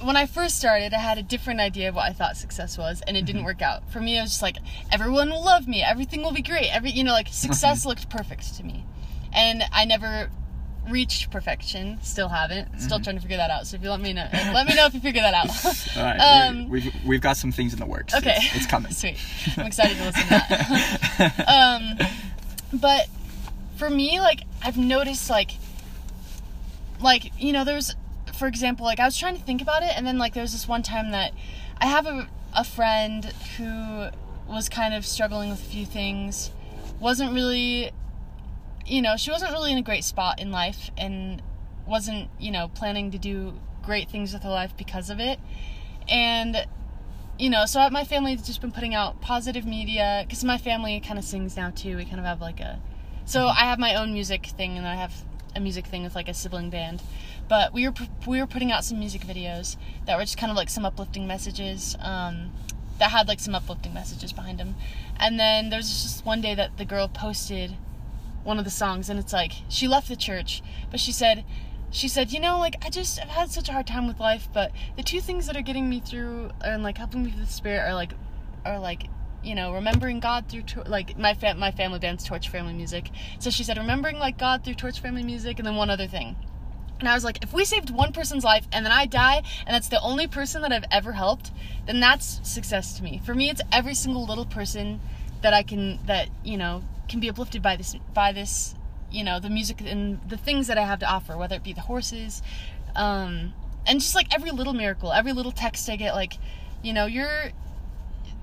when 0.00 0.16
I 0.16 0.26
first 0.26 0.56
started, 0.56 0.92
I 0.92 0.98
had 0.98 1.18
a 1.18 1.22
different 1.22 1.60
idea 1.60 1.88
of 1.90 1.94
what 1.94 2.08
I 2.08 2.12
thought 2.12 2.36
success 2.36 2.76
was, 2.76 3.00
and 3.06 3.16
it 3.16 3.20
Mm-hmm. 3.20 3.26
didn't 3.26 3.44
work 3.44 3.62
out. 3.62 3.88
For 3.92 4.00
me, 4.00 4.18
it 4.18 4.22
was 4.22 4.30
just 4.30 4.42
like 4.42 4.56
everyone 4.90 5.30
will 5.30 5.44
love 5.44 5.68
me, 5.68 5.82
everything 5.82 6.22
will 6.22 6.32
be 6.32 6.42
great. 6.42 6.74
Every 6.74 6.90
you 6.90 7.04
know, 7.04 7.12
like 7.12 7.28
success 7.28 7.84
looked 7.90 8.08
perfect 8.10 8.54
to 8.56 8.64
me, 8.64 8.84
and 9.32 9.62
I 9.72 9.84
never 9.84 10.30
reached 10.88 11.30
perfection. 11.30 11.98
Still 12.02 12.28
haven't. 12.28 12.80
Still 12.80 12.96
Mm-hmm. 12.98 13.04
trying 13.04 13.16
to 13.16 13.22
figure 13.22 13.36
that 13.36 13.50
out. 13.50 13.66
So 13.66 13.76
if 13.76 13.82
you 13.82 13.90
let 13.90 14.00
me 14.00 14.12
know, 14.12 14.26
let 14.32 14.66
me 14.66 14.74
know 14.74 14.86
if 14.86 14.94
you 14.94 15.00
figure 15.00 15.22
that 15.22 15.34
out. 15.34 15.48
All 15.96 16.02
right, 16.02 16.18
Um, 16.18 16.68
we, 16.68 16.80
we've 16.80 17.04
we've 17.04 17.20
got 17.20 17.36
some 17.36 17.52
things 17.52 17.72
in 17.72 17.78
the 17.78 17.86
works. 17.86 18.14
Okay. 18.14 18.34
it's, 18.38 18.56
it's 18.56 18.66
coming. 18.66 18.92
Sweet. 19.02 19.16
I'm 19.56 19.66
excited 19.66 19.96
to 19.96 20.04
listen 20.04 20.22
to 20.22 20.28
that. 20.28 21.48
um, 21.48 22.78
but 22.80 23.08
for 23.76 23.88
me, 23.90 24.20
like 24.20 24.40
I've 24.64 24.76
noticed, 24.78 25.28
like, 25.30 25.52
like 27.00 27.32
you 27.38 27.52
know, 27.52 27.64
there's, 27.64 27.94
for 28.34 28.46
example, 28.46 28.84
like 28.86 29.00
I 29.00 29.04
was 29.04 29.16
trying 29.18 29.36
to 29.36 29.42
think 29.42 29.62
about 29.62 29.82
it, 29.82 29.92
and 29.96 30.06
then 30.06 30.18
like 30.18 30.34
there 30.34 30.42
was 30.42 30.52
this 30.52 30.68
one 30.68 30.82
time 30.82 31.10
that 31.12 31.32
I 31.78 31.86
have 31.86 32.06
a 32.06 32.28
a 32.54 32.64
friend 32.64 33.24
who 33.56 34.08
was 34.46 34.68
kind 34.68 34.92
of 34.94 35.06
struggling 35.06 35.48
with 35.50 35.60
a 35.60 35.64
few 35.64 35.86
things, 35.86 36.50
wasn't 37.00 37.32
really, 37.32 37.90
you 38.86 39.02
know, 39.02 39.16
she 39.16 39.30
wasn't 39.30 39.52
really 39.52 39.72
in 39.72 39.78
a 39.78 39.82
great 39.82 40.04
spot 40.04 40.40
in 40.40 40.50
life, 40.50 40.90
and 40.96 41.42
wasn't 41.86 42.28
you 42.38 42.50
know 42.50 42.68
planning 42.68 43.10
to 43.10 43.18
do 43.18 43.54
great 43.82 44.08
things 44.08 44.32
with 44.32 44.42
her 44.42 44.50
life 44.50 44.76
because 44.76 45.10
of 45.10 45.20
it, 45.20 45.38
and 46.08 46.66
you 47.38 47.50
know, 47.50 47.64
so 47.66 47.88
my 47.90 48.04
family's 48.04 48.42
just 48.42 48.60
been 48.60 48.72
putting 48.72 48.94
out 48.94 49.20
positive 49.20 49.64
media 49.64 50.22
because 50.24 50.44
my 50.44 50.58
family 50.58 51.00
kind 51.00 51.18
of 51.18 51.24
sings 51.24 51.56
now 51.56 51.70
too. 51.70 51.96
We 51.96 52.04
kind 52.04 52.18
of 52.18 52.24
have 52.24 52.40
like 52.40 52.60
a, 52.60 52.80
so 53.24 53.46
I 53.46 53.64
have 53.64 53.78
my 53.78 53.94
own 53.94 54.12
music 54.12 54.46
thing 54.46 54.76
and 54.76 54.86
I 54.86 54.94
have 54.94 55.12
a 55.56 55.60
music 55.60 55.86
thing 55.86 56.02
with 56.04 56.14
like 56.14 56.28
a 56.28 56.34
sibling 56.34 56.70
band, 56.70 57.02
but 57.48 57.72
we 57.72 57.88
were 57.88 57.94
we 58.26 58.40
were 58.40 58.46
putting 58.46 58.70
out 58.70 58.84
some 58.84 58.98
music 58.98 59.22
videos 59.22 59.76
that 60.06 60.16
were 60.16 60.22
just 60.22 60.38
kind 60.38 60.50
of 60.50 60.56
like 60.56 60.70
some 60.70 60.84
uplifting 60.84 61.26
messages, 61.26 61.96
um, 62.00 62.52
that 62.98 63.10
had 63.10 63.28
like 63.28 63.40
some 63.40 63.54
uplifting 63.54 63.94
messages 63.94 64.32
behind 64.32 64.58
them, 64.58 64.74
and 65.18 65.40
then 65.40 65.70
there 65.70 65.78
was 65.78 65.88
just 65.88 66.24
one 66.24 66.40
day 66.40 66.54
that 66.54 66.76
the 66.78 66.84
girl 66.84 67.08
posted 67.08 67.76
one 68.44 68.58
of 68.58 68.64
the 68.64 68.70
songs 68.70 69.08
and 69.08 69.18
it's 69.18 69.32
like 69.32 69.52
she 69.68 69.88
left 69.88 70.08
the 70.08 70.16
church, 70.16 70.62
but 70.90 71.00
she 71.00 71.12
said 71.12 71.44
she 71.92 72.08
said, 72.08 72.32
you 72.32 72.40
know, 72.40 72.58
like 72.58 72.82
I 72.84 72.88
just 72.88 73.20
I've 73.20 73.28
had 73.28 73.50
such 73.50 73.68
a 73.68 73.72
hard 73.72 73.86
time 73.86 74.08
with 74.08 74.18
life, 74.18 74.48
but 74.52 74.72
the 74.96 75.02
two 75.02 75.20
things 75.20 75.46
that 75.46 75.56
are 75.56 75.62
getting 75.62 75.88
me 75.88 76.00
through 76.00 76.50
and 76.62 76.82
like 76.82 76.98
helping 76.98 77.22
me 77.22 77.30
through 77.30 77.44
the 77.44 77.52
spirit 77.52 77.80
are 77.80 77.94
like 77.94 78.12
are 78.64 78.78
like 78.78 79.08
you 79.42 79.54
know 79.54 79.74
remembering 79.74 80.20
God 80.20 80.48
through 80.48 80.62
tor- 80.62 80.84
like 80.84 81.18
my 81.18 81.34
fam- 81.34 81.58
my 81.58 81.70
family 81.70 81.98
band's 81.98 82.24
Torch 82.24 82.48
Family 82.48 82.72
Music. 82.72 83.10
So 83.38 83.50
she 83.50 83.62
said 83.62 83.76
remembering 83.76 84.18
like 84.18 84.38
God 84.38 84.64
through 84.64 84.74
Torch 84.74 85.00
Family 85.00 85.22
Music, 85.22 85.58
and 85.58 85.66
then 85.66 85.76
one 85.76 85.90
other 85.90 86.06
thing. 86.06 86.36
And 86.98 87.08
I 87.08 87.14
was 87.14 87.24
like, 87.24 87.42
if 87.42 87.52
we 87.52 87.64
saved 87.64 87.90
one 87.90 88.12
person's 88.12 88.44
life 88.44 88.64
and 88.72 88.86
then 88.86 88.92
I 88.92 89.06
die, 89.06 89.42
and 89.66 89.74
that's 89.74 89.88
the 89.88 90.00
only 90.00 90.28
person 90.28 90.62
that 90.62 90.72
I've 90.72 90.84
ever 90.90 91.12
helped, 91.12 91.50
then 91.84 91.98
that's 91.98 92.40
success 92.48 92.96
to 92.96 93.02
me. 93.02 93.20
For 93.26 93.34
me, 93.34 93.50
it's 93.50 93.60
every 93.72 93.94
single 93.94 94.24
little 94.24 94.46
person 94.46 95.00
that 95.42 95.52
I 95.52 95.62
can 95.62 95.98
that 96.06 96.28
you 96.42 96.56
know 96.56 96.84
can 97.12 97.20
be 97.20 97.28
uplifted 97.28 97.62
by 97.62 97.76
this 97.76 97.94
by 98.14 98.32
this 98.32 98.74
you 99.10 99.22
know 99.22 99.38
the 99.38 99.50
music 99.50 99.82
and 99.82 100.18
the 100.28 100.38
things 100.38 100.66
that 100.66 100.78
I 100.78 100.84
have 100.84 100.98
to 101.00 101.06
offer, 101.06 101.36
whether 101.36 101.54
it 101.56 101.62
be 101.62 101.74
the 101.74 101.82
horses, 101.82 102.42
um, 102.96 103.52
and 103.86 104.00
just 104.00 104.14
like 104.14 104.34
every 104.34 104.50
little 104.50 104.72
miracle, 104.72 105.12
every 105.12 105.32
little 105.32 105.52
text 105.52 105.88
I 105.90 105.96
get, 105.96 106.14
like 106.14 106.38
you 106.82 106.94
know 106.94 107.04
you're 107.04 107.52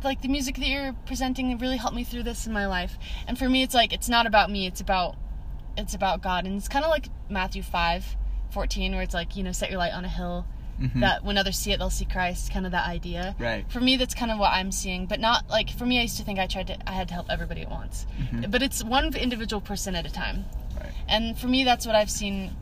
like 0.04 0.22
the 0.22 0.28
music 0.30 0.56
that 0.58 0.68
you're 0.68 0.94
presenting 1.06 1.58
really 1.58 1.78
helped 1.78 1.96
me 1.96 2.04
through 2.04 2.24
this 2.24 2.46
in 2.48 2.54
my 2.54 2.68
life. 2.68 2.98
And 3.28 3.38
for 3.38 3.50
me, 3.50 3.64
it's 3.64 3.74
like 3.74 3.92
it's 3.92 4.08
not 4.08 4.28
about 4.28 4.52
me; 4.52 4.68
it's 4.68 4.80
about 4.80 5.18
it's 5.76 5.96
about 5.96 6.22
God, 6.22 6.46
and 6.46 6.56
it's 6.56 6.70
kind 6.70 6.86
of 6.86 6.92
like 6.92 7.08
Matthew 7.30 7.64
five. 7.64 8.16
14 8.52 8.94
where 8.94 9.04
it's 9.04 9.14
like 9.14 9.36
you 9.36 9.44
know 9.44 9.52
set 9.52 9.70
your 9.70 9.78
light 9.78 9.94
on 9.94 10.04
a 10.04 10.10
hill 10.10 10.44
Mm-hmm. 10.80 11.02
that 11.02 11.24
when 11.24 11.38
others 11.38 11.58
see 11.58 11.72
it 11.74 11.80
they'll 11.80 11.90
see 11.90 12.06
christ 12.06 12.54
kind 12.54 12.66
of 12.66 12.72
that 12.72 12.88
idea. 12.88 13.36
Right. 13.38 13.70
for 13.70 13.80
me 13.80 13.98
that's 13.98 14.14
kind 14.14 14.32
of 14.32 14.40
what 14.40 14.52
i'm 14.52 14.72
seeing 14.72 15.06
but 15.08 15.20
not 15.20 15.50
like 15.50 15.70
for 15.70 15.86
me 15.86 16.00
i 16.00 16.04
used 16.04 16.18
to 16.18 16.24
think 16.24 16.40
i 16.40 16.48
tried 16.48 16.68
to 16.68 16.90
i 16.90 16.94
had 16.94 17.08
to 17.10 17.14
help 17.14 17.28
everybody 17.30 17.62
at 17.62 17.70
once. 17.70 18.06
Mm-hmm. 18.18 18.50
But 18.50 18.62
it's 18.62 18.84
one 18.84 19.14
individual 19.16 19.62
person 19.62 19.96
at 19.96 20.06
a 20.06 20.12
time. 20.12 20.46
Right. 20.80 20.94
and 21.08 21.38
for 21.38 21.48
me 21.48 21.64
that's 21.64 21.86
what 21.86 21.96
i've 21.96 22.12
seen 22.12 22.56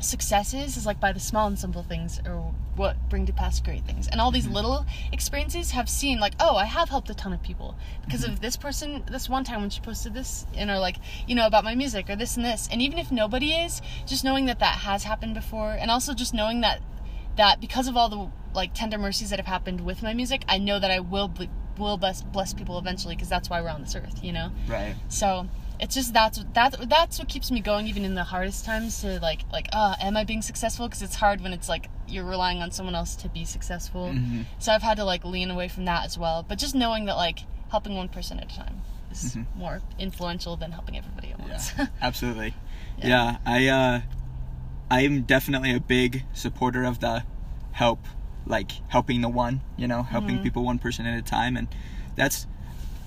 successes 0.00 0.76
is 0.76 0.86
like 0.86 1.00
by 1.00 1.12
the 1.12 1.20
small 1.20 1.46
and 1.46 1.58
simple 1.58 1.82
things 1.82 2.20
or 2.24 2.54
what 2.76 2.96
bring 3.08 3.26
to 3.26 3.32
pass 3.32 3.60
great 3.60 3.84
things. 3.84 4.08
And 4.08 4.20
all 4.20 4.30
these 4.30 4.44
mm-hmm. 4.44 4.54
little 4.54 4.86
experiences 5.12 5.72
have 5.72 5.88
seen 5.88 6.20
like 6.20 6.34
oh 6.40 6.56
i 6.56 6.64
have 6.64 6.88
helped 6.88 7.10
a 7.10 7.14
ton 7.14 7.32
of 7.32 7.42
people 7.42 7.74
because 8.04 8.24
of 8.24 8.40
this 8.40 8.56
person 8.56 9.04
this 9.10 9.28
one 9.28 9.44
time 9.44 9.60
when 9.60 9.70
she 9.70 9.80
posted 9.80 10.14
this 10.14 10.46
and 10.54 10.70
or 10.70 10.78
like 10.78 10.96
you 11.26 11.34
know 11.34 11.46
about 11.46 11.64
my 11.64 11.74
music 11.74 12.08
or 12.08 12.16
this 12.16 12.36
and 12.36 12.44
this. 12.44 12.68
And 12.70 12.80
even 12.80 12.98
if 12.98 13.10
nobody 13.10 13.52
is 13.52 13.82
just 14.06 14.24
knowing 14.24 14.46
that 14.46 14.60
that 14.60 14.78
has 14.78 15.04
happened 15.04 15.34
before 15.34 15.72
and 15.72 15.90
also 15.90 16.14
just 16.14 16.32
knowing 16.32 16.60
that 16.60 16.80
that 17.38 17.60
because 17.60 17.88
of 17.88 17.96
all 17.96 18.08
the 18.08 18.30
like 18.54 18.74
tender 18.74 18.98
mercies 18.98 19.30
that 19.30 19.38
have 19.38 19.46
happened 19.46 19.80
with 19.84 20.02
my 20.02 20.12
music 20.12 20.44
i 20.48 20.58
know 20.58 20.78
that 20.78 20.90
i 20.90 21.00
will 21.00 21.28
ble- 21.28 21.48
will 21.78 21.96
bless 21.96 22.22
bless 22.22 22.52
people 22.52 22.78
eventually 22.78 23.14
because 23.16 23.28
that's 23.28 23.48
why 23.50 23.60
we're 23.62 23.68
on 23.70 23.80
this 23.82 23.94
earth 23.96 24.22
you 24.22 24.32
know 24.32 24.50
Right. 24.68 24.94
so 25.08 25.48
it's 25.80 25.94
just 25.94 26.12
that's 26.12 26.44
that's 26.52 26.76
that's 26.86 27.18
what 27.20 27.28
keeps 27.28 27.50
me 27.52 27.60
going 27.60 27.86
even 27.86 28.04
in 28.04 28.14
the 28.16 28.24
hardest 28.24 28.64
times 28.64 29.00
to 29.02 29.20
like 29.20 29.42
like 29.52 29.68
uh 29.72 29.94
am 30.00 30.16
I 30.16 30.24
being 30.24 30.42
successful 30.42 30.88
because 30.88 31.02
it's 31.02 31.14
hard 31.14 31.40
when 31.40 31.52
it's 31.52 31.68
like 31.68 31.88
you're 32.08 32.24
relying 32.24 32.60
on 32.62 32.72
someone 32.72 32.96
else 32.96 33.14
to 33.16 33.28
be 33.28 33.44
successful. 33.44 34.08
Mm-hmm. 34.08 34.42
So 34.58 34.72
I've 34.72 34.82
had 34.82 34.96
to 34.96 35.04
like 35.04 35.24
lean 35.24 35.52
away 35.52 35.68
from 35.68 35.84
that 35.84 36.04
as 36.04 36.18
well. 36.18 36.42
But 36.42 36.58
just 36.58 36.74
knowing 36.74 37.04
that 37.04 37.14
like 37.16 37.40
helping 37.70 37.94
one 37.94 38.08
person 38.08 38.40
at 38.40 38.50
a 38.50 38.56
time 38.56 38.80
is 39.12 39.36
more 39.54 39.80
influential 40.00 40.56
than 40.56 40.72
helping 40.72 40.96
everybody 40.98 41.30
at 41.30 41.38
Yeah. 41.38 41.46
once. 41.48 41.72
Absolutely. 42.02 42.54
Yeah, 43.00 43.36
I 43.46 43.68
uh 43.68 44.00
I'm 44.90 45.22
definitely 45.22 45.72
a 45.74 45.80
big 45.80 46.24
supporter 46.32 46.84
of 46.84 47.00
the 47.00 47.24
help 47.72 48.00
like 48.46 48.72
helping 48.88 49.20
the 49.20 49.28
one, 49.28 49.60
you 49.76 49.86
know, 49.86 50.02
helping 50.02 50.38
Mhm. 50.38 50.42
people 50.42 50.64
one 50.64 50.78
person 50.78 51.04
at 51.06 51.18
a 51.18 51.22
time 51.22 51.56
and 51.56 51.68
that's 52.16 52.46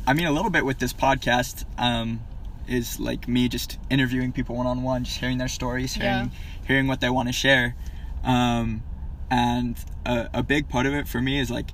I 0.05 0.13
mean 0.13 0.25
a 0.27 0.31
little 0.31 0.51
bit 0.51 0.65
with 0.65 0.79
this 0.79 0.93
podcast 0.93 1.65
um 1.77 2.21
is 2.67 2.99
like 2.99 3.27
me 3.27 3.49
just 3.49 3.77
interviewing 3.89 4.31
people 4.31 4.55
one 4.55 4.67
on 4.67 4.83
one, 4.83 5.03
just 5.03 5.17
hearing 5.17 5.39
their 5.39 5.47
stories, 5.47 5.93
hearing 5.95 6.31
hearing 6.67 6.87
what 6.87 7.01
they 7.01 7.09
want 7.09 7.27
to 7.29 7.33
share. 7.33 7.75
Um 8.23 8.83
and 9.29 9.77
a, 10.05 10.29
a 10.35 10.43
big 10.43 10.69
part 10.69 10.85
of 10.85 10.93
it 10.93 11.07
for 11.07 11.21
me 11.21 11.39
is 11.39 11.49
like 11.49 11.71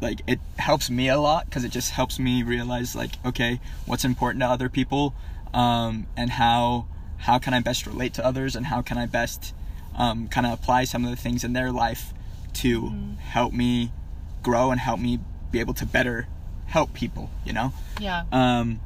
like 0.00 0.20
it 0.28 0.38
helps 0.58 0.88
me 0.90 1.08
a 1.08 1.18
lot 1.18 1.46
because 1.46 1.64
it 1.64 1.72
just 1.72 1.90
helps 1.90 2.18
me 2.20 2.42
realize 2.44 2.94
like 2.94 3.12
okay 3.24 3.58
what's 3.86 4.04
important 4.04 4.40
to 4.42 4.46
other 4.46 4.68
people 4.68 5.14
um, 5.52 6.06
and 6.16 6.30
how 6.30 6.86
how 7.18 7.38
can 7.38 7.52
i 7.54 7.60
best 7.60 7.86
relate 7.86 8.14
to 8.14 8.24
others 8.24 8.54
and 8.56 8.66
how 8.66 8.80
can 8.82 8.96
i 8.98 9.06
best 9.06 9.54
um, 9.96 10.28
kind 10.28 10.46
of 10.46 10.52
apply 10.52 10.84
some 10.84 11.04
of 11.04 11.10
the 11.10 11.16
things 11.16 11.42
in 11.44 11.52
their 11.52 11.72
life 11.72 12.12
to 12.54 12.82
Mhm. 12.82 13.18
help 13.18 13.52
me 13.52 13.90
grow 14.42 14.70
and 14.70 14.80
help 14.80 15.00
me 15.00 15.18
be 15.50 15.58
able 15.60 15.74
to 15.74 15.86
better 15.86 16.26
help 16.66 16.92
people 16.94 17.30
you 17.44 17.52
know 17.52 17.72
Yeah. 18.00 18.24
um, 18.32 18.80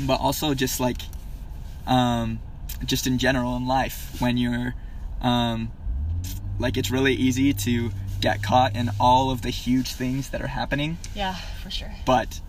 but 0.00 0.20
also 0.20 0.54
just 0.54 0.80
like 0.80 1.02
um, 1.86 2.38
just 2.84 3.06
in 3.06 3.18
general 3.18 3.56
in 3.56 3.66
life 3.66 4.16
when 4.20 4.36
you're 4.38 4.74
um, 5.20 5.70
like 6.58 6.76
it's 6.76 6.90
really 6.90 7.14
easy 7.14 7.52
to 7.52 7.90
get 8.20 8.42
caught 8.42 8.74
in 8.76 8.90
all 9.00 9.30
of 9.30 9.42
the 9.42 9.50
huge 9.50 9.92
things 9.94 10.30
that 10.30 10.40
are 10.40 10.46
happening 10.48 10.98
Yeah, 11.14 11.34
for 11.62 11.70
sure. 11.70 11.92
but 12.06 12.40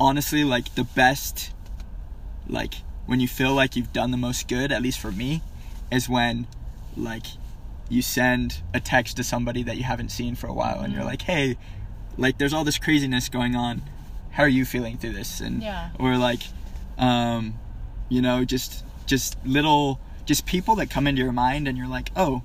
honestly 0.00 0.44
like 0.44 0.74
the 0.74 0.84
best 0.84 1.52
like 2.48 2.74
when 3.06 3.20
you 3.20 3.28
feel 3.28 3.54
like 3.54 3.76
you've 3.76 3.92
done 3.92 4.10
the 4.10 4.16
most 4.16 4.48
good 4.48 4.70
at 4.72 4.82
least 4.82 4.98
for 5.00 5.12
me 5.12 5.42
is 5.90 6.08
when 6.08 6.46
like 6.96 7.26
you 7.88 8.00
send 8.02 8.60
a 8.72 8.80
text 8.80 9.16
to 9.16 9.24
somebody 9.24 9.62
that 9.62 9.76
you 9.76 9.82
haven't 9.82 10.10
seen 10.10 10.34
for 10.34 10.46
a 10.46 10.52
while 10.54 10.80
and 10.80 10.92
you're 10.92 11.02
Mhm. 11.02 11.06
like 11.06 11.22
hey 11.22 11.56
like 12.16 12.38
there's 12.38 12.52
all 12.52 12.64
this 12.64 12.78
craziness 12.78 13.28
going 13.28 13.54
on 13.56 13.82
how 14.32 14.42
are 14.44 14.48
you 14.48 14.64
feeling 14.64 14.96
through 14.98 15.12
this 15.12 15.40
and 15.40 15.62
Yeah. 15.62 15.90
or 15.98 16.16
like 16.16 16.42
um 16.98 17.54
you 18.08 18.20
know 18.22 18.44
just 18.44 18.84
just 19.06 19.36
little 19.46 20.00
just 20.26 20.46
people 20.46 20.74
that 20.76 20.88
come 20.90 21.06
into 21.06 21.20
your 21.22 21.32
mind 21.32 21.66
and 21.68 21.76
you're 21.76 21.88
like 21.88 22.10
oh 22.16 22.42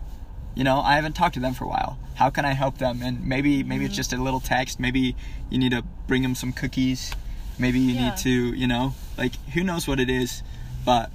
you 0.56 0.64
know 0.64 0.80
i 0.82 0.96
haven't 0.96 1.14
talked 1.14 1.36
to 1.36 1.40
them 1.40 1.54
for 1.54 1.66
a 1.66 1.68
while 1.68 1.98
how 2.16 2.30
can 2.30 2.44
i 2.46 2.54
help 2.54 2.78
them 2.80 3.02
and 3.04 3.24
maybe 3.26 3.64
maybe 3.64 3.86
it's 3.86 3.94
Mhm. 3.94 3.98
just 3.98 4.14
a 4.14 4.18
little 4.18 4.40
text 4.40 4.80
maybe 4.80 5.16
you 5.50 5.58
need 5.60 5.72
to 5.72 5.84
bring 6.08 6.24
them 6.24 6.34
some 6.36 6.52
cookies 6.52 7.14
maybe 7.60 7.80
you 7.80 7.94
Yeah. 7.96 8.10
need 8.10 8.18
to 8.18 8.30
you 8.54 8.68
know 8.68 8.94
like 9.18 9.34
who 9.54 9.64
knows 9.64 9.88
what 9.88 10.00
it 10.00 10.10
is 10.10 10.44
but 10.86 11.10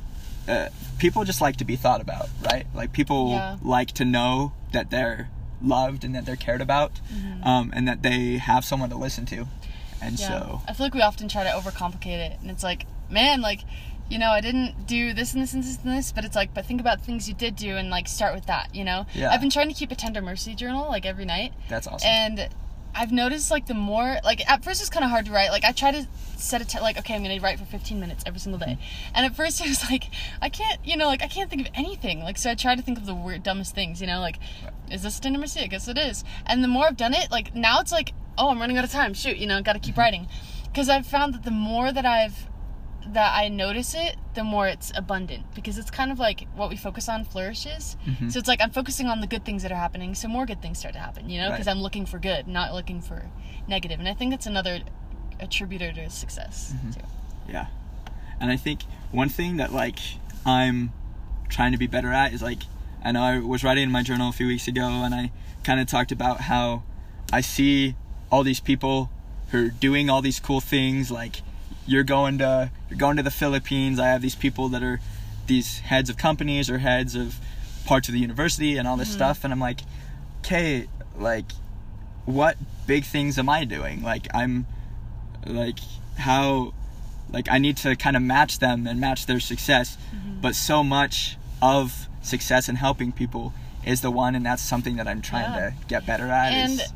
uh, 0.49 0.69
people 0.99 1.25
just 1.25 1.41
like 1.41 1.57
to 1.57 1.65
be 1.65 1.77
thought 1.77 2.01
about 2.01 2.29
right 2.43 2.67
like 2.75 2.93
people 2.93 3.31
Yeah. 3.31 3.57
like 3.63 3.93
to 3.93 4.05
know 4.05 4.53
that 4.73 4.91
they're 4.91 5.29
loved 5.63 6.03
and 6.05 6.15
that 6.15 6.25
they're 6.27 6.37
cared 6.37 6.61
about 6.61 7.01
Mhm. 7.15 7.47
um, 7.47 7.71
and 7.75 7.87
that 7.87 8.03
they 8.03 8.39
have 8.39 8.65
someone 8.65 8.91
to 8.91 8.97
listen 8.97 9.25
to 9.27 9.47
and 10.01 10.19
Yeah. 10.19 10.29
so 10.29 10.63
I 10.69 10.73
feel 10.73 10.87
like 10.87 10.95
we 10.95 11.03
often 11.03 11.29
try 11.29 11.45
to 11.45 11.51
overcomplicate 11.51 12.19
it, 12.19 12.39
and 12.43 12.51
it's 12.51 12.65
like, 12.65 12.87
man, 13.09 13.41
like, 13.41 13.61
you 14.09 14.19
know, 14.19 14.31
I 14.31 14.41
didn't 14.41 14.89
do 14.89 15.13
this 15.13 15.33
and 15.33 15.41
this 15.41 15.53
and 15.55 15.63
this 15.63 15.79
and 15.85 15.97
this, 15.97 16.11
but 16.11 16.25
it's 16.25 16.35
like, 16.35 16.53
but 16.53 16.67
think 16.67 16.81
about 16.81 17.01
things 17.03 17.29
you 17.29 17.35
did 17.35 17.55
do 17.55 17.77
and 17.77 17.89
like 17.89 18.09
start 18.09 18.35
with 18.35 18.47
that, 18.47 18.75
you 18.75 18.83
know? 18.83 19.07
Yeah. 19.15 19.31
I've 19.31 19.41
been 19.41 19.49
trying 19.51 19.69
to 19.69 19.75
keep 19.75 19.93
a 19.93 19.95
tender 19.95 20.21
mercy 20.21 20.57
journal 20.57 20.89
like 20.89 21.07
every 21.07 21.25
night, 21.25 21.53
that's 21.69 21.87
awesome 21.87 22.09
and 22.09 22.49
I've 22.95 23.13
noticed 23.13 23.51
like 23.51 23.67
the 23.67 23.75
more, 23.75 24.19
like, 24.25 24.49
at 24.49 24.65
first 24.65 24.81
it's 24.81 24.91
kind 24.91 25.05
of 25.05 25.11
hard 25.11 25.27
to 25.27 25.33
write. 25.33 25.51
Like, 25.51 25.65
I 25.65 25.73
try 25.73 25.93
to 25.93 26.07
set 26.37 26.61
a, 26.61 26.65
t- 26.65 26.81
like, 26.81 26.99
okay, 26.99 27.15
I'm 27.15 27.23
gonna 27.23 27.41
write 27.41 27.59
for 27.59 27.65
15 27.65 27.99
minutes 27.99 28.23
every 28.27 28.41
single 28.41 28.59
day, 28.59 28.79
and 29.15 29.25
at 29.25 29.35
first 29.35 29.61
it 29.65 29.69
was 29.69 29.91
like, 29.91 30.05
I 30.41 30.49
can't, 30.49 30.79
you 30.85 30.97
know, 30.97 31.07
like, 31.07 31.23
I 31.23 31.29
can't 31.29 31.49
think 31.49 31.67
of 31.67 31.73
anything. 31.75 32.21
Like, 32.21 32.39
so 32.39 32.51
I 32.51 32.55
try 32.55 32.75
to 32.75 32.83
think 32.83 32.99
of 32.99 33.07
the 33.07 33.15
weird, 33.15 33.43
dumbest 33.43 33.75
things, 33.75 34.01
you 34.01 34.07
know, 34.07 34.21
like, 34.21 34.39
is 34.91 35.03
this 35.03 35.19
tender 35.21 35.39
mercy? 35.39 35.61
I 35.61 35.67
guess 35.67 35.89
it 35.89 35.99
is. 35.99 36.25
And 36.47 36.63
the 36.63 36.69
more 36.69 36.87
I've 36.87 36.97
done 36.97 37.15
it, 37.15 37.31
like, 37.31 37.55
now 37.55 37.81
it's 37.81 37.93
like, 37.93 38.13
oh, 38.37 38.51
I'm 38.51 38.59
running 38.59 38.79
out 38.79 38.85
of 38.85 38.91
time. 38.91 39.15
Shoot, 39.15 39.37
you 39.37 39.47
know, 39.47 39.63
gotta 39.63 39.79
keep 39.79 39.97
writing 39.97 40.29
because 40.67 40.89
I've 40.89 41.07
found 41.07 41.35
that 41.35 41.45
the 41.45 41.51
more 41.51 41.93
that 41.93 42.07
I've 42.07 42.47
that 43.09 43.35
I 43.37 43.49
notice 43.49 43.95
it, 43.95 44.17
the 44.35 44.45
more 44.45 44.67
it's 44.69 44.93
abundant 44.95 45.55
because 45.55 45.77
it's 45.79 45.91
kind 45.91 46.11
of 46.13 46.19
like 46.19 46.47
what 46.55 46.71
we 46.71 46.77
focus 46.77 47.09
on 47.09 47.25
flourishes. 47.25 47.97
Mhm. 48.07 48.31
So 48.33 48.39
it's 48.39 48.49
like 48.49 48.61
I'm 48.63 48.71
focusing 48.71 49.09
on 49.09 49.21
the 49.21 49.27
good 49.27 49.45
things 49.45 49.63
that 49.63 49.73
are 49.73 49.77
happening, 49.77 50.15
so 50.15 50.29
more 50.29 50.47
good 50.47 50.63
things 50.63 50.79
start 50.79 50.95
to 50.95 51.01
happen, 51.01 51.29
you 51.29 51.41
know, 51.41 51.51
because 51.51 51.67
Right. 51.67 51.73
I'm 51.77 51.83
looking 51.83 52.07
for 52.07 52.19
good, 52.19 52.47
not 52.49 52.73
looking 52.75 53.01
for 53.03 53.27
negative. 53.67 53.99
And 53.99 54.09
I 54.09 54.15
think 54.15 54.31
that's 54.31 54.47
another 54.47 54.81
attributor 55.41 55.93
to 55.93 56.09
success 56.11 56.75
Mhm. 56.85 56.95
too. 56.95 57.01
Yeah. 57.49 57.67
And 58.41 58.51
I 58.51 58.57
think 58.57 58.83
one 59.11 59.29
thing 59.29 59.57
that 59.57 59.73
like 59.73 59.99
I'm 60.47 60.93
trying 61.49 61.73
to 61.73 61.79
be 61.79 61.87
better 61.87 62.13
at 62.13 62.33
is 62.33 62.43
like 62.43 62.63
I 63.05 63.11
know 63.13 63.23
I 63.23 63.39
was 63.39 63.65
writing 63.65 63.83
in 63.85 63.91
my 63.91 64.03
journal 64.03 64.29
a 64.29 64.33
few 64.33 64.47
weeks 64.47 64.69
ago 64.69 64.87
and 65.05 65.15
I 65.15 65.31
kind 65.65 65.81
of 65.81 65.87
talked 65.89 66.13
about 66.13 66.43
how 66.43 66.83
I 67.33 67.41
see 67.41 67.97
all 68.31 68.43
these 68.45 68.61
people 68.61 69.11
who 69.51 69.67
are 69.67 69.69
doing 69.69 70.09
all 70.09 70.23
these 70.23 70.39
cool 70.41 70.61
things 70.61 71.11
like 71.11 71.43
you're 71.87 72.05
going 72.05 72.39
to 72.39 72.71
you're 72.89 72.99
going 72.99 73.17
to 73.17 73.23
the 73.23 73.31
Philippines. 73.31 73.99
I 73.99 74.09
have 74.09 74.23
these 74.23 74.35
people 74.37 74.69
that 74.71 74.83
are 74.83 75.01
these 75.47 75.81
heads 75.81 76.09
of 76.11 76.17
companies 76.17 76.71
or 76.71 76.79
heads 76.79 77.15
of 77.15 77.39
parts 77.87 78.09
of 78.09 78.15
the 78.15 78.21
university 78.21 78.77
and 78.77 78.87
all 78.87 78.97
this 78.97 79.11
Mhm. 79.11 79.15
stuff 79.15 79.45
and 79.45 79.53
I'm 79.53 79.59
like, 79.61 79.81
"Okay, 80.41 80.87
like 81.19 81.47
what 82.25 82.57
big 82.87 83.05
things 83.05 83.39
am 83.39 83.49
I 83.49 83.65
doing? 83.65 84.03
Like 84.03 84.29
I'm 84.35 84.67
like 85.47 85.81
how 86.19 86.73
like 87.31 87.49
I 87.51 87.59
need 87.59 87.77
to 87.79 87.97
kind 87.97 88.17
of 88.17 88.23
match 88.23 88.59
them 88.59 88.87
and 88.87 89.01
match 89.01 89.27
their 89.27 89.41
success. 89.41 89.97
Mhm. 90.15 90.41
But 90.41 90.55
so 90.55 90.85
much 90.85 91.37
of 91.61 92.09
success 92.23 92.69
and 92.69 92.79
helping 92.79 93.11
people 93.11 93.53
is 93.85 94.01
the 94.03 94.11
one 94.11 94.37
and 94.37 94.47
that's 94.47 94.63
something 94.63 94.97
that 94.97 95.09
I'm 95.09 95.21
trying 95.23 95.53
Yeah. 95.53 95.71
to 95.71 95.75
get 95.89 96.07
better 96.07 96.31
at 96.31 96.53
And 96.53 96.73
is 96.81 96.93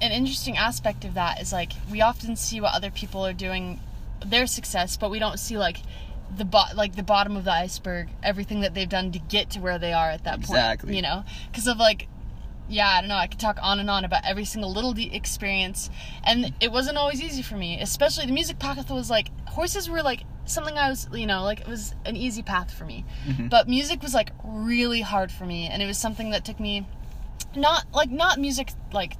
an 0.00 0.10
interesting 0.12 0.56
aspect 0.56 1.04
of 1.04 1.14
that 1.14 1.40
is 1.40 1.52
like 1.52 1.72
we 1.90 2.00
often 2.00 2.34
see 2.34 2.60
what 2.60 2.74
other 2.74 2.90
people 2.90 3.24
are 3.24 3.32
doing 3.32 3.78
their 4.26 4.46
success 4.46 4.96
but 4.96 5.10
we 5.10 5.18
don't 5.18 5.38
see 5.38 5.56
like 5.58 5.78
the 6.36 6.44
bo- 6.44 6.72
like 6.74 6.94
the 6.96 7.02
bottom 7.02 7.36
of 7.36 7.44
the 7.44 7.52
iceberg 7.52 8.08
everything 8.22 8.60
that 8.60 8.74
they've 8.74 8.88
done 8.88 9.10
to 9.12 9.18
get 9.18 9.50
to 9.50 9.60
where 9.60 9.78
they 9.78 9.92
are 9.92 10.10
at 10.10 10.24
that 10.24 10.38
Exactly. 10.38 10.88
point 10.88 10.96
you 10.96 11.02
know 11.02 11.24
because 11.50 11.66
of 11.66 11.78
like 11.78 12.08
yeah 12.68 12.88
i 12.88 13.00
don't 13.00 13.08
know 13.08 13.14
i 13.16 13.26
could 13.26 13.40
talk 13.40 13.58
on 13.62 13.80
and 13.80 13.88
on 13.88 14.04
about 14.04 14.22
every 14.26 14.44
single 14.44 14.70
little 14.72 14.92
de- 14.92 15.14
experience 15.14 15.88
and 16.24 16.52
it 16.60 16.70
wasn't 16.70 16.96
always 16.98 17.22
easy 17.22 17.40
for 17.42 17.56
me 17.56 17.80
especially 17.80 18.26
the 18.26 18.32
music 18.32 18.58
path 18.58 18.90
was 18.90 19.08
like 19.08 19.30
horses 19.48 19.88
were 19.88 20.02
like 20.02 20.24
something 20.44 20.76
i 20.76 20.88
was 20.90 21.08
you 21.14 21.26
know 21.26 21.42
like 21.44 21.60
it 21.60 21.68
was 21.68 21.94
an 22.04 22.14
easy 22.16 22.42
path 22.42 22.70
for 22.72 22.84
me 22.84 23.04
Mhm. 23.26 23.48
but 23.48 23.68
music 23.68 24.02
was 24.02 24.12
like 24.12 24.30
really 24.44 25.00
hard 25.00 25.30
for 25.32 25.46
me 25.46 25.66
and 25.66 25.82
it 25.82 25.86
was 25.86 25.96
something 25.96 26.30
that 26.30 26.44
took 26.44 26.60
me 26.60 26.86
not 27.56 27.84
like 27.94 28.10
not 28.10 28.38
music 28.38 28.70
like 28.92 29.16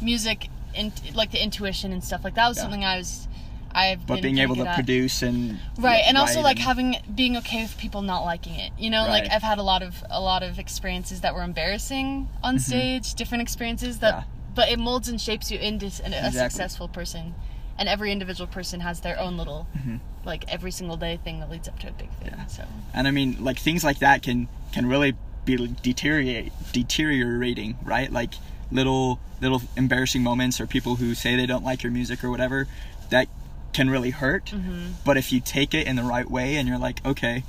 music 0.00 0.48
and 0.76 0.92
like 1.14 1.30
the 1.32 1.42
intuition 1.42 1.92
and 1.92 2.04
stuff 2.04 2.22
like 2.22 2.34
that 2.36 2.48
was 2.48 2.56
Yeah. 2.56 2.62
something 2.62 2.84
i 2.84 2.96
was 2.96 3.26
i've 3.74 4.06
but 4.06 4.14
been 4.14 4.22
being 4.22 4.38
able 4.38 4.56
to 4.56 4.64
produce 4.74 5.22
and 5.22 5.58
right 5.78 6.02
and 6.06 6.16
also 6.16 6.40
like 6.40 6.56
and- 6.56 6.64
having 6.66 6.96
being 7.14 7.36
okay 7.36 7.62
with 7.62 7.76
people 7.78 8.02
not 8.02 8.24
liking 8.24 8.54
it 8.54 8.72
you 8.78 8.90
know 8.90 9.02
like 9.06 9.30
i've 9.30 9.42
had 9.42 9.58
a 9.58 9.62
lot 9.62 9.82
of 9.82 10.02
a 10.10 10.20
lot 10.20 10.42
of 10.42 10.58
experiences 10.58 11.20
that 11.20 11.34
were 11.34 11.42
embarrassing 11.42 12.28
on 12.42 12.56
Mhm. 12.56 12.60
stage 12.60 13.14
different 13.14 13.42
experiences 13.42 13.98
that 13.98 14.14
Yeah. 14.14 14.22
but 14.54 14.68
it 14.70 14.78
molds 14.78 15.08
and 15.08 15.20
shapes 15.20 15.50
you 15.50 15.58
into 15.58 15.86
a 15.86 15.88
Exactly. 15.88 16.30
successful 16.32 16.88
person 16.88 17.34
and 17.78 17.88
every 17.88 18.10
individual 18.10 18.48
person 18.48 18.80
has 18.80 19.00
their 19.00 19.18
own 19.20 19.36
little 19.36 19.66
Mhm. 19.76 20.00
like 20.24 20.44
every 20.48 20.70
single 20.70 20.96
day 20.96 21.18
thing 21.22 21.40
that 21.40 21.50
leads 21.50 21.68
up 21.68 21.78
to 21.80 21.88
a 21.88 21.92
big 21.92 22.10
thing 22.20 22.32
Yeah. 22.36 22.46
so 22.46 22.64
and 22.94 23.06
I 23.06 23.10
mean 23.10 23.36
like 23.38 23.58
things 23.58 23.84
like 23.84 23.98
that 24.00 24.22
can 24.22 24.48
can 24.72 24.86
really 24.86 25.14
be 25.44 25.56
deteriorate 25.82 26.52
deteriorating 26.72 27.76
right 27.84 28.12
like 28.12 28.34
little 28.70 29.18
little 29.40 29.62
embarrassing 29.76 30.22
moments 30.22 30.60
or 30.60 30.66
people 30.66 30.96
who 30.96 31.14
say 31.14 31.36
they 31.36 31.46
don't 31.46 31.64
like 31.64 31.82
your 31.82 31.92
music 31.92 32.24
or 32.24 32.30
whatever 32.30 32.66
that 33.10 33.28
can 33.72 33.88
really 33.90 34.10
hurt 34.10 34.46
Mhm. 34.46 34.92
but 35.04 35.16
if 35.16 35.32
you 35.32 35.40
take 35.40 35.74
it 35.74 35.86
in 35.86 35.96
the 35.96 36.02
right 36.02 36.30
way 36.30 36.56
and 36.56 36.66
you're 36.68 36.78
like 36.78 37.04
okay 37.06 37.44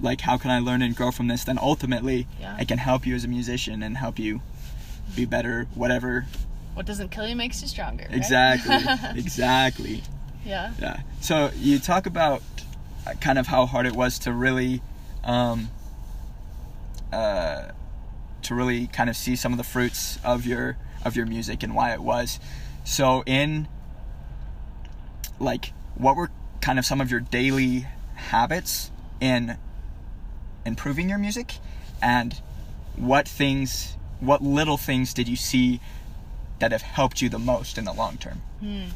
like 0.00 0.22
how 0.22 0.36
can 0.38 0.50
i 0.50 0.58
learn 0.58 0.80
and 0.82 0.96
grow 0.96 1.10
from 1.10 1.28
this 1.28 1.44
then 1.44 1.58
ultimately 1.58 2.26
Yeah. 2.40 2.56
it 2.58 2.66
can 2.68 2.78
help 2.78 3.06
you 3.06 3.14
as 3.14 3.24
a 3.24 3.28
musician 3.28 3.82
and 3.82 3.96
help 3.98 4.18
you 4.18 4.40
be 5.14 5.24
better 5.26 5.66
whatever 5.74 6.26
what 6.74 6.86
doesn't 6.86 7.10
kill 7.10 7.26
you 7.28 7.36
makes 7.36 7.60
you 7.62 7.68
stronger 7.68 8.06
right? 8.08 8.16
exactly 8.16 8.76
exactly 9.20 10.02
yeah 10.44 10.72
yeah 10.80 11.00
so 11.20 11.50
you 11.56 11.78
talk 11.78 12.06
about 12.06 12.42
uh, 13.06 13.12
kind 13.20 13.38
of 13.38 13.46
how 13.48 13.66
hard 13.66 13.86
it 13.86 13.94
was 13.94 14.18
to 14.20 14.32
really 14.32 14.80
um 15.24 15.68
uh 17.12 17.68
to 18.42 18.54
really 18.54 18.86
kind 18.86 19.10
of 19.10 19.16
see 19.16 19.36
some 19.36 19.52
of 19.52 19.58
the 19.58 19.64
fruits 19.64 20.18
of 20.24 20.46
your 20.46 20.76
of 21.04 21.16
your 21.16 21.26
music 21.26 21.62
and 21.62 21.74
why 21.74 21.92
it 21.92 22.00
was 22.00 22.38
so 22.84 23.22
in 23.26 23.68
like 25.40 25.72
what 25.96 26.14
were 26.16 26.30
kind 26.60 26.78
of 26.78 26.84
some 26.84 27.00
of 27.00 27.10
your 27.10 27.20
daily 27.20 27.86
habits 28.14 28.90
in 29.20 29.56
improving 30.64 31.08
your 31.08 31.18
music 31.18 31.54
and 32.02 32.40
what 32.96 33.26
things 33.26 33.96
what 34.20 34.42
little 34.42 34.76
things 34.76 35.14
did 35.14 35.26
you 35.26 35.36
see 35.36 35.80
that 36.58 36.70
have 36.70 36.82
helped 36.82 37.22
you 37.22 37.28
the 37.28 37.38
most 37.38 37.78
in 37.78 37.84
the 37.84 37.92
long 37.92 38.16
term 38.18 38.42
Hmm. 38.60 38.88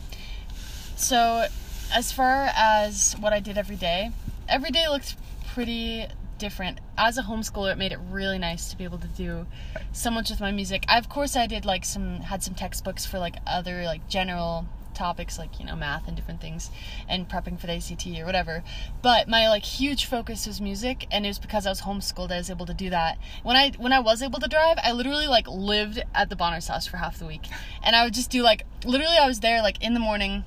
So, 0.96 1.46
as 1.92 2.12
far 2.12 2.50
as 2.54 3.16
what 3.18 3.32
I 3.32 3.40
did 3.40 3.58
every 3.58 3.76
day, 3.76 4.10
every 4.48 4.70
day 4.70 4.86
looked 4.88 5.16
pretty 5.54 6.06
different. 6.38 6.80
As 6.98 7.16
a 7.18 7.22
homeschooler, 7.22 7.72
it 7.72 7.78
made 7.78 7.92
it 7.92 7.98
really 8.10 8.38
nice 8.38 8.68
to 8.70 8.76
be 8.76 8.84
able 8.84 8.98
to 8.98 9.08
do 9.08 9.46
so 9.92 10.10
much 10.10 10.30
with 10.30 10.40
my 10.40 10.52
music. 10.52 10.84
I, 10.86 10.98
of 10.98 11.08
course, 11.08 11.34
I 11.34 11.46
did 11.46 11.64
like 11.64 11.84
some 11.84 12.20
had 12.20 12.42
some 12.42 12.54
textbooks 12.54 13.06
for 13.06 13.18
like 13.18 13.36
other 13.46 13.84
like 13.84 14.06
general 14.08 14.66
topics 14.94 15.38
like 15.38 15.58
you 15.58 15.66
know 15.66 15.76
math 15.76 16.06
and 16.06 16.16
different 16.16 16.40
things 16.40 16.70
and 17.08 17.28
prepping 17.28 17.58
for 17.58 17.66
the 17.66 17.74
ACT 17.74 18.06
or 18.20 18.26
whatever. 18.26 18.62
But 19.02 19.28
my 19.28 19.48
like 19.48 19.64
huge 19.64 20.06
focus 20.06 20.46
was 20.46 20.60
music 20.60 21.06
and 21.10 21.24
it 21.24 21.28
was 21.28 21.38
because 21.38 21.66
I 21.66 21.70
was 21.70 21.82
homeschooled 21.82 22.30
I 22.30 22.38
was 22.38 22.50
able 22.50 22.66
to 22.66 22.74
do 22.74 22.90
that. 22.90 23.18
When 23.42 23.56
I 23.56 23.72
when 23.76 23.92
I 23.92 24.00
was 24.00 24.22
able 24.22 24.40
to 24.40 24.48
drive 24.48 24.78
I 24.82 24.92
literally 24.92 25.26
like 25.26 25.48
lived 25.48 26.02
at 26.14 26.30
the 26.30 26.36
Bonner's 26.36 26.68
house 26.68 26.86
for 26.86 26.96
half 26.96 27.18
the 27.18 27.26
week. 27.26 27.46
And 27.82 27.94
I 27.94 28.04
would 28.04 28.14
just 28.14 28.30
do 28.30 28.42
like 28.42 28.64
literally 28.84 29.16
I 29.16 29.26
was 29.26 29.40
there 29.40 29.62
like 29.62 29.82
in 29.82 29.94
the 29.94 30.00
morning. 30.00 30.44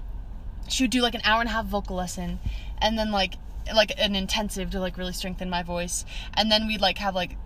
She 0.68 0.84
would 0.84 0.92
do 0.92 1.02
like 1.02 1.16
an 1.16 1.22
hour 1.24 1.40
and 1.40 1.50
a 1.50 1.54
half 1.54 1.66
vocal 1.66 1.96
lesson 1.96 2.40
and 2.80 2.98
then 2.98 3.12
like 3.12 3.36
like 3.74 3.92
an 3.98 4.16
intensive 4.16 4.72
to 4.72 4.80
like 4.80 4.98
really 4.98 5.14
strengthen 5.14 5.50
my 5.50 5.64
voice. 5.64 6.06
And 6.34 6.52
then 6.52 6.68
we'd 6.68 6.82
like 6.82 6.98
have 7.00 7.16
like 7.16 7.38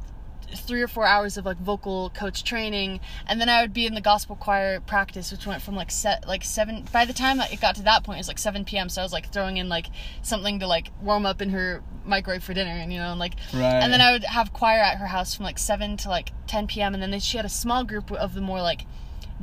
three 0.53 0.81
or 0.81 0.87
four 0.87 1.05
hours 1.05 1.37
of 1.37 1.45
like 1.45 1.57
vocal 1.57 2.09
coach 2.11 2.43
training 2.43 2.99
and 3.27 3.39
then 3.39 3.49
i 3.49 3.61
would 3.61 3.73
be 3.73 3.85
in 3.85 3.93
the 3.95 4.01
gospel 4.01 4.35
choir 4.35 4.79
practice 4.81 5.31
which 5.31 5.45
went 5.47 5.61
from 5.61 5.75
like 5.75 5.89
set 5.91 6.27
like 6.27 6.43
seven 6.43 6.85
by 6.91 7.05
the 7.05 7.13
time 7.13 7.39
it 7.39 7.59
got 7.61 7.75
to 7.75 7.81
that 7.81 8.03
point 8.03 8.17
it 8.17 8.19
was 8.19 8.27
like 8.27 8.37
7 8.39 8.65
p.m 8.65 8.89
so 8.89 9.01
i 9.01 9.03
was 9.05 9.13
like 9.13 9.31
throwing 9.31 9.57
in 9.57 9.69
like 9.69 9.87
something 10.21 10.59
to 10.59 10.67
like 10.67 10.89
warm 11.01 11.25
up 11.25 11.41
in 11.41 11.49
her 11.49 11.81
microwave 12.05 12.43
for 12.43 12.53
dinner 12.53 12.71
and 12.71 12.91
you 12.91 12.99
know 12.99 13.11
and 13.11 13.19
like 13.19 13.35
Right. 13.53 13.63
and 13.63 13.91
then 13.93 14.01
i 14.01 14.11
would 14.11 14.23
have 14.23 14.53
choir 14.53 14.79
at 14.79 14.97
her 14.97 15.07
house 15.07 15.35
from 15.35 15.45
like 15.45 15.59
7 15.59 15.97
to 15.97 16.09
like 16.09 16.31
10 16.47 16.67
p.m 16.67 16.93
and 16.93 17.01
then 17.01 17.19
she 17.19 17.37
had 17.37 17.45
a 17.45 17.49
small 17.49 17.83
group 17.83 18.11
of 18.11 18.33
the 18.33 18.41
more 18.41 18.61
like 18.61 18.85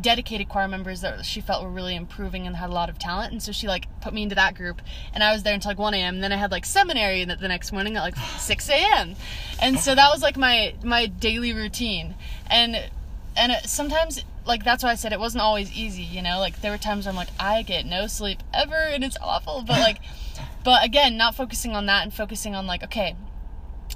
dedicated 0.01 0.49
choir 0.49 0.69
members 0.69 1.01
that 1.01 1.25
she 1.25 1.41
felt 1.41 1.63
were 1.63 1.71
really 1.71 1.95
improving 1.95 2.47
and 2.47 2.57
had 2.57 2.71
a 2.71 2.73
lot 2.73 2.89
of 2.89 2.99
talent. 2.99 3.33
And 3.33 3.43
so 3.43 3.53
she 3.53 3.67
like 3.67 3.87
put 4.01 4.13
me 4.13 4.23
into 4.23 4.35
that 4.35 4.55
group. 4.55 4.81
And 5.13 5.23
i 5.23 5.33
was 5.33 5.43
there 5.43 5.55
until 5.55 5.71
like 5.71 5.79
1 5.79 5.95
a.m 5.95 6.15
and 6.15 6.23
then 6.23 6.33
i 6.33 6.37
had 6.37 6.51
like 6.51 6.65
seminary 6.65 7.25
the 7.25 7.37
the 7.37 7.49
next 7.49 7.73
morning 7.73 7.97
at 7.97 8.03
like 8.03 8.17
6 8.39 8.69
a.m 8.71 9.17
and 9.61 9.79
so 9.79 9.95
that 9.95 10.11
was 10.13 10.23
like 10.23 10.37
my 10.37 10.75
my 10.83 11.07
daily 11.07 11.53
routine. 11.53 12.15
And 12.51 12.91
and 13.37 13.53
it, 13.53 13.67
sometimes 13.67 14.25
like 14.47 14.65
that's 14.65 14.83
why 14.83 14.91
i 14.91 14.95
said 14.95 15.13
it 15.13 15.21
wasn't 15.21 15.43
always 15.43 15.73
easy 15.73 16.03
you 16.03 16.23
know? 16.23 16.39
Like 16.39 16.61
there 16.61 16.71
were 16.71 16.79
times 16.79 17.05
where 17.05 17.11
i'm 17.11 17.17
like 17.17 17.29
i 17.39 17.63
get 17.63 17.87
no 17.87 18.07
sleep 18.07 18.43
ever 18.55 18.77
and 18.77 19.05
it's 19.05 19.17
awful. 19.21 19.63
But 19.67 19.81
like 19.81 20.01
but 20.65 20.85
again 20.85 21.17
not 21.17 21.35
focusing 21.35 21.75
on 21.75 21.87
that 21.87 22.03
and 22.03 22.13
focusing 22.13 22.55
on 22.55 22.67
like 22.67 22.83
okay 22.85 23.17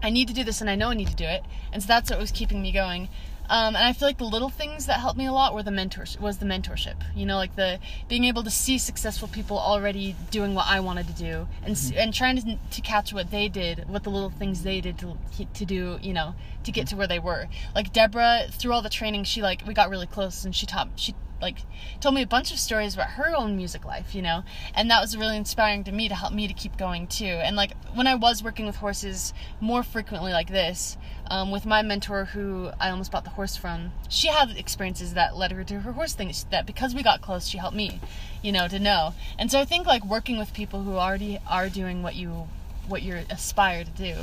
I 0.03 0.11
need 0.11 0.29
to 0.29 0.35
do 0.35 0.45
this 0.45 0.61
and 0.61 0.71
I 0.71 0.75
know 0.75 0.89
I 0.89 0.95
need 0.95 1.09
to 1.09 1.17
do 1.17 1.25
it. 1.25 1.45
And 1.73 1.83
so 1.83 1.87
that's 1.87 2.11
what 2.11 2.19
was 2.19 2.31
keeping 2.31 2.63
me 2.63 2.73
going. 2.73 3.09
Um, 3.49 3.77
and 3.77 3.85
I 3.85 3.93
feel 3.93 4.09
like 4.09 4.19
the 4.19 4.25
little 4.25 4.49
things 4.49 4.87
that 4.87 5.01
helped 5.01 5.19
me 5.19 5.27
a 5.27 5.33
lot 5.33 5.53
were 5.55 5.63
the 5.63 5.71
mentors 5.71 6.19
was 6.21 6.39
the 6.39 6.47
mentorship. 6.47 6.97
You 7.15 7.27
know, 7.27 7.37
like 7.37 7.57
the 7.57 7.79
being 8.09 8.25
able 8.25 8.43
to 8.45 8.51
see 8.51 8.79
successful 8.79 9.29
people 9.29 9.59
already 9.59 10.17
doing 10.31 10.55
what 10.55 10.67
I 10.69 10.81
wanted 10.81 11.07
to 11.09 11.13
do, 11.13 11.49
and 11.63 11.73
s 11.73 11.93
and 11.95 12.15
trying 12.15 12.37
to, 12.41 12.59
to 12.71 12.81
catch 12.81 13.13
what 13.13 13.31
they 13.31 13.49
did, 13.49 13.89
what 13.89 14.05
the 14.05 14.11
little 14.11 14.31
things 14.31 14.63
they 14.63 14.81
did 14.81 14.99
to 14.99 15.17
to 15.55 15.65
do, 15.65 15.99
you 16.03 16.13
know, 16.13 16.35
to 16.65 16.73
get 16.73 16.87
to 16.89 16.97
where 16.97 17.07
they 17.07 17.19
were. 17.19 17.49
Like 17.75 17.93
Deborah, 17.93 18.47
through 18.51 18.73
all 18.73 18.83
the 18.83 18.89
training, 18.89 19.25
she 19.25 19.43
like 19.43 19.67
we 19.67 19.75
got 19.75 19.91
really 19.91 20.07
close, 20.07 20.45
and 20.45 20.55
she 20.55 20.67
taught 20.67 20.89
she 20.97 21.15
like 21.43 21.59
told 22.01 22.15
me 22.15 22.23
a 22.23 22.27
bunch 22.27 22.53
of 22.53 22.59
stories 22.59 22.95
about 22.95 23.11
her 23.11 23.37
own 23.37 23.57
music 23.57 23.85
life, 23.85 24.15
you 24.15 24.23
know, 24.23 24.45
and 24.75 24.91
that 24.91 25.01
was 25.01 25.17
really 25.17 25.37
inspiring 25.37 25.85
to 25.85 25.93
me 25.93 26.09
to 26.09 26.15
help 26.15 26.33
me 26.33 26.49
to 26.49 26.55
keep 26.55 26.79
going 26.79 27.07
too. 27.07 27.27
And 27.27 27.57
like 27.57 27.73
when 27.95 28.07
I 28.07 28.15
was 28.15 28.43
working 28.43 28.65
with 28.65 28.77
horses 28.77 29.35
more 29.61 29.83
frequently 29.83 30.33
like 30.33 30.49
this, 30.49 30.97
um, 31.27 31.51
with 31.51 31.67
my 31.67 31.83
mentor 31.83 32.27
who 32.27 32.71
I 32.81 32.91
almost 32.91 33.11
bought 33.13 33.25
the 33.25 33.31
horse 33.31 33.57
from, 33.57 33.93
she 34.09 34.29
had 34.29 34.51
experiences 34.57 35.15
that 35.15 35.37
led 35.37 35.53
her 35.53 35.65
to 35.65 35.81
her 35.81 35.93
horse 35.93 36.15
thing. 36.15 36.33
That 36.51 36.67
because 36.67 36.95
we 36.95 37.03
got 37.03 37.21
close, 37.21 37.49
she 37.49 37.59
helped 37.59 37.77
me, 37.77 38.01
you 38.43 38.53
know, 38.53 38.69
to 38.69 38.79
know. 38.79 39.15
And 39.39 39.51
so 39.51 39.59
I 39.61 39.65
think 39.65 39.87
like 39.87 40.05
working 40.05 40.39
with 40.39 40.55
people 40.55 40.83
who 40.83 40.97
already 40.97 41.39
are 41.49 41.69
doing 41.69 42.03
what 42.03 42.15
you 42.15 42.49
what 42.87 43.03
you 43.03 43.21
aspire 43.31 43.85
to 43.85 43.91
do 43.91 44.15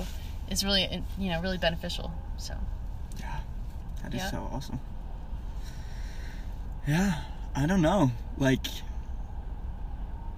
is 0.50 0.64
really 0.64 1.04
you 1.18 1.30
know 1.30 1.42
really 1.42 1.58
beneficial. 1.58 2.12
So 2.38 2.56
Yeah, 3.20 3.40
that 4.04 4.14
is 4.14 4.22
Yeah. 4.22 4.32
so 4.32 4.50
awesome. 4.52 4.80
Yeah, 6.90 7.22
I 7.56 7.68
don't 7.68 7.84
know. 7.84 8.12
Like, 8.40 8.66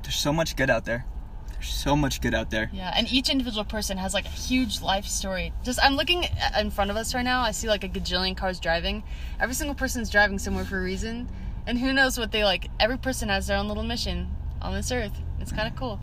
there's 0.03 0.17
so 0.17 0.33
much 0.33 0.57
good 0.57 0.69
out 0.69 0.83
there. 0.83 1.05
There's 1.53 1.69
so 1.69 1.95
much 1.95 2.19
good 2.19 2.35
out 2.35 2.51
there. 2.51 2.69
Yeah, 2.73 2.91
and 2.93 3.09
each 3.09 3.29
individual 3.29 3.63
person 3.63 3.97
has 3.97 4.13
like 4.13 4.25
a 4.25 4.29
huge 4.29 4.81
life 4.81 5.05
story. 5.05 5.53
Just 5.63 5.79
I'm 5.81 5.95
looking 5.95 6.25
in 6.59 6.69
front 6.69 6.91
of 6.91 6.97
us 6.97 7.13
right 7.15 7.23
now. 7.23 7.41
I 7.41 7.51
see 7.51 7.69
like 7.69 7.85
a 7.85 7.87
gajillion 7.89 8.35
cars 8.35 8.59
driving. 8.59 9.01
Every 9.39 9.55
single 9.55 9.75
person's 9.75 10.09
driving 10.09 10.39
somewhere 10.39 10.65
for 10.65 10.77
a 10.77 10.81
reason, 10.81 11.29
and 11.65 11.79
who 11.79 11.93
knows 11.93 12.17
what 12.19 12.33
they 12.33 12.43
like. 12.43 12.67
Every 12.81 12.97
person 12.97 13.29
has 13.29 13.47
their 13.47 13.57
own 13.57 13.69
little 13.69 13.83
mission 13.83 14.35
on 14.61 14.73
this 14.73 14.91
earth. 14.91 15.17
It's 15.39 15.53
kind 15.53 15.69
of 15.69 15.79
cool. 15.79 16.01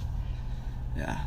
Yeah, 0.97 1.21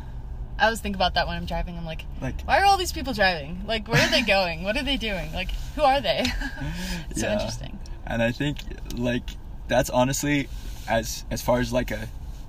I 0.58 0.64
always 0.64 0.80
think 0.80 0.96
about 0.96 1.14
that 1.14 1.28
when 1.28 1.36
I'm 1.36 1.46
driving. 1.46 1.78
I'm 1.78 1.84
like, 1.84 2.06
like 2.20 2.42
why 2.42 2.58
are 2.58 2.64
all 2.64 2.76
these 2.76 2.92
people 2.92 3.12
driving? 3.12 3.62
Like, 3.68 3.86
where 3.86 4.04
are 4.04 4.10
they 4.10 4.22
going? 4.22 4.64
what 4.64 4.76
are 4.76 4.82
they 4.82 4.96
doing? 4.96 5.32
Like, 5.32 5.52
who 5.76 5.82
are 5.82 6.00
they? 6.00 6.24
it's 7.10 7.20
so 7.20 7.30
interesting. 7.30 7.78
And 8.06 8.22
I 8.22 8.32
think 8.32 8.58
like 8.94 9.22
that's 9.68 9.90
honestly 9.90 10.48
as 10.88 11.24
as 11.30 11.42
far 11.42 11.60
as 11.60 11.72
like 11.72 11.90
a 11.90 12.08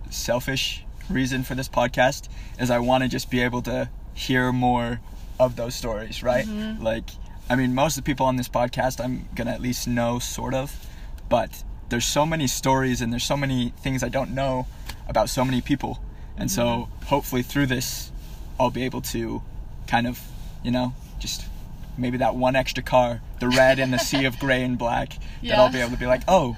selfish 0.10 0.84
reason 1.10 1.44
for 1.44 1.56
this 1.56 1.70
podcast 1.70 2.30
is 2.60 2.70
I 2.70 2.80
want 2.80 3.04
to 3.04 3.10
just 3.10 3.30
be 3.30 3.42
able 3.42 3.62
to 3.64 3.90
hear 4.14 4.52
more 4.52 5.00
of 5.40 5.56
those 5.56 5.76
stories, 5.76 6.24
right? 6.24 6.46
Mm-hmm. 6.46 6.84
Like 6.84 7.10
I 7.50 7.56
mean 7.56 7.74
most 7.76 7.98
of 7.98 8.04
the 8.04 8.08
people 8.12 8.26
on 8.26 8.36
this 8.36 8.50
podcast 8.50 9.04
I'm 9.04 9.28
going 9.36 9.48
to 9.48 9.54
at 9.54 9.62
least 9.62 9.88
know 9.88 10.20
sort 10.20 10.54
of, 10.54 10.74
but 11.30 11.64
there's 11.90 12.06
so 12.06 12.26
many 12.26 12.48
stories 12.48 13.02
and 13.02 13.12
there's 13.12 13.26
so 13.26 13.38
many 13.38 13.74
things 13.78 14.04
I 14.04 14.10
don't 14.10 14.32
know 14.32 14.68
about 15.08 15.30
so 15.30 15.44
many 15.46 15.62
people. 15.62 16.02
And 16.38 16.50
so 16.50 16.64
Mm-hmm. 16.66 17.06
hopefully 17.06 17.44
through 17.44 17.68
this 17.68 18.12
I'll 18.60 18.72
be 18.72 18.84
able 18.84 19.02
to 19.02 19.42
kind 19.88 20.08
of, 20.08 20.20
you 20.64 20.72
know, 20.72 20.94
just 21.20 21.46
maybe 21.98 22.18
that 22.18 22.36
one 22.36 22.56
extra 22.56 22.84
car, 22.84 23.22
the 23.44 23.58
red 23.58 23.80
and 23.80 23.92
the 23.94 23.98
sea 23.98 24.26
of 24.26 24.40
gray 24.40 24.64
and 24.64 24.78
black, 24.78 25.18
that 25.44 25.58
I'll 25.58 25.72
be 25.72 25.80
able 25.80 25.92
to 25.92 25.98
be 25.98 26.06
like, 26.06 26.22
oh, 26.28 26.56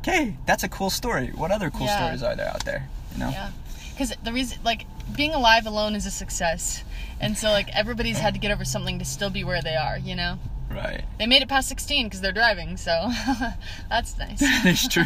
okay, 0.00 0.36
that's 0.46 0.62
a 0.62 0.68
cool 0.68 0.90
story. 0.90 1.28
What 1.34 1.50
other 1.50 1.70
cool 1.70 1.86
Yeah. 1.86 1.96
stories 1.96 2.22
are 2.22 2.36
there 2.36 2.48
out 2.48 2.64
there? 2.64 2.88
You 3.12 3.18
know? 3.18 3.30
Yeah. 3.30 3.50
Because 3.90 4.14
the 4.22 4.32
reason, 4.32 4.58
like, 4.64 4.86
being 5.14 5.32
alive 5.34 5.66
alone 5.66 5.94
is 5.94 6.04
a 6.06 6.10
success. 6.10 6.84
And 7.20 7.36
so, 7.38 7.50
like, 7.50 7.68
everybody's 7.74 8.18
had 8.18 8.34
to 8.34 8.40
get 8.40 8.50
over 8.50 8.64
something 8.64 8.98
to 8.98 9.04
still 9.04 9.30
be 9.30 9.42
where 9.44 9.62
they 9.62 9.74
are, 9.76 9.96
you 9.96 10.14
know? 10.14 10.38
Right. 10.70 11.04
They 11.18 11.26
made 11.26 11.42
it 11.42 11.48
past 11.48 11.68
16 11.68 12.06
because 12.06 12.20
they're 12.20 12.32
driving, 12.32 12.76
so 12.76 13.10
that's 13.88 14.18
nice. 14.18 14.38
it's 14.40 14.88
true. 14.88 15.04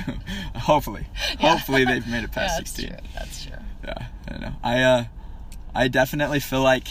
Hopefully. 0.55 1.07
Yeah. 1.39 1.51
Hopefully 1.57 1.85
they've 1.85 2.07
made 2.07 2.25
it 2.25 2.33
past 2.33 2.53
yeah, 2.53 2.59
that's 2.59 2.71
16. 2.71 2.89
True. 2.89 2.99
That's 3.15 3.45
true. 3.45 3.53
Yeah, 3.85 4.07
I 4.27 4.31
don't 4.31 4.41
know. 4.41 4.55
I 4.63 4.83
uh, 4.83 5.05
I 5.75 5.89
definitely 5.89 6.41
feel 6.41 6.63
like 6.63 6.89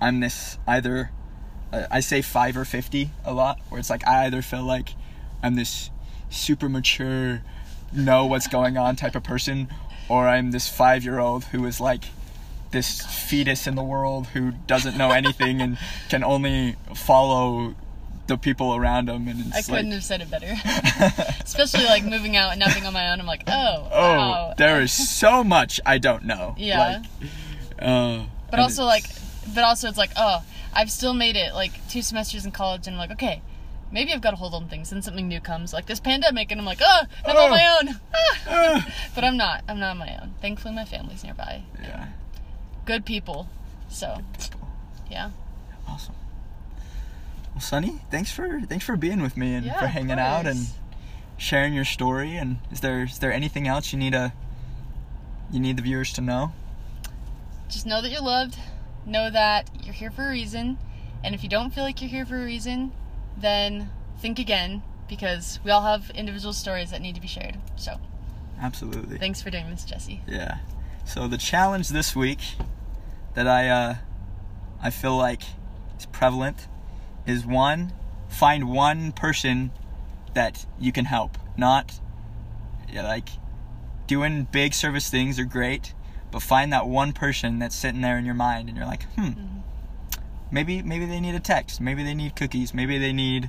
I'm 0.00 0.20
this 0.20 0.58
either. 0.66 1.10
I 1.90 2.00
say 2.00 2.22
five 2.22 2.56
or 2.56 2.64
fifty 2.64 3.10
a 3.24 3.32
lot, 3.32 3.58
where 3.68 3.78
it's 3.78 3.90
like 3.90 4.06
I 4.06 4.26
either 4.26 4.42
feel 4.42 4.64
like 4.64 4.94
I'm 5.42 5.56
this 5.56 5.90
super 6.30 6.68
mature, 6.68 7.42
know 7.92 8.26
what's 8.26 8.46
going 8.46 8.76
on 8.76 8.96
type 8.96 9.14
of 9.14 9.22
person, 9.22 9.68
or 10.08 10.28
I'm 10.28 10.50
this 10.50 10.68
five 10.68 11.04
year 11.04 11.18
old 11.18 11.44
who 11.44 11.64
is 11.66 11.80
like 11.80 12.04
this 12.70 13.00
fetus 13.28 13.66
in 13.66 13.74
the 13.74 13.82
world 13.82 14.28
who 14.28 14.52
doesn't 14.66 14.96
know 14.96 15.10
anything 15.10 15.60
and 15.60 15.78
can 16.08 16.24
only 16.24 16.76
follow 16.94 17.74
the 18.28 18.38
people 18.38 18.74
around 18.74 19.08
him 19.08 19.28
and 19.28 19.46
it's 19.46 19.68
I 19.68 19.72
couldn't 19.72 19.90
like 19.90 19.94
have 19.94 20.04
said 20.04 20.20
it 20.22 20.30
better. 20.30 20.54
Especially, 21.44 21.84
like, 21.84 22.04
moving 22.04 22.36
out 22.36 22.52
and 22.52 22.60
not 22.60 22.72
being 22.72 22.86
on 22.86 22.92
my 22.92 23.12
own. 23.12 23.20
I'm 23.20 23.26
like, 23.26 23.42
oh, 23.48 23.88
oh 23.92 24.16
wow. 24.16 24.54
there 24.56 24.80
is 24.80 24.92
so 24.92 25.42
much 25.44 25.80
i 25.84 25.98
don't 25.98 26.24
know 26.24 26.54
Yeah. 26.58 27.02
like, 27.20 27.30
uh, 27.80 28.24
But 28.50 28.60
also, 28.60 28.84
like, 28.84 29.04
but 29.54 29.64
also, 29.64 29.88
it's 29.88 29.98
like, 29.98 30.12
oh, 30.16 30.42
I've 30.74 30.90
still 30.90 31.14
made 31.14 31.36
it, 31.36 31.54
like, 31.54 31.72
two 31.88 32.02
semesters 32.02 32.44
in 32.44 32.50
college, 32.52 32.86
and 32.86 32.94
I'm 32.96 32.98
like, 32.98 33.10
okay, 33.12 33.42
maybe 33.90 34.12
I've 34.12 34.20
got 34.22 34.30
to 34.30 34.36
hold 34.36 34.54
on 34.54 34.68
things, 34.68 34.90
and 34.92 35.04
something 35.04 35.28
new 35.28 35.40
comes, 35.40 35.72
like 35.72 35.86
this 35.86 36.00
pandemic, 36.00 36.50
and 36.50 36.60
I'm 36.60 36.64
like, 36.66 36.80
oh, 36.82 37.02
I'm 37.26 37.36
Oh. 37.36 37.44
on 37.44 37.50
my 37.50 37.78
own. 37.80 38.00
Ah. 38.48 38.86
But 39.14 39.24
I'm 39.24 39.36
not. 39.36 39.62
I'm 39.68 39.78
not 39.78 39.90
on 39.92 39.98
my 39.98 40.18
own. 40.20 40.34
Thankfully, 40.40 40.74
my 40.74 40.84
family's 40.84 41.22
nearby. 41.22 41.62
yeah 41.82 42.08
Good 42.86 43.04
people. 43.04 43.48
So, 43.88 44.18
yeah. 45.10 45.30
Awesome. 45.86 46.14
Well, 47.54 47.60
Sunny, 47.60 48.00
thanks 48.10 48.32
for 48.32 48.60
thanks 48.62 48.84
for 48.84 48.96
being 48.96 49.20
with 49.22 49.36
me 49.36 49.54
and 49.54 49.66
Yeah, 49.66 49.78
for 49.78 49.86
hanging 49.86 50.18
out 50.18 50.46
and 50.46 50.66
sharing 51.36 51.74
your 51.74 51.84
story. 51.84 52.36
And 52.36 52.58
is 52.70 52.80
there 52.80 53.02
is 53.04 53.18
there 53.18 53.32
anything 53.32 53.68
else 53.68 53.92
you 53.92 53.98
need 53.98 54.14
a 54.14 54.32
you 55.50 55.60
need 55.60 55.76
the 55.76 55.82
viewers 55.82 56.12
to 56.14 56.20
know? 56.22 56.52
Just 57.68 57.86
know 57.86 58.00
that 58.02 58.10
you're 58.10 58.22
loved. 58.22 58.56
Know 59.06 59.30
that 59.30 59.70
you're 59.82 59.94
here 59.94 60.10
for 60.10 60.26
a 60.26 60.30
reason. 60.30 60.78
And 61.24 61.34
if 61.34 61.42
you 61.42 61.48
don't 61.48 61.70
feel 61.72 61.84
like 61.84 62.00
you're 62.00 62.10
here 62.10 62.26
for 62.26 62.36
a 62.36 62.44
reason, 62.44 62.92
then 63.36 63.90
think 64.18 64.38
again 64.38 64.82
because 65.08 65.60
we 65.64 65.70
all 65.70 65.82
have 65.82 66.10
individual 66.10 66.52
stories 66.52 66.90
that 66.90 67.00
need 67.00 67.14
to 67.14 67.20
be 67.20 67.28
shared. 67.28 67.58
So, 67.76 68.00
Absolutely. 68.60 69.18
thanks 69.18 69.42
for 69.42 69.50
doing 69.50 69.68
this, 69.70 69.84
Jesse. 69.84 70.22
Yeah. 70.26 70.58
So 71.04 71.28
the 71.28 71.38
challenge 71.38 71.88
this 71.88 72.14
week 72.14 72.40
that 73.34 73.46
I 73.46 73.68
uh, 73.68 73.94
I 74.80 74.90
feel 74.90 75.16
like 75.16 75.42
is 75.98 76.06
prevalent 76.06 76.68
is 77.26 77.44
one 77.44 77.92
find 78.28 78.68
one 78.68 79.12
person 79.12 79.72
that 80.34 80.64
you 80.78 80.92
can 80.92 81.04
help. 81.04 81.36
Not 81.56 82.00
yeah, 82.90 83.02
like 83.02 83.28
doing 84.06 84.46
big 84.50 84.74
service 84.74 85.10
things 85.10 85.38
are 85.38 85.44
great, 85.44 85.94
but 86.32 86.42
find 86.42 86.72
that 86.72 86.86
one 86.88 87.12
person 87.12 87.58
that's 87.60 87.76
sitting 87.76 88.00
there 88.00 88.18
in 88.18 88.24
your 88.24 88.34
mind, 88.34 88.68
and 88.68 88.76
you're 88.76 88.86
like, 88.86 89.04
hmm, 89.14 89.22
Mm-hmm. 89.22 89.58
maybe 90.50 90.82
maybe 90.82 91.04
they 91.06 91.20
need 91.20 91.34
a 91.34 91.40
text, 91.40 91.80
maybe 91.80 92.02
they 92.02 92.14
need 92.14 92.34
cookies, 92.36 92.74
maybe 92.74 92.98
they 92.98 93.12
need 93.12 93.48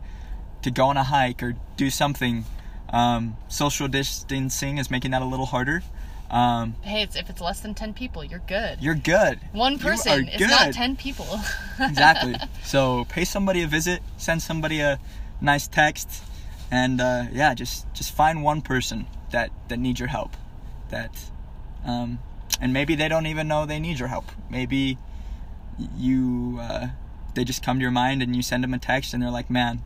to 0.62 0.72
go 0.72 0.86
on 0.86 0.98
a 0.98 1.04
hike 1.04 1.42
or 1.44 1.56
do 1.78 1.90
something. 1.90 2.46
Um, 2.90 3.38
social 3.48 3.88
distancing 3.88 4.78
is 4.78 4.92
making 4.92 5.12
that 5.12 5.22
a 5.22 5.26
little 5.26 5.48
harder. 5.48 5.82
Um, 6.30 6.76
Hey, 6.82 7.02
it's, 7.04 7.16
if 7.16 7.30
it's 7.30 7.42
less 7.42 7.60
than 7.60 7.74
10 7.74 7.94
people, 7.94 8.24
you're 8.24 8.42
good. 8.48 8.80
you're 8.82 8.96
good. 8.96 9.40
One 9.52 9.78
person. 9.80 10.30
It's 10.32 10.42
not 10.42 10.74
10 10.74 10.96
people. 10.96 11.28
exactly. 11.80 12.36
So 12.64 13.06
pay 13.10 13.26
somebody 13.26 13.62
a 13.64 13.68
visit, 13.68 14.02
send 14.18 14.42
somebody 14.42 14.80
a 14.80 15.00
nice 15.42 15.68
text, 15.68 16.24
and 16.72 17.00
uh, 17.02 17.26
yeah, 17.32 17.54
just 17.54 17.92
just 17.94 18.12
find 18.16 18.42
one 18.44 18.62
person 18.62 19.06
that 19.32 19.50
that 19.68 19.78
needs 19.80 20.00
your 20.00 20.10
help. 20.10 20.36
That, 20.90 21.12
um, 21.86 22.20
and 22.62 22.74
maybe 22.74 22.96
they 22.96 23.08
don't 23.08 23.26
even 23.26 23.48
know 23.48 23.66
they 23.66 23.80
need 23.80 24.00
your 24.00 24.08
help. 24.10 24.26
Maybe 24.50 24.98
you 25.98 26.60
uh, 26.62 26.88
they 27.34 27.44
just 27.44 27.64
come 27.64 27.78
to 27.78 27.82
your 27.82 27.92
mind 27.92 28.22
and 28.22 28.36
you 28.36 28.42
send 28.42 28.64
them 28.64 28.74
a 28.74 28.80
text 28.80 29.14
and 29.14 29.22
they're 29.24 29.30
like, 29.32 29.50
man, 29.50 29.82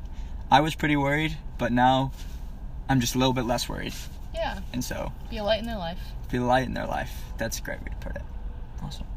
I 0.52 0.62
was 0.62 0.76
pretty 0.76 0.96
worried, 0.96 1.38
but 1.58 1.72
now 1.72 2.12
I'm 2.90 3.00
just 3.00 3.16
a 3.16 3.18
little 3.18 3.34
bit 3.34 3.46
less 3.46 3.68
worried. 3.70 3.94
yeah. 4.34 4.60
And 4.74 4.84
so 4.84 5.12
Be 5.30 5.38
a 5.38 5.44
light 5.44 5.60
in 5.60 5.66
their 5.66 5.78
life. 5.78 6.00
be 6.32 6.38
a 6.38 6.44
light 6.44 6.66
in 6.66 6.74
their 6.74 6.88
life. 6.88 7.12
That's 7.38 7.60
a 7.60 7.62
great 7.62 7.80
way 7.82 7.90
to 7.90 7.96
put 8.08 8.16
it. 8.16 8.22
Awesome. 8.84 9.08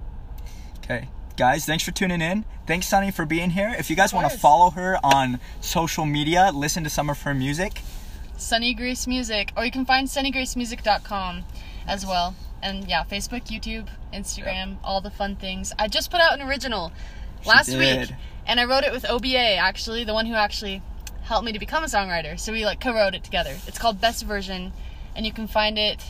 Okay, 0.78 1.09
guys, 1.36 1.64
thanks 1.66 1.84
for 1.84 1.90
tuning 1.92 2.20
in. 2.20 2.44
Thanks, 2.66 2.86
Sunny, 2.88 3.11
for 3.11 3.24
being 3.26 3.51
here. 3.51 3.74
If 3.78 3.90
you 3.90 3.96
guys 3.96 4.12
want 4.12 4.30
to 4.30 4.38
follow 4.38 4.70
her 4.70 4.98
on 5.05 5.38
social 5.61 6.05
media, 6.05 6.51
listen 6.55 6.82
to 6.84 6.90
some 6.90 7.11
of 7.11 7.22
her 7.22 7.34
music. 7.34 7.82
Sunny 8.36 8.74
Grace 8.74 9.07
Music. 9.07 9.53
Or 9.57 9.64
you 9.64 9.70
can 9.70 9.84
find 9.84 10.09
sunnygracemusic.com 10.09 11.44
as 11.86 12.07
well. 12.07 12.34
And 12.62 12.86
yeah, 12.88 13.04
Facebook, 13.04 13.46
YouTube, 13.46 13.88
Instagram, 14.12 14.76
all 14.84 15.00
the 15.00 15.11
fun 15.11 15.36
things. 15.36 15.72
I 15.78 15.88
just 15.88 16.11
put 16.11 16.20
out 16.20 16.38
an 16.38 16.46
original 16.46 16.92
last 17.46 17.74
week. 17.74 18.11
And 18.46 18.58
I 18.58 18.64
wrote 18.64 18.84
it 18.84 18.92
with 18.92 19.08
OBA, 19.08 19.56
actually, 19.56 20.04
the 20.04 20.14
one 20.14 20.26
who 20.26 20.34
actually 20.34 20.82
helped 21.22 21.44
me 21.44 21.52
to 21.52 21.58
become 21.58 21.84
a 21.84 21.86
songwriter. 21.86 22.38
So 22.38 22.52
we 22.52 22.64
like 22.64 22.80
co-wrote 22.80 23.14
it 23.14 23.22
together. 23.22 23.56
It's 23.66 23.78
called 23.78 24.00
Best 24.00 24.24
Version, 24.24 24.72
and 25.14 25.24
you 25.24 25.32
can 25.32 25.46
find 25.46 25.78
it 25.78 26.02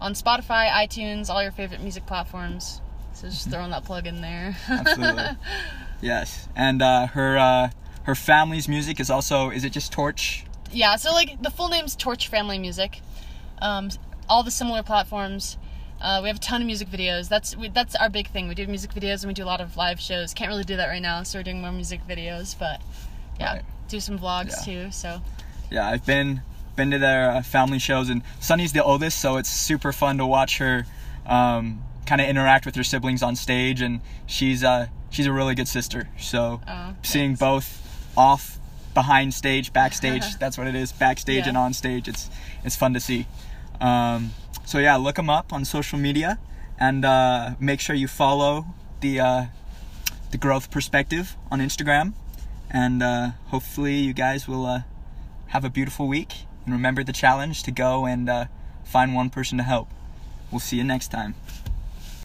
on 0.00 0.14
Spotify, 0.14 0.70
iTunes, 0.70 1.28
all 1.28 1.42
your 1.42 1.52
favorite 1.52 1.82
music 1.82 2.06
platforms. 2.06 2.80
So 3.12 3.28
just 3.28 3.50
throwing 3.50 3.70
that 3.70 3.84
plug 3.84 4.06
in 4.06 4.22
there. 4.22 4.56
Absolutely. 4.68 5.24
yes, 6.00 6.48
and 6.56 6.80
uh, 6.80 7.08
her 7.08 7.36
uh, 7.36 7.70
her 8.04 8.14
family's 8.14 8.68
music 8.68 8.98
is 8.98 9.10
also 9.10 9.50
is 9.50 9.64
it 9.64 9.72
just 9.72 9.92
Torch? 9.92 10.46
yeah, 10.72 10.96
so 10.96 11.12
like 11.12 11.40
the 11.42 11.50
full 11.50 11.68
name's 11.68 11.94
Torch 11.94 12.28
Family 12.28 12.58
Music. 12.58 13.00
Um, 13.60 13.90
all 14.28 14.42
the 14.42 14.50
similar 14.50 14.82
platforms. 14.82 15.58
Uh, 16.02 16.18
we 16.22 16.28
have 16.28 16.36
a 16.36 16.40
ton 16.40 16.60
of 16.60 16.66
music 16.66 16.88
videos. 16.88 17.28
That's 17.28 17.56
we, 17.56 17.68
that's 17.68 17.94
our 17.94 18.10
big 18.10 18.28
thing. 18.28 18.48
We 18.48 18.54
do 18.56 18.66
music 18.66 18.92
videos 18.92 19.22
and 19.22 19.28
we 19.28 19.34
do 19.34 19.44
a 19.44 19.46
lot 19.46 19.60
of 19.60 19.76
live 19.76 20.00
shows. 20.00 20.34
Can't 20.34 20.48
really 20.50 20.64
do 20.64 20.76
that 20.76 20.88
right 20.88 21.00
now, 21.02 21.22
so 21.22 21.38
we're 21.38 21.44
doing 21.44 21.60
more 21.60 21.70
music 21.72 22.00
videos. 22.08 22.58
But 22.58 22.80
yeah, 23.38 23.54
Right. 23.54 23.62
do 23.88 24.00
some 24.00 24.18
vlogs 24.18 24.50
Yeah. 24.66 24.84
too. 24.86 24.90
So 24.90 25.22
Yeah, 25.70 25.86
I've 25.88 26.04
been 26.04 26.42
been 26.74 26.90
to 26.90 26.98
their 26.98 27.30
uh, 27.30 27.42
family 27.42 27.78
shows, 27.78 28.08
and 28.08 28.22
Sunny's 28.40 28.72
the 28.72 28.82
oldest, 28.82 29.18
so 29.20 29.36
it's 29.36 29.48
super 29.50 29.92
fun 29.92 30.18
to 30.18 30.26
watch 30.26 30.58
her 30.58 30.86
um, 31.26 31.82
kind 32.06 32.20
of 32.20 32.26
interact 32.26 32.66
with 32.66 32.74
her 32.76 32.82
siblings 32.82 33.22
on 33.22 33.36
stage, 33.36 33.80
and 33.80 34.00
she's 34.26 34.64
uh, 34.64 34.88
she's 35.10 35.26
a 35.26 35.32
really 35.32 35.54
good 35.54 35.68
sister. 35.68 36.08
So 36.18 36.60
Oh, 36.66 36.94
seeing 37.02 37.36
both 37.36 37.78
off, 38.16 38.58
behind 38.92 39.34
stage, 39.34 39.72
backstage, 39.72 40.36
that's 40.40 40.58
what 40.58 40.66
it 40.66 40.74
is, 40.74 40.90
backstage 40.92 41.44
Yeah. 41.44 41.50
and 41.50 41.56
on 41.58 41.72
stage. 41.74 42.08
It's 42.08 42.28
it's 42.64 42.74
fun 42.74 42.92
to 42.94 43.00
see. 43.00 43.26
Um, 43.80 44.32
so 44.72 44.78
yeah, 44.78 44.96
look 44.96 45.16
them 45.16 45.28
up 45.28 45.52
on 45.52 45.66
social 45.66 45.98
media, 45.98 46.38
and 46.80 47.04
uh, 47.04 47.50
make 47.60 47.78
sure 47.78 47.94
you 47.94 48.08
follow 48.08 48.64
the 49.02 49.20
uh, 49.20 49.44
the 50.30 50.38
growth 50.38 50.70
perspective 50.70 51.36
on 51.50 51.60
Instagram, 51.60 52.14
and 52.70 53.02
uh, 53.02 53.32
hopefully 53.48 53.96
you 53.96 54.14
guys 54.14 54.48
will 54.48 54.64
uh, 54.64 54.80
have 55.48 55.62
a 55.62 55.68
beautiful 55.68 56.08
week 56.08 56.46
and 56.64 56.72
remember 56.72 57.04
the 57.04 57.12
challenge 57.12 57.62
to 57.64 57.70
go 57.70 58.06
and 58.06 58.30
uh, 58.30 58.46
find 58.82 59.14
one 59.14 59.28
person 59.28 59.58
to 59.58 59.64
help. 59.64 59.90
We'll 60.50 60.60
see 60.60 60.78
you 60.78 60.84
next 60.84 61.08
time. 61.08 61.34